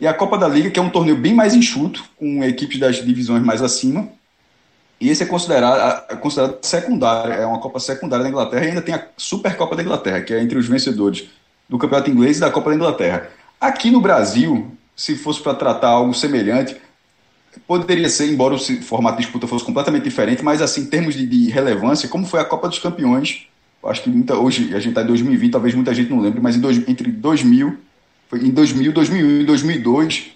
E 0.00 0.06
a 0.06 0.14
Copa 0.14 0.38
da 0.38 0.46
Liga, 0.46 0.70
que 0.70 0.78
é 0.78 0.82
um 0.82 0.90
torneio 0.90 1.16
bem 1.16 1.34
mais 1.34 1.52
enxuto, 1.52 2.04
com 2.16 2.44
equipes 2.44 2.78
das 2.78 3.04
divisões 3.04 3.42
mais 3.42 3.60
acima, 3.60 4.08
e 5.00 5.08
esse 5.10 5.22
é 5.22 5.26
considerado, 5.26 6.04
é 6.08 6.16
considerado 6.16 6.58
secundário, 6.62 7.32
é 7.32 7.46
uma 7.46 7.60
Copa 7.60 7.78
secundária 7.78 8.24
da 8.24 8.30
Inglaterra, 8.30 8.64
e 8.64 8.68
ainda 8.68 8.82
tem 8.82 8.94
a 8.94 9.06
Supercopa 9.16 9.76
da 9.76 9.82
Inglaterra, 9.82 10.20
que 10.22 10.34
é 10.34 10.42
entre 10.42 10.58
os 10.58 10.66
vencedores 10.66 11.28
do 11.68 11.78
Campeonato 11.78 12.10
Inglês 12.10 12.38
e 12.38 12.40
da 12.40 12.50
Copa 12.50 12.70
da 12.70 12.76
Inglaterra. 12.76 13.28
Aqui 13.60 13.90
no 13.90 14.00
Brasil, 14.00 14.72
se 14.96 15.14
fosse 15.14 15.40
para 15.40 15.54
tratar 15.54 15.88
algo 15.88 16.12
semelhante, 16.12 16.76
poderia 17.66 18.08
ser, 18.08 18.30
embora 18.30 18.54
o 18.54 18.58
formato 18.82 19.18
de 19.18 19.22
disputa 19.22 19.46
fosse 19.46 19.64
completamente 19.64 20.02
diferente, 20.02 20.42
mas 20.42 20.60
assim, 20.60 20.82
em 20.82 20.86
termos 20.86 21.14
de, 21.14 21.26
de 21.26 21.48
relevância, 21.50 22.08
como 22.08 22.26
foi 22.26 22.40
a 22.40 22.44
Copa 22.44 22.68
dos 22.68 22.78
Campeões, 22.78 23.46
acho 23.84 24.02
que 24.02 24.10
muita, 24.10 24.36
hoje 24.36 24.74
a 24.74 24.80
gente 24.80 24.90
está 24.90 25.02
em 25.02 25.06
2020, 25.06 25.52
talvez 25.52 25.74
muita 25.74 25.94
gente 25.94 26.10
não 26.10 26.20
lembre, 26.20 26.40
mas 26.40 26.56
em 26.56 26.60
dois, 26.60 26.76
entre 26.88 27.10
2000, 27.12 27.76
foi 28.28 28.40
em 28.40 28.50
2000, 28.50 28.92
2001 28.92 29.40
e 29.40 29.44
2002, 29.44 30.26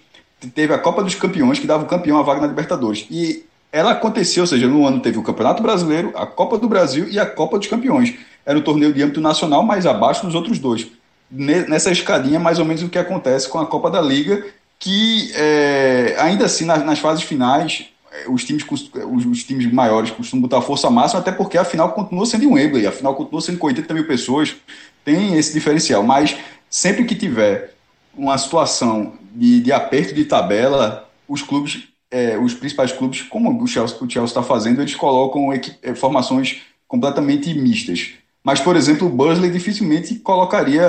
teve 0.53 0.73
a 0.73 0.79
Copa 0.79 1.03
dos 1.03 1.15
Campeões, 1.15 1.59
que 1.59 1.67
dava 1.67 1.83
o 1.83 1.87
campeão 1.87 2.17
a 2.17 2.23
vaga 2.23 2.41
na 2.41 2.47
Libertadores. 2.47 3.05
E 3.09 3.45
ela 3.73 3.91
aconteceu, 3.91 4.43
ou 4.43 4.47
seja, 4.47 4.67
no 4.67 4.87
ano 4.87 5.01
teve 5.01 5.17
o 5.17 5.23
Campeonato 5.23 5.61
Brasileiro, 5.61 6.13
a 6.15 6.25
Copa 6.25 6.57
do 6.57 6.69
Brasil 6.69 7.09
e 7.09 7.19
a 7.19 7.25
Copa 7.25 7.59
dos 7.59 7.67
Campeões. 7.67 8.13
Era 8.45 8.57
um 8.57 8.61
torneio 8.61 8.93
de 8.93 9.01
âmbito 9.01 9.19
nacional, 9.19 9.63
mais 9.63 9.85
abaixo 9.85 10.25
dos 10.25 10.35
outros 10.35 10.59
dois 10.59 10.87
nessa 11.33 11.91
escadinha 11.91 12.39
mais 12.39 12.59
ou 12.59 12.65
menos 12.65 12.83
o 12.83 12.89
que 12.89 12.97
acontece 12.97 13.49
com 13.49 13.59
a 13.59 13.65
Copa 13.65 13.89
da 13.89 13.99
Liga, 13.99 14.45
que 14.77 15.31
é, 15.35 16.15
ainda 16.19 16.45
assim 16.45 16.65
nas, 16.65 16.85
nas, 16.85 16.99
fases 16.99 17.23
finais 17.23 17.87
é, 18.11 18.29
os 18.29 18.43
times, 18.43 18.63
os, 18.69 18.91
os, 19.25 19.43
times 19.43 19.71
maiores 19.71 20.11
costumam 20.11 20.43
botar 20.43 20.61
força 20.61 20.89
máxima, 20.89 21.21
até 21.21 21.31
porque 21.31 21.57
a 21.57 21.65
final 21.65 21.91
continua 21.93 22.25
sendo 22.25 22.47
um 22.47 22.53
Wembley, 22.53 22.85
a 22.85 22.91
final 22.91 23.15
continua 23.15 23.41
sendo 23.41 23.57
com 23.57 23.67
80 23.67 23.93
mil 23.93 24.05
pessoas, 24.05 24.55
tem 25.03 25.35
esse 25.35 25.53
diferencial, 25.53 26.03
mas 26.03 26.37
sempre 26.69 27.05
que 27.05 27.15
tiver 27.15 27.73
uma 28.15 28.37
situação 28.37 29.13
de, 29.33 29.61
de 29.61 29.71
aperto 29.71 30.13
de 30.13 30.25
tabela, 30.25 31.09
os 31.27 31.41
clubes, 31.41 31.87
é, 32.13 32.37
os 32.37 32.53
principais 32.53 32.91
clubes, 32.91 33.23
como 33.23 33.63
o 33.63 33.67
Chelsea 33.67 34.23
está 34.23 34.43
fazendo, 34.43 34.81
eles 34.81 34.93
colocam 34.93 35.51
é, 35.51 35.95
formações 35.95 36.61
completamente 36.87 37.51
mistas. 37.55 38.11
Mas, 38.43 38.61
por 38.61 38.75
exemplo, 38.75 39.07
o 39.07 39.09
Bursley 39.09 39.49
dificilmente 39.49 40.15
colocaria, 40.15 40.85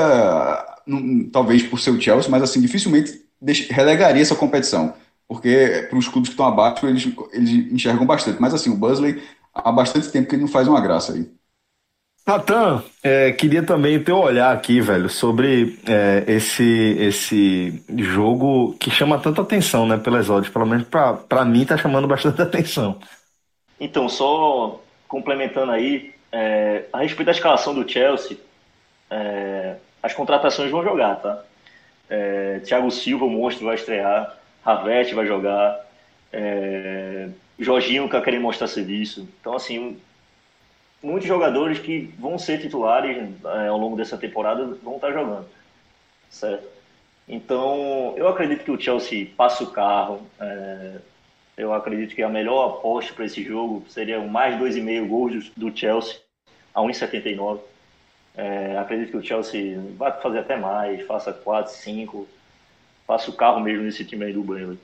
talvez 1.33 1.63
por 1.63 1.81
ser 1.81 1.93
o 1.93 2.01
Chelsea, 2.01 2.31
mas 2.31 2.43
assim, 2.43 2.61
dificilmente 2.61 3.23
relegaria 3.71 4.21
essa 4.21 4.35
competição. 4.35 4.93
Porque 5.27 5.87
para 5.89 5.99
os 5.99 6.09
clubes 6.09 6.29
que 6.29 6.35
estão 6.35 6.47
abaixo, 6.47 6.87
eles, 6.87 7.09
eles 7.33 7.73
enxergam 7.73 8.05
bastante. 8.05 8.39
Mas 8.39 8.53
assim, 8.53 8.71
o 8.71 8.77
Bursley 8.77 9.23
há 9.55 9.73
bastante 9.73 10.11
tempo 10.11 10.29
que 10.29 10.35
ele 10.35 10.43
não 10.43 10.49
faz 10.49 10.69
uma 10.69 10.81
graça 10.81 11.15
aí. 11.15 11.27
Natan, 12.27 12.83
é, 13.03 13.33
queria 13.33 13.63
também 13.63 14.03
ter 14.03 14.13
um 14.13 14.21
olhar 14.21 14.51
aqui, 14.51 14.81
velho, 14.81 15.11
sobre 15.11 15.79
é, 15.87 16.25
esse, 16.27 16.97
esse 16.99 17.85
jogo 17.99 18.75
que 18.81 18.91
chama 18.91 19.19
tanta 19.19 19.43
atenção, 19.43 19.87
né, 19.87 19.99
pelas 19.99 20.31
odds. 20.31 20.51
Pelo 20.51 20.65
menos 20.65 20.87
para 20.89 21.45
mim 21.45 21.67
tá 21.67 21.77
chamando 21.77 22.09
bastante 22.09 22.41
atenção. 22.43 22.99
Então, 23.79 24.09
só 24.09 24.81
complementando 25.07 25.73
aí, 25.73 26.15
é, 26.33 26.85
a 26.91 27.01
respeito 27.01 27.27
da 27.27 27.33
escalação 27.33 27.75
do 27.75 27.87
Chelsea, 27.87 28.39
é, 29.11 29.77
as 30.03 30.15
contratações 30.15 30.71
vão 30.71 30.83
jogar, 30.83 31.17
tá? 31.17 31.45
É, 32.09 32.61
Thiago 32.65 32.91
Silva, 32.91 33.27
o 33.27 33.31
monstro, 33.31 33.67
vai 33.67 33.75
estrear. 33.75 34.39
Ravete 34.65 35.15
vai 35.15 35.27
jogar. 35.27 35.79
É, 36.33 37.29
Jorginho 37.59 38.09
que 38.09 38.21
querendo 38.23 38.43
mostrar 38.43 38.67
serviço. 38.67 39.29
Então, 39.41 39.55
assim, 39.55 39.99
muitos 41.05 41.29
jogadores 41.29 41.79
que 41.79 42.13
vão 42.19 42.39
ser 42.39 42.61
titulares 42.61 43.29
é, 43.45 43.69
ao 43.69 43.79
longo 43.79 43.97
dessa 43.97 44.17
temporada 44.17 44.65
vão 44.83 44.97
estar 44.97 45.13
jogando. 45.13 45.47
Certo? 46.31 46.67
Então, 47.29 48.15
eu 48.17 48.27
acredito 48.27 48.65
que 48.65 48.71
o 48.71 48.81
Chelsea 48.81 49.29
passa 49.37 49.63
o 49.63 49.71
carro. 49.71 50.27
É, 50.41 50.97
eu 51.57 51.73
acredito 51.73 52.15
que 52.15 52.23
a 52.23 52.29
melhor 52.29 52.79
aposta 52.79 53.13
para 53.13 53.27
esse 53.27 53.43
jogo 53.45 53.85
seria 53.89 54.21
mais 54.21 54.59
2,5 54.59 55.07
gols 55.07 55.53
do 55.57 55.77
Chelsea 55.77 56.17
a 56.75 56.81
1,79. 56.81 57.61
É, 58.37 58.77
acredito 58.79 59.13
que 59.13 59.17
o 59.19 59.25
Chelsea 59.25 59.79
vai 59.97 60.11
fazer 60.21 60.41
até 60.41 60.57
mais, 60.57 61.07
faça 61.07 61.33
4, 61.33 61.73
5, 61.73 62.27
faça 63.07 63.31
o 63.31 63.35
carro 63.35 63.61
mesmo 63.61 63.85
nesse 63.85 64.05
time 64.05 64.25
aí 64.25 64.33
do 64.33 64.43
Burnley. 64.43 64.79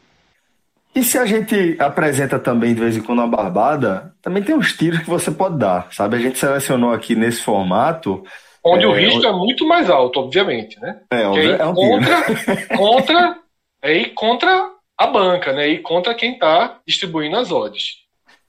E 0.95 1.05
se 1.05 1.17
a 1.19 1.25
gente 1.25 1.77
apresenta 1.79 2.39
também 2.39 2.75
de 2.75 2.81
vez 2.81 2.97
em 2.97 3.01
quando 3.01 3.21
uma 3.21 3.29
barbada, 3.29 4.13
também 4.21 4.43
tem 4.43 4.55
uns 4.55 4.73
tiros 4.73 4.99
que 5.01 5.09
você 5.09 5.31
pode 5.31 5.57
dar, 5.57 5.89
sabe? 5.93 6.17
A 6.17 6.21
gente 6.21 6.39
selecionou 6.39 6.93
aqui 6.93 7.15
nesse 7.15 7.43
formato. 7.43 8.25
Onde 8.65 8.85
é, 8.85 8.89
o 8.89 8.93
risco 8.93 9.19
onde... 9.19 9.27
é 9.27 9.33
muito 9.33 9.67
mais 9.67 9.89
alto, 9.89 10.21
obviamente, 10.21 10.81
né? 10.81 11.01
É, 11.11 11.23
é, 11.23 11.51
é 11.61 11.67
um 11.67 11.75
contra, 11.75 12.25
contra, 12.77 13.37
é 13.83 13.97
ir 13.97 14.15
contra 14.15 14.69
a 14.99 15.07
banca, 15.07 15.53
né? 15.53 15.69
E 15.69 15.79
contra 15.79 16.15
quem 16.15 16.33
está 16.33 16.79
distribuindo 16.87 17.37
as 17.37 17.53
odds. 17.53 18.01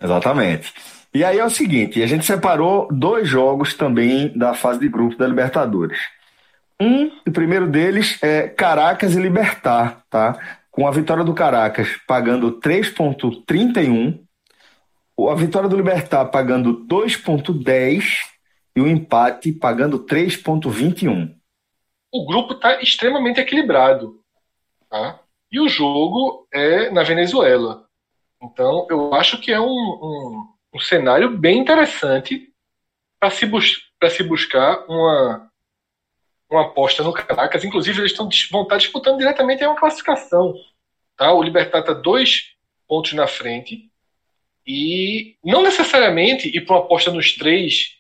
Exatamente. 0.02 0.74
E 1.14 1.24
aí 1.24 1.38
é 1.38 1.46
o 1.46 1.50
seguinte, 1.50 2.02
a 2.02 2.08
gente 2.08 2.26
separou 2.26 2.88
dois 2.90 3.28
jogos 3.28 3.74
também 3.74 4.30
da 4.36 4.54
fase 4.54 4.80
de 4.80 4.88
grupo 4.88 5.18
da 5.18 5.28
Libertadores. 5.28 6.00
Um, 6.82 7.12
o 7.28 7.32
primeiro 7.32 7.68
deles 7.68 8.18
é 8.24 8.48
Caracas 8.48 9.14
e 9.14 9.20
Libertar, 9.20 10.02
tá? 10.10 10.40
Com 10.72 10.88
a 10.88 10.92
vitória 10.92 11.24
do 11.24 11.34
Caracas 11.34 11.98
pagando 12.08 12.60
3.31, 12.60 14.24
a 15.30 15.36
vitória 15.36 15.70
do 15.70 15.76
Libertar 15.76 16.26
pagando 16.26 16.86
2.10 16.88 18.04
e 18.76 18.82
o 18.82 18.88
empate 18.88 19.52
pagando 19.52 20.06
3.21. 20.06 21.36
O 22.12 22.26
grupo 22.26 22.54
está 22.54 22.82
extremamente 22.82 23.40
equilibrado, 23.40 24.20
tá? 24.90 25.20
E 25.52 25.60
o 25.60 25.68
jogo 25.68 26.48
é 26.52 26.90
na 26.90 27.04
Venezuela. 27.04 27.86
Então, 28.42 28.88
eu 28.90 29.14
acho 29.14 29.40
que 29.40 29.52
é 29.52 29.60
um, 29.60 29.66
um 29.68 30.52
um 30.74 30.80
cenário 30.80 31.38
bem 31.38 31.60
interessante 31.60 32.50
para 33.20 33.30
se, 33.30 33.46
bus 33.46 33.92
se 34.10 34.24
buscar 34.24 34.86
uma, 34.88 35.51
uma 36.52 36.64
aposta 36.64 37.02
no 37.02 37.14
Caracas. 37.14 37.64
Inclusive, 37.64 38.00
eles 38.00 38.12
estão, 38.12 38.30
vão 38.52 38.64
estar 38.64 38.78
disputando 38.78 39.18
diretamente 39.18 39.64
uma 39.66 39.76
classificação. 39.76 40.54
Tá? 41.16 41.34
O 41.34 41.42
Libertar 41.42 41.80
está 41.80 41.94
dois 41.94 42.56
pontos 42.88 43.14
na 43.14 43.28
frente. 43.28 43.90
E 44.68 45.38
não 45.44 45.64
necessariamente 45.64 46.56
ir 46.56 46.66
para 46.66 46.76
uma 46.76 46.84
aposta 46.84 47.12
nos 47.12 47.34
três 47.34 47.98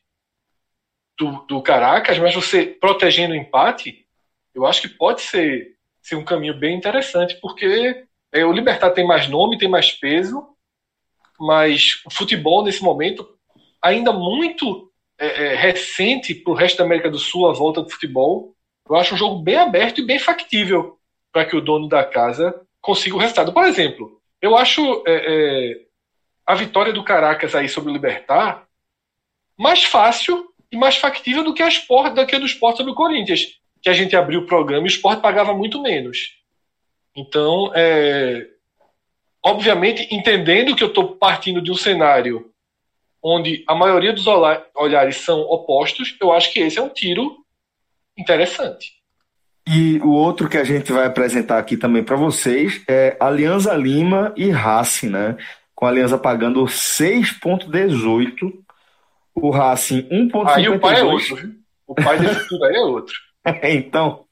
do, 1.17 1.43
do 1.47 1.61
Caracas, 1.61 2.19
mas 2.19 2.35
você 2.35 2.65
protegendo 2.65 3.33
o 3.33 3.37
empate, 3.37 4.05
eu 4.53 4.65
acho 4.65 4.81
que 4.81 4.89
pode 4.89 5.21
ser, 5.21 5.75
ser 6.01 6.15
um 6.15 6.25
caminho 6.25 6.57
bem 6.57 6.75
interessante, 6.75 7.39
porque 7.41 8.05
é, 8.31 8.45
o 8.45 8.51
Libertar 8.51 8.91
tem 8.91 9.05
mais 9.05 9.27
nome, 9.27 9.57
tem 9.57 9.69
mais 9.69 9.91
peso, 9.91 10.45
mas 11.39 12.01
o 12.05 12.11
futebol 12.11 12.63
nesse 12.63 12.83
momento 12.83 13.27
ainda 13.81 14.11
muito 14.11 14.90
é, 15.21 15.53
é, 15.53 15.55
recente 15.55 16.33
para 16.33 16.51
o 16.51 16.55
resto 16.55 16.79
da 16.79 16.83
América 16.83 17.09
do 17.09 17.19
Sul 17.19 17.47
a 17.47 17.53
volta 17.53 17.81
do 17.81 17.89
futebol. 17.89 18.55
Eu 18.89 18.95
acho 18.95 19.13
um 19.13 19.17
jogo 19.17 19.43
bem 19.43 19.55
aberto 19.55 20.01
e 20.01 20.05
bem 20.05 20.17
factível 20.17 20.97
para 21.31 21.45
que 21.45 21.55
o 21.55 21.61
dono 21.61 21.87
da 21.87 22.03
casa 22.03 22.59
consiga 22.81 23.15
o 23.15 23.19
resultado. 23.19 23.53
Por 23.53 23.63
exemplo, 23.63 24.19
eu 24.41 24.57
acho 24.57 25.03
é, 25.05 25.73
é 25.73 25.81
a 26.45 26.55
vitória 26.55 26.91
do 26.91 27.03
Caracas 27.03 27.53
aí 27.53 27.69
sobre 27.69 27.91
o 27.91 27.93
Libertar 27.93 28.67
mais 29.55 29.83
fácil 29.83 30.51
e 30.71 30.75
mais 30.75 30.97
factível 30.97 31.43
do 31.43 31.53
que 31.53 31.61
a 31.61 31.67
Sport, 31.67 32.15
do 32.15 32.25
que 32.25 32.35
a 32.35 32.39
do 32.39 32.45
Sport 32.47 32.77
sobre 32.77 32.91
o 32.91 32.95
Corinthians, 32.95 33.59
que 33.79 33.89
a 33.89 33.93
gente 33.93 34.15
abriu 34.15 34.41
o 34.41 34.45
programa 34.47 34.87
e 34.87 34.89
o 34.89 34.95
Sport 34.95 35.21
pagava 35.21 35.53
muito 35.53 35.79
menos. 35.81 36.35
Então, 37.15 37.71
é, 37.75 38.47
obviamente, 39.45 40.07
entendendo 40.09 40.75
que 40.75 40.83
eu 40.83 40.87
estou 40.87 41.15
partindo 41.15 41.61
de 41.61 41.71
um 41.71 41.75
cenário 41.75 42.51
onde 43.23 43.63
a 43.67 43.75
maioria 43.75 44.13
dos 44.13 44.25
olhares 44.27 45.17
são 45.17 45.41
opostos, 45.41 46.17
eu 46.19 46.31
acho 46.31 46.51
que 46.51 46.59
esse 46.59 46.79
é 46.79 46.81
um 46.81 46.89
tiro 46.89 47.37
interessante. 48.17 48.93
E 49.67 49.99
o 49.99 50.09
outro 50.09 50.49
que 50.49 50.57
a 50.57 50.63
gente 50.63 50.91
vai 50.91 51.05
apresentar 51.05 51.59
aqui 51.59 51.77
também 51.77 52.03
para 52.03 52.15
vocês 52.15 52.81
é 52.87 53.15
Alianza 53.19 53.73
Lima 53.75 54.33
e 54.35 54.49
Racing, 54.49 55.09
né? 55.09 55.37
Com 55.75 55.85
a 55.85 55.89
Aliança 55.89 56.17
pagando 56.17 56.63
6,18, 56.63 58.51
o 59.35 59.49
Racing 59.51 60.01
1,52. 60.09 60.47
Aí 60.47 60.69
o 60.69 60.79
pai 60.79 60.99
é 60.99 61.03
outro, 61.03 61.35
viu? 61.35 61.51
O 61.87 61.95
pai 61.95 62.19
desse 62.19 62.47
tudo 62.49 62.65
aí 62.65 62.75
é 62.75 62.81
outro. 62.81 63.13
então, 63.63 64.25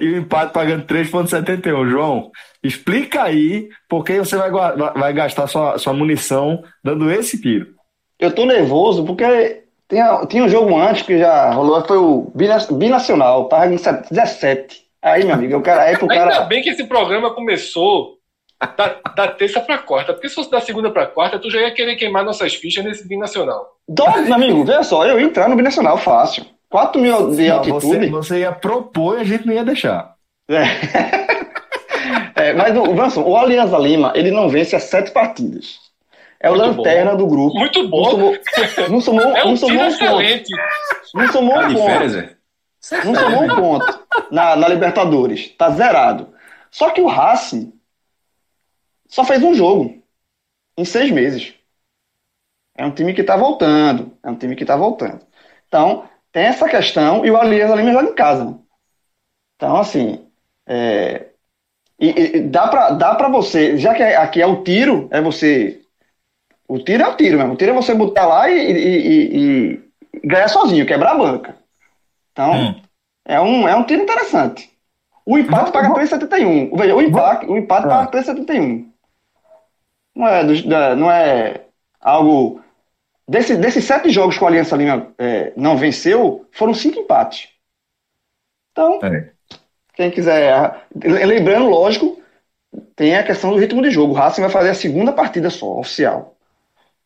e 0.00 0.08
o 0.08 0.18
empate 0.18 0.52
pagando 0.52 0.84
3,71. 0.86 1.88
João, 1.88 2.30
explica 2.62 3.22
aí 3.24 3.68
por 3.88 4.04
que 4.04 4.18
você 4.18 4.36
vai, 4.36 4.50
vai 4.50 5.12
gastar 5.12 5.46
sua, 5.46 5.78
sua 5.78 5.92
munição 5.92 6.62
dando 6.82 7.10
esse 7.10 7.40
tiro. 7.40 7.74
Eu 8.20 8.32
tô 8.32 8.44
nervoso 8.44 9.04
porque 9.04 9.62
tinha, 9.88 10.26
tinha 10.26 10.44
um 10.44 10.48
jogo 10.48 10.76
antes 10.78 11.02
que 11.02 11.18
já 11.18 11.50
rolou, 11.50 11.84
foi 11.84 11.96
o 11.96 12.30
Binacional, 12.72 13.46
tava 13.46 13.66
em 13.66 13.76
17. 13.76 14.82
Aí, 15.02 15.24
meu 15.24 15.34
amigo, 15.34 15.56
o 15.56 15.62
cara, 15.62 15.82
aí 15.82 15.96
pro 15.96 16.06
cara. 16.06 16.32
Ainda 16.32 16.44
bem 16.44 16.62
que 16.62 16.68
esse 16.68 16.84
programa 16.84 17.34
começou 17.34 18.18
da, 18.76 18.96
da 19.16 19.28
terça 19.28 19.60
pra 19.60 19.78
quarta, 19.78 20.12
porque 20.12 20.28
se 20.28 20.34
fosse 20.34 20.50
da 20.50 20.60
segunda 20.60 20.90
pra 20.90 21.06
quarta, 21.06 21.38
tu 21.38 21.50
já 21.50 21.60
ia 21.60 21.70
querer 21.72 21.96
queimar 21.96 22.22
nossas 22.24 22.54
fichas 22.54 22.84
nesse 22.84 23.08
Binacional. 23.08 23.66
Doido, 23.88 24.22
meu 24.24 24.34
amigo, 24.34 24.64
veja 24.64 24.82
só, 24.82 25.06
eu 25.06 25.18
ia 25.18 25.24
entrar 25.24 25.48
no 25.48 25.56
Binacional 25.56 25.96
fácil. 25.96 26.44
4 26.68 27.00
mil 27.00 27.30
de 27.34 27.48
não, 27.48 27.56
altitude. 27.56 27.80
Você, 27.80 28.10
você, 28.10 28.38
ia 28.40 28.52
propor 28.52 29.18
e 29.18 29.22
a 29.22 29.24
gente 29.24 29.46
não 29.46 29.54
ia 29.54 29.64
deixar. 29.64 30.14
É. 30.48 30.62
é, 32.50 32.52
mas 32.52 32.76
o 32.76 32.94
Vanson, 32.94 33.22
o 33.22 33.36
Alianza 33.36 33.76
Lima, 33.78 34.12
ele 34.14 34.30
não 34.30 34.48
vence 34.48 34.76
as 34.76 34.84
sete 34.84 35.10
partidas. 35.10 35.89
É 36.42 36.50
o 36.50 36.56
Muito 36.56 36.78
lanterna 36.78 37.10
bom. 37.12 37.16
do 37.18 37.26
grupo. 37.26 37.58
Muito 37.58 37.88
bom. 37.88 38.02
Não 38.02 38.10
somou, 38.10 38.36
não 38.88 39.00
somou, 39.00 39.36
é 39.36 39.44
um 39.44 39.48
não 39.48 39.56
somou 39.56 39.82
um 39.82 39.86
excelente. 39.86 40.50
ponto. 40.50 41.14
Não 41.14 41.28
somou 41.32 41.54
tá 41.54 41.68
um 41.68 41.74
ponto. 41.74 41.86
Férias, 41.86 42.16
é? 42.16 42.36
Não 43.04 43.14
somou 43.14 43.42
um 43.42 43.48
ponto 43.56 44.06
na, 44.30 44.56
na 44.56 44.68
Libertadores. 44.68 45.48
Tá 45.50 45.70
zerado. 45.70 46.32
Só 46.70 46.90
que 46.90 47.00
o 47.00 47.06
Racing 47.06 47.72
só 49.06 49.24
fez 49.24 49.42
um 49.42 49.54
jogo 49.54 50.02
em 50.78 50.84
seis 50.84 51.10
meses. 51.10 51.52
É 52.76 52.86
um 52.86 52.90
time 52.90 53.12
que 53.12 53.22
tá 53.22 53.36
voltando. 53.36 54.16
É 54.22 54.30
um 54.30 54.36
time 54.36 54.56
que 54.56 54.64
tá 54.64 54.76
voltando. 54.76 55.20
Então, 55.68 56.08
tem 56.32 56.44
essa 56.44 56.68
questão 56.68 57.24
e 57.26 57.30
o 57.30 57.36
Alianza 57.36 57.74
Lima 57.74 57.92
joga 57.92 58.08
em 58.10 58.14
casa. 58.14 58.44
Né? 58.44 58.58
Então, 59.56 59.76
assim, 59.76 60.26
é, 60.66 61.26
e, 61.98 62.36
e, 62.36 62.40
dá 62.40 62.66
para 62.68 62.90
dá 62.92 63.14
pra 63.14 63.28
você, 63.28 63.76
já 63.76 63.94
que 63.94 64.02
aqui 64.02 64.40
é 64.40 64.46
o 64.46 64.62
tiro, 64.64 65.06
é 65.10 65.20
você. 65.20 65.79
O 66.70 66.78
tiro 66.78 67.02
é 67.02 67.08
o 67.08 67.16
tiro 67.16 67.38
mesmo. 67.38 67.54
O 67.54 67.56
tiro 67.56 67.72
é 67.72 67.74
você 67.74 67.94
botar 67.94 68.26
lá 68.26 68.48
e, 68.48 68.72
e, 68.72 69.72
e 69.72 69.80
ganhar 70.24 70.48
sozinho, 70.48 70.86
quebrar 70.86 71.12
a 71.12 71.18
banca. 71.18 71.56
Então, 72.32 72.52
hum. 72.52 72.82
é, 73.26 73.40
um, 73.40 73.68
é 73.68 73.74
um 73.74 73.84
tiro 73.84 74.02
interessante. 74.02 74.70
O 75.26 75.38
empate 75.38 75.72
paga 75.72 75.90
3,71. 75.90 76.76
Veja, 76.76 76.94
o 76.94 77.02
empate, 77.02 77.46
o 77.46 77.56
empate 77.56 77.86
ah. 77.86 78.06
paga 78.06 78.22
3,71. 78.22 78.88
Não 80.14 80.28
é, 80.28 80.96
não 80.96 81.10
é 81.10 81.60
algo 82.00 82.60
Desse, 83.30 83.56
desses 83.56 83.84
sete 83.84 84.10
jogos 84.10 84.36
que 84.36 84.42
o 84.42 84.46
Aliança 84.48 84.74
Lima 84.74 85.14
é, 85.16 85.52
não 85.56 85.76
venceu, 85.76 86.48
foram 86.50 86.74
cinco 86.74 86.98
empates. 86.98 87.48
Então, 88.72 88.98
é. 89.04 89.30
quem 89.94 90.10
quiser. 90.10 90.84
Lembrando, 90.96 91.70
lógico, 91.70 92.20
tem 92.96 93.16
a 93.16 93.22
questão 93.22 93.52
do 93.52 93.56
ritmo 93.56 93.82
de 93.82 93.90
jogo. 93.92 94.14
O 94.14 94.16
Racing 94.16 94.40
vai 94.40 94.50
fazer 94.50 94.70
a 94.70 94.74
segunda 94.74 95.12
partida 95.12 95.48
só, 95.48 95.78
oficial. 95.78 96.36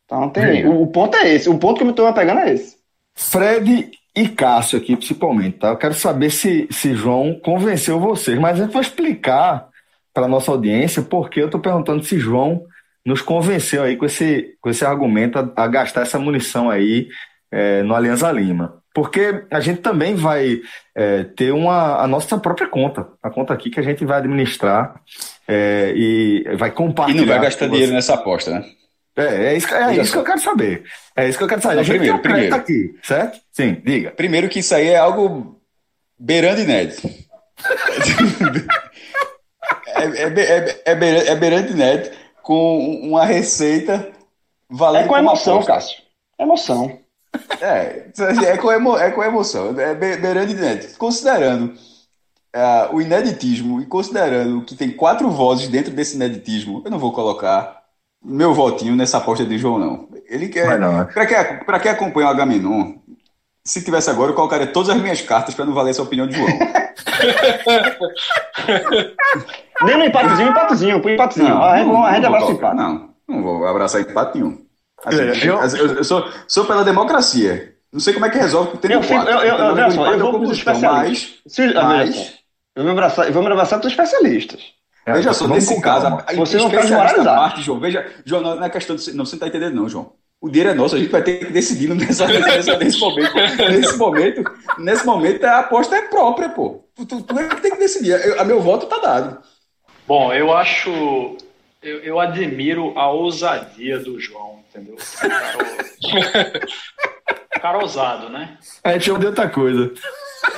Então, 0.05 0.29
tem, 0.31 0.67
o, 0.67 0.83
o, 0.83 0.87
ponto 0.87 1.17
é 1.17 1.35
esse. 1.35 1.49
O 1.49 1.59
ponto 1.59 1.77
que 1.77 1.83
eu 1.83 1.87
me 1.87 1.93
estou 1.93 2.13
pegando 2.13 2.41
é 2.41 2.53
esse. 2.53 2.77
Fred 3.15 3.91
e 4.17 4.29
Cássio 4.29 4.79
aqui, 4.79 4.97
principalmente, 4.97 5.59
tá? 5.59 5.69
Eu 5.69 5.77
quero 5.77 5.95
saber 5.95 6.31
se, 6.31 6.69
se 6.71 6.95
João 6.95 7.39
convenceu 7.43 7.99
vocês, 7.99 8.39
mas 8.39 8.59
eu 8.59 8.69
vou 8.69 8.81
explicar 8.81 9.69
para 10.13 10.29
nossa 10.29 10.51
audiência 10.51 11.03
porque 11.03 11.41
eu 11.41 11.47
estou 11.47 11.61
perguntando 11.61 12.05
se 12.05 12.19
João 12.19 12.63
nos 13.05 13.21
convenceu 13.21 13.83
aí 13.83 13.97
com 13.97 14.07
esse, 14.07 14.57
com 14.61 14.71
esse 14.71 14.85
argumento 14.85 15.39
a, 15.39 15.65
a 15.65 15.67
gastar 15.67 16.03
essa 16.03 16.19
munição 16.19 16.71
aí 16.71 17.09
é, 17.51 17.83
no 17.83 17.95
Alianza 17.95 18.31
Lima. 18.31 18.83
Porque 18.95 19.45
a 19.51 19.59
gente 19.59 19.81
também 19.81 20.15
vai 20.15 20.61
é, 20.95 21.25
ter 21.25 21.53
uma, 21.53 22.01
a 22.01 22.07
nossa 22.07 22.39
própria 22.39 22.69
conta, 22.69 23.09
a 23.21 23.29
conta 23.29 23.53
aqui 23.53 23.69
que 23.69 23.81
a 23.81 23.83
gente 23.83 24.05
vai 24.05 24.19
administrar 24.19 24.95
é, 25.49 25.93
e 25.97 26.45
vai 26.57 26.71
compartilhar. 26.71 27.19
E 27.19 27.27
não 27.27 27.35
vai 27.35 27.43
gastar 27.43 27.67
dinheiro 27.67 27.93
nessa 27.93 28.15
aposta, 28.15 28.53
né? 28.53 28.65
É, 29.17 29.47
é, 29.47 29.57
isso, 29.57 29.73
é 29.73 29.97
isso 29.97 30.13
que 30.13 30.19
eu 30.19 30.25
quero 30.25 30.41
saber. 30.41 30.85
É 31.15 31.29
isso 31.29 31.39
que 31.39 31.45
eu 31.45 31.49
quero 31.49 31.63
saber. 31.63 31.77
Não, 31.77 31.85
primeiro, 31.85 32.19
primeiro. 32.19 32.55
aqui, 32.55 32.97
certo? 33.03 33.41
Sim, 33.53 33.81
diga. 33.85 34.11
Primeiro 34.11 34.49
que 34.49 34.59
isso 34.59 34.75
aí 34.75 34.89
é 34.89 34.97
algo 34.97 35.61
beirando 36.19 36.61
inédito. 36.61 37.07
é, 39.87 40.05
é, 40.05 40.25
é, 40.27 40.81
é, 40.85 41.29
é 41.29 41.37
beirando 41.37 41.71
inédito 41.71 42.17
com 42.43 42.79
uma 43.03 43.25
receita 43.25 44.11
valendo. 44.69 45.05
É 45.05 45.09
com 45.09 45.17
emoção, 45.17 45.63
Cássio. 45.63 46.03
Emoção. 46.39 46.99
É, 47.61 48.07
é 48.47 48.57
com, 48.57 48.73
emo, 48.73 48.97
é 48.97 49.11
com 49.13 49.23
emoção. 49.23 49.79
É 49.79 49.95
beirando 49.95 50.51
inédito. 50.53 50.99
Considerando 50.99 51.75
uh, 52.55 52.95
o 52.95 53.01
ineditismo 53.01 53.81
e 53.81 53.87
considerando 53.87 54.65
que 54.65 54.75
tem 54.75 54.91
quatro 54.91 55.31
vozes 55.31 55.69
dentro 55.69 55.93
desse 55.93 56.17
ineditismo, 56.17 56.83
eu 56.85 56.91
não 56.91 56.99
vou 56.99 57.13
colocar 57.13 57.84
meu 58.25 58.55
votinho 58.55 58.97
nessa 58.97 59.19
aposta 59.19 59.45
de 59.45 59.59
João, 59.59 59.79
não. 59.79 60.09
Ele 60.27 60.49
quer. 60.49 60.79
Para 61.13 61.27
quem, 61.27 61.65
pra 61.65 61.79
quem 61.79 61.91
acompanha 61.91 62.29
o 62.29 62.31
Agamenon, 62.31 62.95
se 63.63 63.85
tivesse 63.85 64.11
agora, 64.11 64.31
eu 64.31 64.35
colocaria 64.35 64.67
todas 64.67 64.91
as 64.91 65.01
minhas 65.01 65.21
cartas 65.21 65.55
para 65.55 65.65
não 65.65 65.75
valer 65.75 65.91
essa 65.91 66.03
opinião 66.03 66.27
de 66.27 66.37
João. 66.37 66.49
Nem 69.83 69.97
no 69.97 70.05
empatezinho, 70.05 70.51
empatezinho, 70.51 71.01
põe 71.01 71.15
empatezinho. 71.15 71.49
Não, 71.49 71.63
a 71.63 71.77
gente, 71.79 71.87
não, 71.87 72.05
a 72.05 72.15
gente 72.15 72.27
abraça 72.27 72.53
empate. 72.53 72.77
Não, 72.77 73.11
não 73.29 73.43
vou 73.43 73.67
abraçar 73.67 74.01
empate 74.01 74.39
nenhum. 74.39 74.65
Assim, 75.05 75.21
é, 75.21 75.31
eu, 75.49 75.61
eu, 75.61 75.97
eu, 75.97 76.05
sou, 76.05 76.29
sou 76.47 76.65
pela 76.65 76.85
democracia. 76.85 77.75
Não 77.93 78.01
sei 78.01 78.13
como 78.13 78.27
é 78.27 78.31
que 78.31 78.39
resolve 78.39 78.77
o 78.77 78.81
eu, 78.83 79.01
eu, 79.01 79.03
eu, 79.03 79.41
eu, 79.41 79.77
eu, 79.77 80.07
eu 80.13 80.19
vou 80.19 80.33
com 80.33 80.47
os 80.47 80.59
especialistas. 80.59 81.43
Mas, 81.47 81.75
mas, 81.75 82.35
eu 82.77 82.83
vou 82.83 82.85
me 82.85 82.91
abraçar, 82.91 83.27
eu 83.27 83.33
vou 83.33 83.43
me 83.43 83.51
abraçar 83.51 83.81
com 83.81 83.87
os 83.87 83.93
especialistas. 83.93 84.61
É, 85.07 85.13
veja 85.13 85.33
só, 85.33 85.47
nesse 85.47 85.81
caso, 85.81 86.07
você 86.35 86.57
não 86.57 86.69
está 86.69 86.81
desmoralizado. 86.81 87.41
Parte, 87.41 87.63
João, 87.63 87.79
veja, 87.79 88.11
João, 88.25 88.43
não 88.43 88.65
é 88.65 88.71
questão 88.71 88.97
de. 88.97 89.13
Não, 89.13 89.27
você 89.27 89.37
não 89.37 89.47
está 89.47 89.49
entendendo, 89.49 89.75
não, 89.75 89.89
João. 89.89 90.13
O 90.41 90.49
dinheiro 90.49 90.71
é 90.71 90.75
nosso, 90.75 90.97
a 90.97 90.99
gente 90.99 91.11
vai 91.11 91.23
ter 91.23 91.39
que 91.39 91.53
decidir 91.53 91.89
nessa, 91.95 92.27
nessa, 92.27 92.77
nesse 92.77 92.99
momento. 92.99 93.35
Nesse 93.35 93.97
momento, 93.97 94.45
nesse 94.79 95.07
momento, 95.07 95.45
a 95.45 95.61
aposta 95.61 95.97
é 95.97 96.03
própria, 96.03 96.49
pô. 96.49 96.85
Tu, 96.95 97.07
tu, 97.07 97.23
tu 97.23 97.39
é 97.39 97.49
que 97.49 97.61
tem 97.61 97.73
que 97.73 97.79
decidir. 97.79 98.11
Eu, 98.11 98.41
a 98.41 98.45
meu 98.45 98.61
voto 98.61 98.87
tá 98.87 98.99
dado. 98.99 99.43
Bom, 100.07 100.33
eu 100.33 100.53
acho. 100.55 101.37
Eu, 101.83 102.01
eu 102.01 102.21
admiro 102.21 102.99
a 102.99 103.11
ousadia 103.11 103.99
do 103.99 104.19
João, 104.19 104.61
entendeu? 104.71 104.97
Cara, 105.21 106.61
cara 107.61 107.79
ousado, 107.79 108.29
né? 108.31 108.59
A 108.83 108.93
gente 108.93 109.11
ouviu 109.11 109.29
outra 109.29 109.49
coisa. 109.49 109.93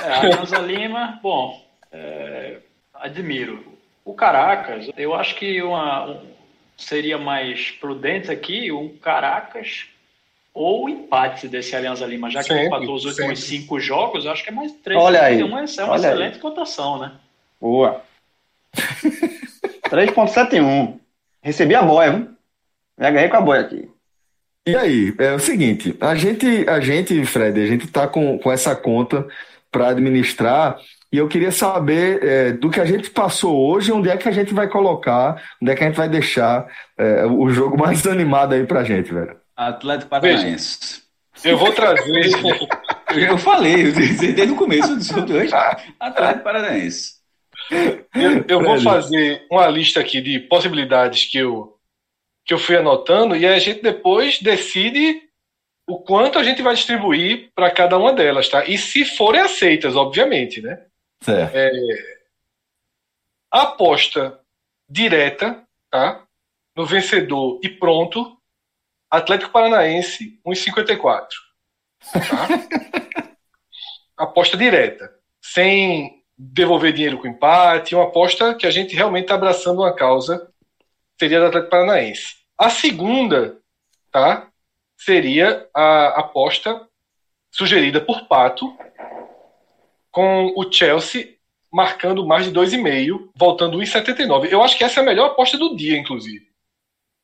É, 0.03 0.11
a 0.11 0.35
Rosa 0.35 0.59
Lima, 0.59 1.19
bom, 1.21 1.61
é, 1.91 2.57
admiro. 2.93 3.76
O 4.07 4.13
Caracas, 4.13 4.89
eu 4.95 5.13
acho 5.13 5.35
que 5.35 5.61
uma, 5.61 6.09
um, 6.09 6.27
seria 6.77 7.17
mais 7.17 7.71
prudente 7.71 8.31
aqui 8.31 8.71
um 8.71 8.87
Caracas 8.99 9.87
ou 10.53 10.87
empate 10.87 11.49
desse 11.49 11.75
Alianza 11.75 12.05
Lima, 12.05 12.31
já 12.31 12.39
que 12.39 12.47
sempre, 12.47 12.67
empatou 12.67 12.95
os 12.95 13.03
últimos 13.03 13.37
sempre. 13.37 13.59
cinco 13.59 13.77
jogos, 13.81 14.23
eu 14.23 14.31
acho 14.31 14.45
que 14.45 14.49
é 14.49 14.53
mais 14.53 14.71
três. 14.81 14.97
Olha 14.97 15.23
aí. 15.23 15.43
Um, 15.43 15.57
é 15.57 15.61
uma 15.83 15.91
Olha 15.91 16.07
excelente 16.07 16.35
aí. 16.35 16.39
cotação, 16.39 16.97
né? 16.97 17.11
Boa. 17.59 18.01
3.71. 19.91 20.97
Recebi 21.41 21.75
a 21.75 21.81
boia, 21.81 22.11
viu? 22.11 22.29
Me 22.97 23.07
agarrei 23.07 23.27
com 23.27 23.35
a 23.35 23.41
boia 23.41 23.59
aqui. 23.59 23.89
E 24.65 24.73
aí, 24.73 25.13
é 25.19 25.33
o 25.33 25.39
seguinte, 25.39 25.97
a 25.99 26.15
gente, 26.15 26.65
a 26.69 26.79
gente, 26.79 27.25
Fred, 27.25 27.61
a 27.61 27.67
gente 27.67 27.87
tá 27.87 28.07
com, 28.07 28.39
com 28.39 28.49
essa 28.49 28.73
conta 28.73 29.27
para 29.69 29.89
administrar 29.89 30.79
e 31.11 31.17
eu 31.17 31.27
queria 31.27 31.51
saber 31.51 32.23
é, 32.23 32.51
do 32.51 32.69
que 32.69 32.81
a 32.81 32.85
gente 32.85 33.09
passou 33.09 33.69
hoje, 33.69 33.91
onde 33.91 34.09
é 34.09 34.17
que 34.17 34.27
a 34.27 34.31
gente 34.31 34.53
vai 34.53 34.67
colocar, 34.67 35.41
onde 35.61 35.71
é 35.71 35.75
que 35.75 35.83
a 35.83 35.87
gente 35.87 35.95
vai 35.95 36.09
deixar 36.09 36.67
é, 36.97 37.25
o 37.25 37.49
jogo 37.49 37.77
mais 37.77 38.05
animado 38.07 38.53
aí 38.53 38.65
pra 38.65 38.83
gente, 38.83 39.13
velho. 39.13 39.37
Atlético 39.55 40.09
Paranaense. 40.09 41.01
Eu 41.43 41.57
vou 41.57 41.71
trazer. 41.71 42.31
eu 43.15 43.37
falei, 43.37 43.87
eu 43.87 43.91
disse 43.91 44.33
desde 44.33 44.53
o 44.53 44.57
começo 44.57 44.95
do 44.95 45.33
hoje. 45.33 45.51
Atlético 45.99 46.43
Paranaense. 46.43 47.17
Eu, 47.71 48.45
eu 48.47 48.61
vou 48.61 48.79
fazer 48.81 49.45
uma 49.51 49.67
lista 49.67 49.99
aqui 49.99 50.21
de 50.21 50.39
possibilidades 50.39 51.25
que 51.25 51.37
eu, 51.37 51.75
que 52.45 52.53
eu 52.53 52.57
fui 52.57 52.77
anotando 52.77 53.35
e 53.35 53.45
a 53.45 53.59
gente 53.59 53.81
depois 53.81 54.39
decide 54.39 55.21
o 55.87 55.99
quanto 55.99 56.37
a 56.37 56.43
gente 56.43 56.61
vai 56.61 56.75
distribuir 56.75 57.49
para 57.55 57.71
cada 57.71 57.97
uma 57.97 58.11
delas, 58.13 58.49
tá? 58.49 58.65
E 58.65 58.77
se 58.77 59.05
forem 59.05 59.41
aceitas, 59.41 59.95
obviamente, 59.95 60.61
né? 60.61 60.81
É, 61.53 61.71
aposta 63.51 64.39
direta, 64.89 65.65
tá? 65.89 66.23
No 66.75 66.85
vencedor 66.85 67.59
e 67.63 67.69
pronto, 67.69 68.37
Atlético 69.09 69.51
Paranaense 69.51 70.39
1,54. 70.45 71.27
Tá? 72.13 73.27
aposta 74.17 74.57
direta, 74.57 75.13
sem 75.41 76.23
devolver 76.37 76.93
dinheiro 76.93 77.19
com 77.19 77.27
empate, 77.27 77.95
uma 77.95 78.05
aposta 78.05 78.55
que 78.55 78.65
a 78.65 78.71
gente 78.71 78.95
realmente 78.95 79.23
está 79.23 79.35
abraçando 79.35 79.79
uma 79.79 79.93
causa, 79.93 80.51
seria 81.19 81.39
do 81.39 81.47
Atlético 81.47 81.71
Paranaense. 81.71 82.35
A 82.57 82.69
segunda, 82.69 83.57
tá? 84.11 84.47
Seria 84.97 85.67
a 85.73 86.19
aposta 86.19 86.87
sugerida 87.51 88.01
por 88.01 88.27
Pato, 88.27 88.75
com 90.11 90.53
o 90.55 90.71
Chelsea 90.71 91.35
marcando 91.71 92.25
mais 92.25 92.45
de 92.45 92.51
2,5, 92.51 93.29
voltando 93.35 93.77
1,79. 93.77 94.51
Eu 94.51 94.63
acho 94.63 94.77
que 94.77 94.83
essa 94.83 94.99
é 94.99 95.03
a 95.03 95.05
melhor 95.05 95.27
aposta 95.27 95.57
do 95.57 95.75
dia, 95.75 95.97
inclusive. 95.97 96.47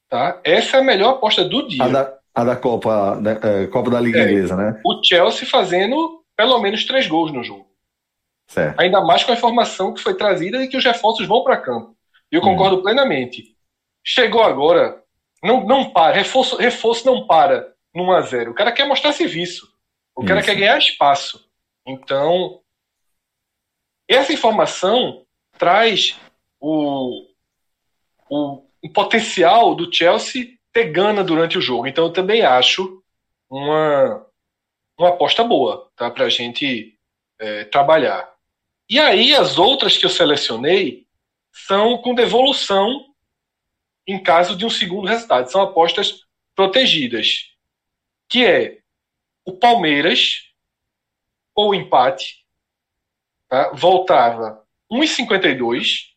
Tá? 0.09 0.39
Essa 0.43 0.77
é 0.77 0.79
a 0.79 0.83
melhor 0.83 1.11
aposta 1.11 1.43
do 1.43 1.67
dia. 1.67 1.83
A 1.83 1.87
da, 1.87 2.17
a 2.35 2.43
da 2.43 2.55
Copa, 2.55 3.19
da, 3.21 3.31
é, 3.31 3.67
Copa 3.67 3.89
da 3.89 3.99
Liga 3.99 4.19
é, 4.19 4.23
Inglesa, 4.23 4.55
né? 4.55 4.79
O 4.85 5.01
Chelsea 5.03 5.47
fazendo 5.47 6.23
pelo 6.35 6.59
menos 6.59 6.85
três 6.85 7.07
gols 7.07 7.31
no 7.31 7.43
jogo. 7.43 7.67
Certo. 8.47 8.79
Ainda 8.79 9.01
mais 9.01 9.23
com 9.23 9.31
a 9.31 9.35
informação 9.35 9.93
que 9.93 10.01
foi 10.01 10.15
trazida 10.15 10.59
de 10.59 10.67
que 10.67 10.77
os 10.77 10.83
reforços 10.83 11.27
vão 11.27 11.43
para 11.43 11.57
campo. 11.57 11.95
Eu 12.31 12.41
hum. 12.41 12.43
concordo 12.43 12.77
hum. 12.77 12.81
plenamente. 12.81 13.55
Chegou 14.03 14.43
agora, 14.43 15.01
não, 15.41 15.65
não 15.65 15.89
para, 15.91 16.15
reforço, 16.15 16.57
reforço 16.57 17.05
não 17.05 17.25
para 17.25 17.73
no 17.95 18.03
1x0. 18.03 18.49
O 18.49 18.53
cara 18.53 18.71
quer 18.71 18.87
mostrar 18.87 19.13
serviço. 19.13 19.71
O 20.15 20.23
cara 20.23 20.43
quer 20.43 20.55
ganhar 20.55 20.77
espaço. 20.77 21.47
Então, 21.85 22.59
essa 24.15 24.33
informação 24.33 25.25
traz 25.57 26.19
o, 26.59 27.27
o, 28.29 28.63
o 28.81 28.89
potencial 28.89 29.75
do 29.75 29.93
Chelsea 29.93 30.57
ter 30.71 30.91
gana 30.91 31.23
durante 31.23 31.57
o 31.57 31.61
jogo. 31.61 31.87
Então 31.87 32.05
eu 32.05 32.13
também 32.13 32.41
acho 32.41 33.03
uma, 33.49 34.25
uma 34.97 35.09
aposta 35.09 35.43
boa 35.43 35.89
tá, 35.95 36.09
para 36.09 36.25
a 36.25 36.29
gente 36.29 36.97
é, 37.39 37.65
trabalhar. 37.65 38.33
E 38.89 38.99
aí 38.99 39.33
as 39.35 39.57
outras 39.57 39.97
que 39.97 40.05
eu 40.05 40.09
selecionei 40.09 41.05
são 41.51 41.97
com 41.99 42.15
devolução 42.15 43.13
em 44.05 44.21
caso 44.21 44.55
de 44.55 44.65
um 44.65 44.69
segundo 44.69 45.07
resultado. 45.07 45.49
São 45.49 45.61
apostas 45.61 46.21
protegidas, 46.55 47.51
que 48.27 48.45
é 48.45 48.79
o 49.45 49.53
Palmeiras 49.53 50.51
ou 51.55 51.73
empate 51.73 52.42
tá? 53.53 53.69
voltava 53.71 54.63
1,52. 54.91 56.07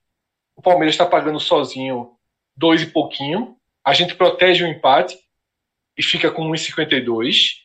O 0.57 0.63
Palmeiras 0.63 0.95
está 0.95 1.05
pagando 1.05 1.39
sozinho 1.39 2.13
dois 2.57 2.81
e 2.81 2.87
pouquinho. 2.87 3.55
A 3.85 3.93
gente 3.93 4.15
protege 4.15 4.65
o 4.65 4.67
empate 4.67 5.19
e 5.99 6.03
fica 6.03 6.31
com 6.31 6.51
1,52. 6.51 7.59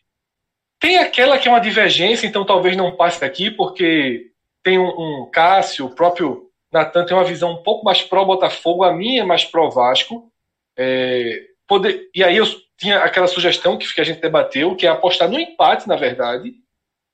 Tem 0.77 0.97
aquela 0.97 1.37
que 1.37 1.47
é 1.47 1.51
uma 1.51 1.61
divergência, 1.61 2.27
então 2.27 2.45
talvez 2.45 2.75
não 2.75 2.97
passe 2.97 3.21
daqui, 3.21 3.49
porque 3.49 4.31
tem 4.61 4.77
um, 4.77 4.89
um 4.89 5.29
Cássio, 5.31 5.85
o 5.85 5.95
próprio 5.95 6.49
Natan 6.71 7.05
tem 7.05 7.15
uma 7.15 7.23
visão 7.23 7.53
um 7.53 7.63
pouco 7.63 7.85
mais 7.85 8.01
pró-Botafogo, 8.01 8.83
a 8.83 8.93
minha 8.93 9.21
é 9.21 9.25
mais 9.25 9.45
pró-Vasco. 9.45 10.29
É, 10.75 11.45
poder, 11.65 12.09
e 12.13 12.23
aí 12.23 12.35
eu 12.35 12.45
tinha 12.77 12.99
aquela 12.99 13.27
sugestão 13.27 13.77
que, 13.77 14.01
a 14.01 14.03
gente 14.03 14.19
debateu, 14.19 14.75
que 14.75 14.85
é 14.85 14.89
apostar 14.89 15.29
no 15.29 15.39
empate, 15.39 15.87
na 15.87 15.95
verdade. 15.95 16.55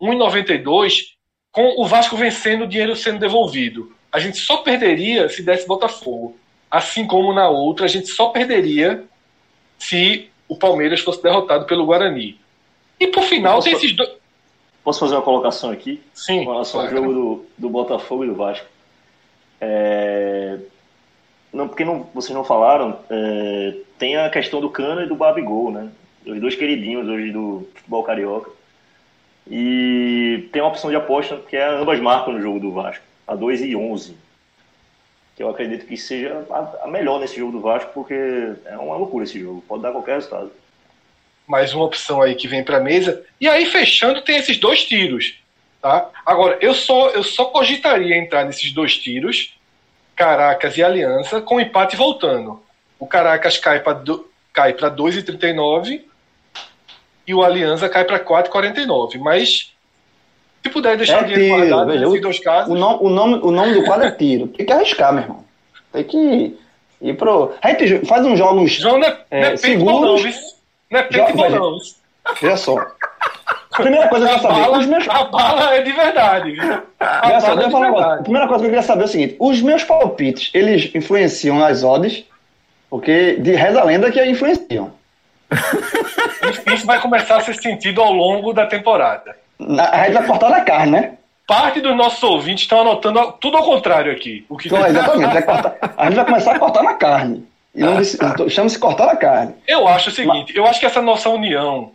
1,92 0.01 1.16
com 1.51 1.81
o 1.81 1.85
Vasco 1.85 2.15
vencendo, 2.15 2.63
o 2.63 2.67
dinheiro 2.67 2.95
sendo 2.95 3.19
devolvido. 3.19 3.95
A 4.11 4.19
gente 4.19 4.37
só 4.37 4.57
perderia 4.57 5.27
se 5.29 5.43
desse 5.43 5.67
Botafogo. 5.67 6.37
Assim 6.69 7.05
como 7.05 7.33
na 7.33 7.49
outra, 7.49 7.85
a 7.85 7.89
gente 7.89 8.07
só 8.07 8.29
perderia 8.29 9.03
se 9.77 10.29
o 10.47 10.57
Palmeiras 10.57 11.01
fosse 11.01 11.21
derrotado 11.21 11.65
pelo 11.65 11.85
Guarani. 11.85 12.39
E 12.99 13.07
por 13.07 13.23
final, 13.23 13.55
posso, 13.55 13.69
tem 13.69 13.77
esses 13.77 13.95
dois. 13.95 14.09
Posso 14.83 14.99
fazer 14.99 15.15
uma 15.15 15.21
colocação 15.21 15.69
aqui? 15.69 16.01
Sim. 16.13 16.45
Com 16.45 16.51
relação 16.51 16.81
claro. 16.81 16.95
ao 16.95 17.03
jogo 17.03 17.13
do, 17.13 17.45
do 17.57 17.69
Botafogo 17.69 18.23
e 18.23 18.27
do 18.27 18.35
Vasco. 18.35 18.65
É... 19.59 20.57
Não, 21.51 21.67
porque 21.67 21.85
não, 21.85 22.07
vocês 22.13 22.35
não 22.35 22.43
falaram, 22.43 22.99
é... 23.09 23.75
tem 23.97 24.17
a 24.17 24.29
questão 24.29 24.61
do 24.61 24.69
Cana 24.69 25.03
e 25.03 25.07
do 25.07 25.15
Babigol, 25.15 25.71
né? 25.71 25.89
Os 26.25 26.39
dois 26.39 26.55
queridinhos 26.55 27.07
hoje 27.07 27.31
do 27.31 27.67
futebol 27.73 28.03
carioca. 28.03 28.51
E 29.49 30.49
tem 30.51 30.61
uma 30.61 30.69
opção 30.69 30.89
de 30.89 30.95
aposta 30.95 31.37
que 31.49 31.55
é 31.55 31.65
ambas 31.65 31.99
marcam 31.99 32.33
no 32.33 32.41
jogo 32.41 32.59
do 32.59 32.71
Vasco, 32.71 33.03
a 33.27 33.35
2 33.35 33.61
e 33.61 33.75
11. 33.75 34.15
que 35.35 35.43
eu 35.43 35.49
acredito 35.49 35.85
que 35.85 35.95
seja 35.95 36.45
a, 36.81 36.87
melhor 36.87 37.19
nesse 37.19 37.37
jogo 37.37 37.51
do 37.51 37.61
Vasco, 37.61 37.91
porque 37.93 38.13
é 38.65 38.77
uma 38.77 38.97
loucura 38.97 39.23
esse 39.23 39.39
jogo, 39.39 39.63
pode 39.67 39.83
dar 39.83 39.91
qualquer 39.91 40.15
resultado. 40.15 40.51
Mais 41.47 41.73
uma 41.73 41.85
opção 41.85 42.21
aí 42.21 42.35
que 42.35 42.47
vem 42.47 42.63
para 42.63 42.77
a 42.77 42.81
mesa. 42.81 43.23
E 43.39 43.47
aí, 43.47 43.65
fechando, 43.65 44.21
tem 44.21 44.37
esses 44.37 44.57
dois 44.57 44.83
tiros. 44.83 45.35
Tá? 45.81 46.09
Agora, 46.25 46.57
eu 46.59 46.73
só, 46.73 47.09
eu 47.11 47.23
só 47.23 47.45
cogitaria 47.45 48.17
entrar 48.17 48.43
nesses 48.43 48.73
dois 48.73 48.97
tiros, 48.97 49.55
Caracas 50.15 50.75
e 50.75 50.83
Aliança, 50.83 51.39
com 51.39 51.61
empate 51.61 51.95
voltando. 51.95 52.61
O 52.99 53.07
Caracas 53.07 53.57
cai 53.57 53.79
para 53.79 54.01
cai 54.51 54.73
2,39 54.73 56.06
e 57.27 57.33
o 57.33 57.43
Aliança 57.43 57.89
cai 57.89 58.05
para 58.05 58.19
4,49. 58.19 59.19
Mas 59.19 59.73
se 60.63 60.69
puder 60.69 60.97
deixar 60.97 61.19
é 61.19 61.21
o 61.21 61.25
dinheiro 61.25 61.55
tiro, 61.55 61.67
guardado 61.67 61.99
nesses 61.99 62.21
dois 62.21 62.39
casos. 62.39 62.71
O 62.71 62.75
nome, 62.75 62.99
o, 63.01 63.09
nome, 63.09 63.35
o 63.43 63.51
nome 63.51 63.73
do 63.73 63.83
quadro 63.83 64.07
é 64.07 64.11
tiro. 64.11 64.47
Tem 64.47 64.65
que 64.65 64.71
arriscar, 64.71 65.13
meu 65.13 65.23
irmão. 65.23 65.45
Tem 65.91 66.03
que 66.03 66.57
ir 67.01 67.13
pro. 67.15 67.53
A 67.61 67.69
gente 67.69 68.05
faz 68.05 68.25
uns 68.25 68.37
jogos. 68.37 68.71
João 68.71 68.97
não 68.97 69.07
é, 69.07 69.17
é, 69.29 69.41
não 69.41 69.47
é 69.49 69.57
seguros. 69.57 70.23
Não 70.89 70.99
é 70.99 71.03
paintball, 71.03 71.49
não. 71.49 71.77
Veja 72.41 72.57
só. 72.57 72.75
Primeira 73.75 74.07
coisa 74.07 74.27
que 74.27 74.33
eu 74.33 74.39
queria 74.39 74.55
saber. 74.55 74.71
Bala, 74.71 74.87
meus... 74.87 75.09
A 75.09 75.23
bala 75.25 75.75
é 75.75 75.81
de 75.81 75.91
verdade. 75.91 76.57
A, 76.99 77.39
só, 77.39 77.53
é 77.53 77.55
de 77.57 77.69
verdade. 77.69 78.23
primeira 78.23 78.47
coisa 78.47 78.63
que 78.63 78.67
eu 78.67 78.71
queria 78.71 78.81
saber 78.81 79.03
é 79.03 79.05
o 79.05 79.07
seguinte: 79.07 79.35
os 79.39 79.61
meus 79.61 79.83
palpites, 79.83 80.49
eles 80.53 80.93
influenciam 80.95 81.63
as 81.63 81.83
odds? 81.83 82.25
Porque 82.89 83.35
de 83.35 83.51
reza 83.53 83.81
a 83.81 83.83
lenda 83.83 84.11
que 84.11 84.23
influenciam. 84.25 84.91
Isso 86.73 86.85
vai 86.85 86.99
começar 86.99 87.37
a 87.37 87.41
ser 87.41 87.55
sentido 87.55 88.01
ao 88.01 88.11
longo 88.11 88.53
da 88.53 88.65
temporada. 88.65 89.35
A 89.59 90.03
gente 90.05 90.13
vai 90.13 90.27
cortar 90.27 90.49
na 90.49 90.61
carne, 90.61 90.91
né? 90.91 91.17
Parte 91.47 91.79
dos 91.79 91.95
nossos 91.95 92.21
ouvintes 92.23 92.63
estão 92.63 92.81
anotando 92.81 93.31
tudo 93.39 93.57
ao 93.57 93.63
contrário 93.63 94.11
aqui. 94.11 94.45
O 94.49 94.57
que 94.57 94.67
então, 94.67 94.83
exatamente. 94.85 95.41
Cortar, 95.43 95.77
a 95.97 96.05
gente 96.05 96.15
vai 96.15 96.25
começar 96.25 96.55
a 96.55 96.59
cortar 96.59 96.83
na 96.83 96.93
carne. 96.93 97.47
E 97.73 97.81
não 97.81 98.49
chama-se 98.49 98.77
cortar 98.77 99.05
na 99.05 99.15
carne. 99.15 99.53
Eu 99.67 99.87
acho 99.87 100.09
o 100.09 100.11
seguinte: 100.11 100.47
Mas, 100.47 100.55
eu 100.55 100.65
acho 100.65 100.79
que 100.79 100.85
essa 100.85 101.01
nossa 101.01 101.29
união 101.29 101.91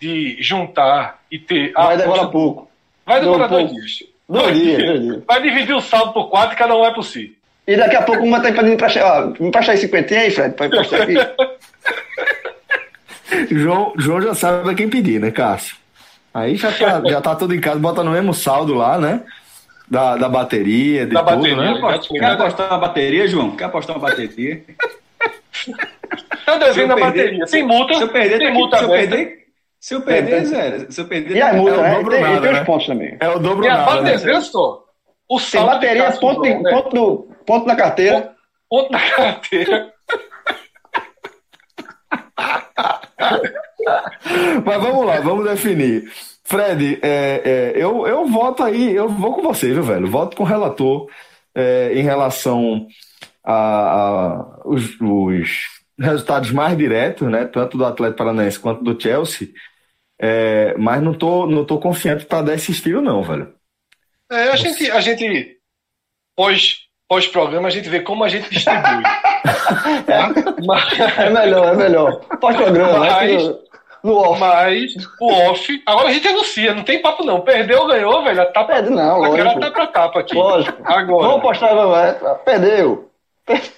de 0.00 0.36
juntar 0.40 1.20
e 1.30 1.38
ter. 1.38 1.72
Vai 1.72 1.96
demorar 1.96 2.26
pouco. 2.26 2.68
Vai 3.06 3.20
demorar 3.20 3.46
dois 3.46 3.70
dias. 3.70 4.02
Dois 4.28 4.56
dias, 4.56 4.84
dois 4.84 5.00
dias. 5.00 5.22
Vai 5.26 5.42
dividir 5.42 5.74
o 5.74 5.80
saldo 5.80 6.12
por 6.12 6.28
quatro 6.28 6.54
e 6.54 6.58
cada 6.58 6.76
um 6.76 6.84
é 6.84 6.92
por 6.92 7.04
si. 7.04 7.36
E 7.66 7.76
daqui 7.76 7.96
a 7.96 8.02
pouco 8.02 8.24
uma 8.24 8.40
tá 8.40 8.52
pedindo 8.52 8.76
pra. 8.76 8.88
Me 9.38 9.48
emprestar 9.48 9.74
aí 9.74 9.80
50 9.80 10.14
aí, 10.14 10.30
Fred, 10.30 10.54
pra 10.54 10.66
emprestar 10.66 11.02
aqui. 11.02 11.14
João, 13.50 13.92
João 13.96 14.20
já 14.20 14.34
sabe 14.34 14.62
pra 14.62 14.74
quem 14.74 14.88
pedir, 14.88 15.20
né, 15.20 15.30
Cássio? 15.30 15.76
Aí 16.34 16.56
já 16.56 16.72
tá, 16.72 17.02
já 17.06 17.20
tá 17.20 17.34
tudo 17.34 17.54
em 17.54 17.60
casa, 17.60 17.78
bota 17.78 18.02
no 18.02 18.12
mesmo 18.12 18.32
saldo 18.32 18.74
lá, 18.74 18.98
né? 18.98 19.22
Da, 19.88 20.16
da 20.16 20.28
bateria, 20.28 21.04
de 21.04 21.12
da 21.12 21.22
tudo, 21.22 21.36
bateria, 21.36 21.56
né? 21.56 21.98
Quer 22.08 22.24
apostar 22.24 22.68
uma 22.68 22.78
bateria, 22.78 23.28
João? 23.28 23.56
Quer 23.56 23.64
apostar 23.64 23.96
uma 23.96 24.08
bateria? 24.08 24.62
tá 26.46 26.56
devendo 26.56 26.92
a 26.92 26.96
bateria. 26.96 27.46
Sem 27.46 27.62
multa. 27.62 27.94
Se 27.94 28.02
eu 28.02 28.08
perder, 28.08 28.38
sem 28.38 28.52
multa 28.52 28.78
se 28.78 28.84
eu 28.84 28.88
perder, 28.88 29.42
se 29.78 29.94
eu 29.94 30.00
perder, 30.00 30.32
é, 30.32 30.44
zero. 30.44 30.92
Se 30.92 31.00
eu 31.00 31.04
perder, 31.06 31.36
e 31.36 31.42
a 31.42 31.52
multa, 31.52 31.74
é 31.74 31.92
o 31.92 31.96
dobro 31.96 32.10
tem, 32.12 32.22
nada, 32.22 32.40
tem 32.40 32.52
né? 32.52 32.60
os 32.60 32.66
pontos 32.66 32.86
também. 32.86 33.16
É 33.20 33.28
o 33.28 33.38
dobro 33.38 33.64
e 33.64 33.68
nada. 33.68 33.82
a 33.82 33.86
bateria, 33.96 34.32
né? 34.32 34.38
O 35.28 35.38
saldo 35.38 35.80
tem 35.80 35.96
bateria, 35.96 36.12
ponto, 36.12 36.40
ponto, 36.40 36.96
no, 36.96 37.18
ponto 37.44 37.66
na 37.66 37.76
carteira. 37.76 38.32
Ponto, 38.70 38.88
ponto 38.88 38.92
na 38.92 39.10
carteira. 39.10 39.92
Mas 44.64 44.82
vamos 44.82 45.06
lá, 45.06 45.20
vamos 45.20 45.44
definir. 45.44 46.10
Fred, 46.44 46.98
é, 47.02 47.42
é, 47.44 47.72
eu, 47.76 48.06
eu 48.06 48.26
voto 48.26 48.62
aí, 48.62 48.94
eu 48.94 49.08
vou 49.08 49.34
com 49.34 49.42
você, 49.42 49.72
viu, 49.72 49.82
velho? 49.82 50.10
Voto 50.10 50.36
com 50.36 50.42
o 50.42 50.46
relator 50.46 51.08
é, 51.54 51.92
em 51.94 52.02
relação 52.02 52.86
a, 53.44 53.54
a 53.54 54.60
os, 54.64 55.00
os, 55.00 55.82
resultados 55.98 56.50
mais 56.50 56.76
diretos, 56.76 57.28
né? 57.30 57.44
Tanto 57.44 57.78
do 57.78 57.84
Atlético 57.84 58.18
Paranaense 58.18 58.58
quanto 58.58 58.82
do 58.82 59.00
Chelsea. 59.00 59.48
É, 60.20 60.76
mas 60.76 61.02
não 61.02 61.14
tô, 61.14 61.46
não 61.46 61.64
tô 61.64 61.78
confiante 61.78 62.24
para 62.26 62.42
dar 62.42 62.54
esse 62.54 62.70
estilo, 62.72 63.00
não, 63.00 63.22
velho. 63.22 63.54
É, 64.30 64.48
a 64.48 64.56
gente, 64.56 64.90
a 64.90 65.00
gente 65.00 65.58
pós, 66.36 66.86
pós 67.08 67.26
programa 67.26 67.68
a 67.68 67.70
gente 67.70 67.88
vê 67.88 68.00
como 68.00 68.24
a 68.24 68.28
gente 68.28 68.48
distribui. 68.50 69.02
é 71.18 71.30
melhor, 71.30 71.72
é 71.72 71.76
melhor. 71.76 72.20
Pós 72.40 72.56
programa, 72.56 72.98
mas, 72.98 73.54
no 74.02 74.16
off. 74.16 74.40
Mas 74.40 74.94
o 75.20 75.32
off. 75.32 75.82
Agora 75.86 76.08
a 76.08 76.12
gente 76.12 76.28
anuncia, 76.28 76.74
não 76.74 76.82
tem 76.82 77.00
papo 77.00 77.24
não. 77.24 77.40
Perdeu, 77.40 77.86
ganhou, 77.86 78.22
velho. 78.24 78.52
Tá 78.52 78.64
Perde 78.64 78.90
não, 78.90 79.24
a 79.24 79.28
lógico. 79.28 79.60
tá 79.60 79.70
pra 79.70 79.86
tapa 79.86 80.20
aqui. 80.20 80.34
Lógico. 80.34 80.82
Agora. 80.84 81.28
Vamos 81.28 81.42
postar, 81.42 81.74
vai. 81.74 82.14
Perdeu. 82.44 83.10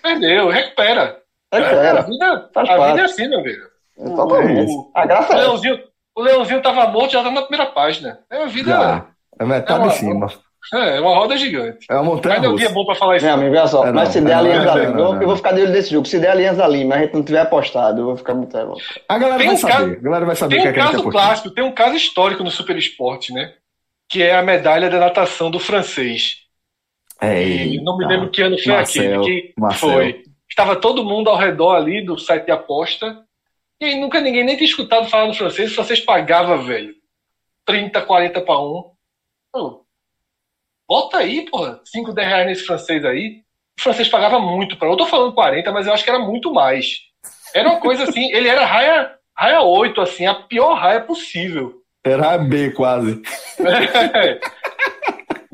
Perdeu, 0.03 0.49
recupera. 0.49 1.19
Recupera. 1.53 2.01
A 2.01 2.03
vida, 2.03 2.51
a 2.55 2.87
vida 2.87 3.01
é 3.01 3.05
assim, 3.05 3.29
meu 3.29 3.43
velho. 3.43 3.75
Totalmente. 3.97 4.73
O, 4.73 4.91
a 4.95 5.07
graça 5.07 5.33
o, 5.33 5.37
Leãozinho, 5.37 5.81
o 6.17 6.23
Leãozinho 6.23 6.63
tava 6.63 6.87
morto 6.89 7.13
já 7.13 7.23
tá 7.23 7.31
na 7.31 7.43
primeira 7.43 7.71
página. 7.71 8.21
É 8.31 8.43
a 8.43 8.47
vida. 8.47 8.71
Já. 8.71 9.07
É 9.39 9.45
metade 9.45 9.85
é 9.85 9.89
de 9.89 9.95
cima. 9.95 10.27
É, 10.27 10.44
é 10.73 11.01
uma 11.01 11.15
roda 11.15 11.37
gigante. 11.37 11.87
É 11.91 11.95
uma 11.95 12.05
montanha 12.05 12.37
Mas 12.37 12.45
é 12.45 12.49
um 12.49 12.57
dia 12.57 12.71
bom 12.71 12.85
pra 12.85 12.95
falar 12.95 13.17
isso. 13.17 13.27
Meu 13.27 13.35
amigo, 13.35 13.55
olha 13.55 13.67
só. 13.67 13.87
É, 13.87 13.93
mas 13.93 14.09
se 14.09 14.21
der 14.21 14.31
é, 14.31 14.35
Aliança 14.35 14.65
da 14.65 14.75
Lima, 14.75 15.01
eu, 15.01 15.21
eu 15.21 15.27
vou 15.27 15.37
ficar 15.37 15.53
de 15.53 15.63
olho 15.63 15.73
desse 15.73 15.91
jogo. 15.91 16.07
Se 16.07 16.19
der 16.19 16.31
Aliança 16.31 16.57
da 16.57 16.69
Lima, 16.69 16.95
a 16.95 16.99
gente 16.99 17.15
não 17.15 17.23
tiver 17.23 17.41
apostado, 17.41 18.01
eu 18.01 18.07
vou 18.07 18.17
ficar 18.17 18.35
muito 18.35 18.57
revoltado. 18.57 19.01
A 19.09 19.19
galera 19.19 19.39
tem 19.39 19.47
vai 19.47 19.57
um 19.57 19.59
saber. 19.59 19.73
Caso, 19.73 19.93
a 19.93 19.97
galera 19.97 20.27
vai 20.27 20.37
saber 20.37 20.57
tem 20.57 20.69
um 20.69 20.73
que 20.73 20.79
caso 20.79 21.11
clássico, 21.11 21.51
tem 21.51 21.65
um 21.65 21.73
caso 21.73 21.97
histórico 21.97 22.43
no 22.43 22.51
Super 22.51 22.77
Esporte, 22.77 23.33
né? 23.33 23.55
Que 24.09 24.23
é 24.23 24.35
a 24.35 24.43
medalha 24.43 24.89
da 24.89 24.99
natação 24.99 25.51
do 25.51 25.59
francês. 25.59 26.45
É, 27.21 27.81
não 27.83 27.97
me 27.97 28.07
lembro 28.07 28.31
que 28.31 28.43
ano 28.43 28.59
foi 28.59 28.73
Marcel, 28.73 29.21
aquele. 29.21 29.43
Que 29.43 29.55
Marcel. 29.59 29.91
foi. 29.91 30.25
Estava 30.49 30.77
todo 30.77 31.05
mundo 31.05 31.31
ao 31.31 31.37
redor 31.37 31.75
ali 31.75 32.05
do 32.05 32.19
site 32.19 32.47
de 32.47 32.53
aposta. 32.53 33.23
E 33.81 33.85
aí 33.87 34.01
nunca 34.01 34.21
ninguém 34.21 34.45
nem 34.45 34.57
tinha 34.57 34.69
escutado 34.69 35.09
falar 35.09 35.27
no 35.27 35.35
francês. 35.35 35.71
O 35.71 35.75
francês 35.75 36.01
pagava, 36.01 36.57
velho. 36.57 36.95
30, 37.67 38.01
40 38.03 38.41
para 38.41 38.61
um. 38.61 38.93
Pô, 39.53 39.84
bota 40.89 41.19
aí, 41.19 41.49
porra, 41.51 41.81
5, 41.85 42.13
10 42.13 42.29
reais 42.29 42.47
nesse 42.47 42.67
francês 42.67 43.05
aí. 43.05 43.43
O 43.79 43.83
francês 43.83 44.09
pagava 44.09 44.39
muito 44.39 44.77
para. 44.77 44.89
Eu 44.89 44.97
tô 44.97 45.07
falando 45.07 45.35
40, 45.35 45.73
mas 45.73 45.87
eu 45.87 45.93
acho 45.93 46.05
que 46.05 46.11
era 46.11 46.19
muito 46.19 46.53
mais. 46.53 47.01
Era 47.55 47.69
uma 47.69 47.81
coisa 47.81 48.05
assim, 48.05 48.33
ele 48.33 48.49
era 48.49 48.65
raia, 48.65 49.13
raia 49.37 49.63
8, 49.63 50.01
assim, 50.01 50.27
a 50.27 50.35
pior 50.35 50.75
raia 50.75 51.01
possível. 51.01 51.83
Era 52.05 52.37
B 52.39 52.71
quase. 52.71 53.23
É. 53.59 54.41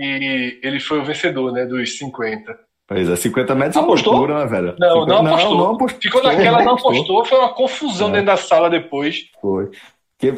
E 0.02 0.58
ele 0.62 0.80
foi 0.80 0.98
o 0.98 1.04
vencedor, 1.04 1.52
né, 1.52 1.66
dos 1.66 1.98
50. 1.98 2.58
Pois 2.88 3.08
é, 3.08 3.14
50 3.14 3.54
metros 3.54 3.76
apostou? 3.76 4.14
Loucura, 4.14 4.38
né, 4.40 4.46
velho? 4.46 4.74
Não, 4.78 5.00
50... 5.02 5.06
não, 5.06 5.26
apostou. 5.26 5.50
não, 5.50 5.58
não 5.58 5.74
apostou. 5.74 6.00
Ficou 6.00 6.22
naquela, 6.22 6.64
não 6.64 6.72
apostou, 6.72 7.24
foi 7.26 7.38
uma 7.38 7.52
confusão 7.52 8.08
é. 8.08 8.12
dentro 8.12 8.26
da 8.26 8.36
sala 8.38 8.70
depois. 8.70 9.26
Foi. 9.40 9.70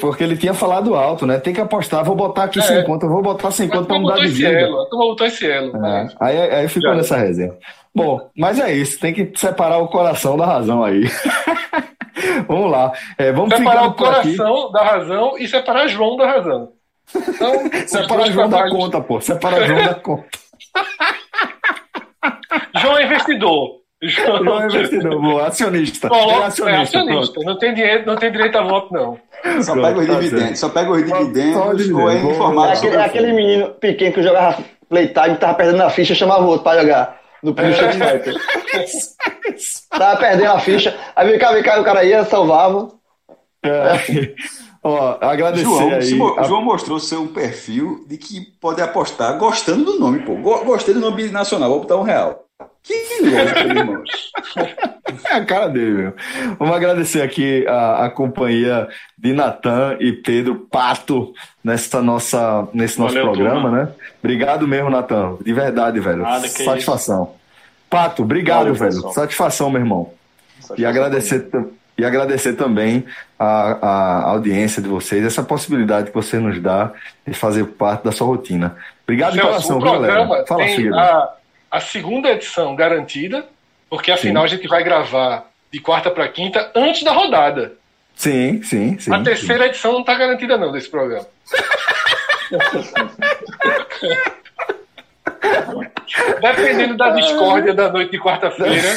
Porque 0.01 0.22
ele 0.22 0.37
tinha 0.37 0.55
falado 0.55 0.95
alto, 0.95 1.26
né? 1.26 1.39
Tem 1.39 1.53
que 1.53 1.61
apostar, 1.61 2.05
vou 2.05 2.14
botar 2.14 2.45
aqui 2.45 2.61
é. 2.61 2.62
sem 2.62 2.85
conta, 2.85 3.09
vou 3.09 3.20
botar 3.20 3.51
sem 3.51 3.68
conta 3.68 3.85
pra 3.85 3.99
mudar 3.99 4.16
de 4.16 4.28
vida. 4.28 4.68
Tu 4.89 4.97
botou 4.97 5.26
esse 5.26 5.45
elo. 5.45 5.85
É. 5.85 6.09
Aí, 6.20 6.39
aí 6.39 6.68
ficou 6.68 6.91
Já. 6.91 6.97
nessa 6.97 7.16
resenha. 7.16 7.53
Bom, 7.95 8.30
mas 8.37 8.61
é 8.61 8.72
isso, 8.72 9.01
tem 9.01 9.12
que 9.12 9.33
separar 9.35 9.78
o 9.78 9.89
coração 9.89 10.37
da 10.37 10.47
razão 10.47 10.85
aí. 10.85 11.03
vamos 12.47 12.70
lá. 12.70 12.93
É, 13.18 13.33
vamos 13.33 13.55
separar 13.55 13.89
o 13.89 13.95
coração 13.95 14.64
aqui. 14.64 14.72
da 14.72 14.85
razão 14.85 15.39
e 15.39 15.49
separar 15.49 15.89
João 15.89 16.16
da 16.16 16.30
razão. 16.30 16.72
Então, 17.14 17.53
separar 17.87 18.30
João 18.30 18.49
trabalhos... 18.49 18.72
da 18.72 18.78
conta, 18.78 19.01
pô. 19.01 19.20
Separar 19.20 19.66
João 19.66 19.85
da 19.85 19.95
conta. 19.95 20.28
João 22.80 22.99
é 22.99 23.05
investidor. 23.05 23.82
João, 24.03 24.44
João 24.44 24.62
é 24.62 24.66
investidor, 24.66 25.20
boa. 25.20 25.46
Acionista. 25.46 26.09
é 26.09 26.44
acionista. 26.44 26.70
É 26.70 26.76
acionista. 26.76 27.40
Não, 27.44 27.59
tem 27.59 27.72
dinheiro, 27.72 28.05
não 28.05 28.16
tem 28.16 28.32
direito 28.32 28.59
a 28.59 28.62
voto, 28.62 28.92
não. 28.92 29.18
Só 29.62 29.74
pega 29.74 30.00
os 30.00 30.07
tá 30.07 30.14
dividendos. 30.14 30.59
Só 30.59 30.68
pega 30.68 30.90
os 30.90 31.05
dividendos 31.05 31.90
ou 31.90 32.11
é 32.11 32.18
informado. 32.18 32.72
Aquele, 32.72 32.96
aquele 32.96 33.32
menino 33.32 33.68
pequeno 33.70 34.12
que 34.12 34.22
jogava 34.22 34.64
playtime, 34.88 35.36
tava 35.36 35.55
perdendo 35.55 35.82
a 35.82 35.90
ficha, 35.90 36.14
chamava 36.14 36.42
o 36.42 36.48
outro 36.48 36.64
pra 36.64 36.80
jogar. 36.80 37.22
No 37.42 37.55
Pro 37.55 37.68
Street 37.70 37.94
Fighter. 37.94 38.34
tava 39.90 40.20
perdendo 40.20 40.50
a 40.50 40.59
ficha. 40.59 40.96
Aí 41.14 41.28
vem 41.28 41.38
cá, 41.38 41.53
vem 41.53 41.62
cá, 41.62 41.80
o 41.80 41.84
cara 41.84 42.05
ia, 42.05 42.24
salvava. 42.24 42.88
É. 43.64 44.34
Ó, 44.84 45.16
agradecer 45.20 45.64
João, 45.64 45.90
aí. 45.92 46.14
Mo 46.14 46.34
a... 46.38 46.42
João 46.42 46.62
mostrou 46.62 46.98
seu 46.98 47.24
perfil 47.28 48.05
de 48.09 48.18
que 48.18 48.40
pode 48.61 48.82
apostar 48.82 49.38
gostando 49.38 49.84
do 49.84 49.98
nome, 49.98 50.20
pô. 50.20 50.34
Gostei 50.64 50.92
do 50.92 50.98
nome 50.98 51.28
nacional, 51.28 51.70
vou 51.70 51.80
botar 51.80 51.96
um 51.96 52.03
real. 52.03 52.41
Que 52.83 52.95
irmão. 52.95 54.03
É 55.25 55.35
a 55.35 55.45
cara 55.45 55.69
dele, 55.69 55.91
meu. 55.91 56.15
Vamos 56.59 56.75
agradecer 56.75 57.23
aqui 57.23 57.67
a, 57.67 58.07
a 58.07 58.11
companhia 58.11 58.89
de 59.17 59.33
Natan 59.33 59.97
e 60.01 60.13
Pedro 60.13 60.67
Pato 60.71 61.33
nessa 61.63 62.01
nossa, 62.03 62.67
nesse 62.73 62.99
nosso 62.99 63.15
Valeu, 63.15 63.31
programa, 63.33 63.61
turma. 63.63 63.83
né? 63.85 63.89
Obrigado 64.23 64.67
mesmo, 64.67 64.91
Natan. 64.91 65.37
De 65.45 65.53
verdade, 65.53 66.01
velho. 66.01 66.23
Nada, 66.23 66.49
Satisfação. 66.49 67.35
Pato, 67.91 68.23
obrigado, 68.23 68.59
Valeu, 68.61 68.75
velho. 68.75 68.95
Pessoal. 68.95 69.13
Satisfação, 69.13 69.71
meu 69.71 69.81
irmão. 69.81 70.11
Satisfação 70.61 70.77
e 70.79 70.87
agradecer, 70.87 71.49
e 71.99 72.05
agradecer 72.05 72.55
também 72.55 73.05
a, 73.39 73.87
a 73.87 74.23
audiência 74.31 74.81
de 74.81 74.89
vocês, 74.89 75.25
essa 75.25 75.43
possibilidade 75.43 76.09
que 76.09 76.15
você 76.15 76.39
nos 76.39 76.61
dá 76.61 76.93
de 77.27 77.35
fazer 77.35 77.65
parte 77.67 78.05
da 78.05 78.13
sua 78.13 78.27
rotina. 78.27 78.77
Obrigado 79.05 79.35
de 79.35 79.41
coração, 79.41 79.79
galera? 79.79 80.45
Fala, 80.47 80.65
filho 80.65 80.95
a 81.73 81.81
segunda 81.81 82.29
edição 82.29 82.77
garantida, 82.77 83.47
porque 83.89 84.12
afinal 84.12 84.47
sim. 84.47 84.55
a 84.55 84.57
gente 84.57 84.68
vai 84.68 84.85
gravar 84.85 85.51
de 85.73 85.81
quarta 85.81 86.11
para 86.11 86.29
quinta 86.29 86.70
antes 86.75 87.03
da 87.03 87.12
rodada. 87.12 87.79
Sim, 88.14 88.62
sim, 88.62 88.99
sim. 88.99 89.11
A 89.11 89.23
terceira 89.23 89.64
sim. 89.64 89.70
edição 89.70 89.93
não 89.95 90.01
está 90.01 90.14
garantida 90.14 90.59
não 90.59 90.70
desse 90.70 90.91
programa. 90.91 91.27
Dependendo 96.43 96.95
da 96.99 97.09
discórdia 97.11 97.73
da 97.73 97.91
noite 97.91 98.11
de 98.11 98.20
quarta-feira. 98.20 98.95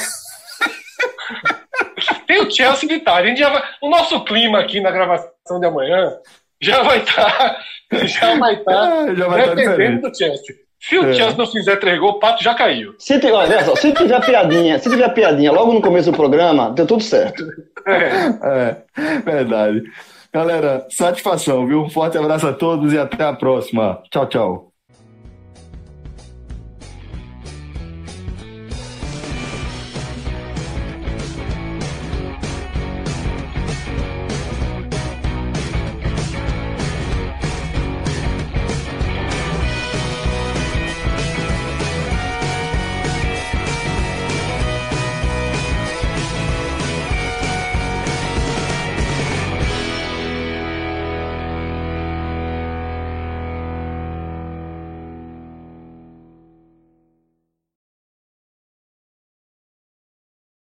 Tem 2.27 2.41
o 2.41 2.51
Chelsea 2.51 2.89
de 2.89 2.99
tarde. 2.99 3.27
A 3.27 3.29
gente 3.29 3.39
já 3.39 3.49
vai... 3.49 3.63
O 3.81 3.89
nosso 3.89 4.21
clima 4.25 4.59
aqui 4.59 4.81
na 4.81 4.91
gravação 4.91 5.61
de 5.61 5.65
amanhã 5.65 6.11
já 6.59 6.83
vai 6.83 6.97
estar. 6.97 7.31
Tá, 7.31 7.57
já 8.05 8.37
vai 8.37 8.55
estar. 8.55 8.73
Tá 8.73 9.11
é, 9.11 9.15
já 9.15 9.27
vai 9.29 9.45
tá 9.45 9.53
dependendo 9.53 10.09
do 10.09 10.17
Chelsea. 10.17 10.64
Se 10.87 10.99
o 10.99 11.09
é. 11.09 11.13
Chelsea 11.13 11.35
não 11.35 11.47
fizer 11.47 11.77
três 11.77 11.99
gols, 11.99 12.15
o 12.15 12.19
pato 12.19 12.43
já 12.43 12.53
caiu. 12.53 12.93
Se, 12.99 13.19
olha 13.31 13.65
só, 13.65 13.75
se 13.75 13.91
tiver 13.91 14.23
piadinha, 14.23 14.77
se 14.77 14.87
tiver 14.87 15.09
piadinha 15.09 15.51
logo 15.51 15.73
no 15.73 15.81
começo 15.81 16.11
do 16.11 16.15
programa, 16.15 16.69
deu 16.69 16.85
tudo 16.85 17.01
certo. 17.01 17.43
É, 17.87 18.77
é 18.97 19.19
verdade. 19.19 19.83
Galera, 20.31 20.85
satisfação, 20.89 21.65
viu? 21.65 21.83
Um 21.83 21.89
forte 21.89 22.17
abraço 22.17 22.47
a 22.47 22.53
todos 22.53 22.93
e 22.93 22.99
até 22.99 23.23
a 23.23 23.33
próxima. 23.33 24.01
Tchau, 24.11 24.27
tchau. 24.27 24.74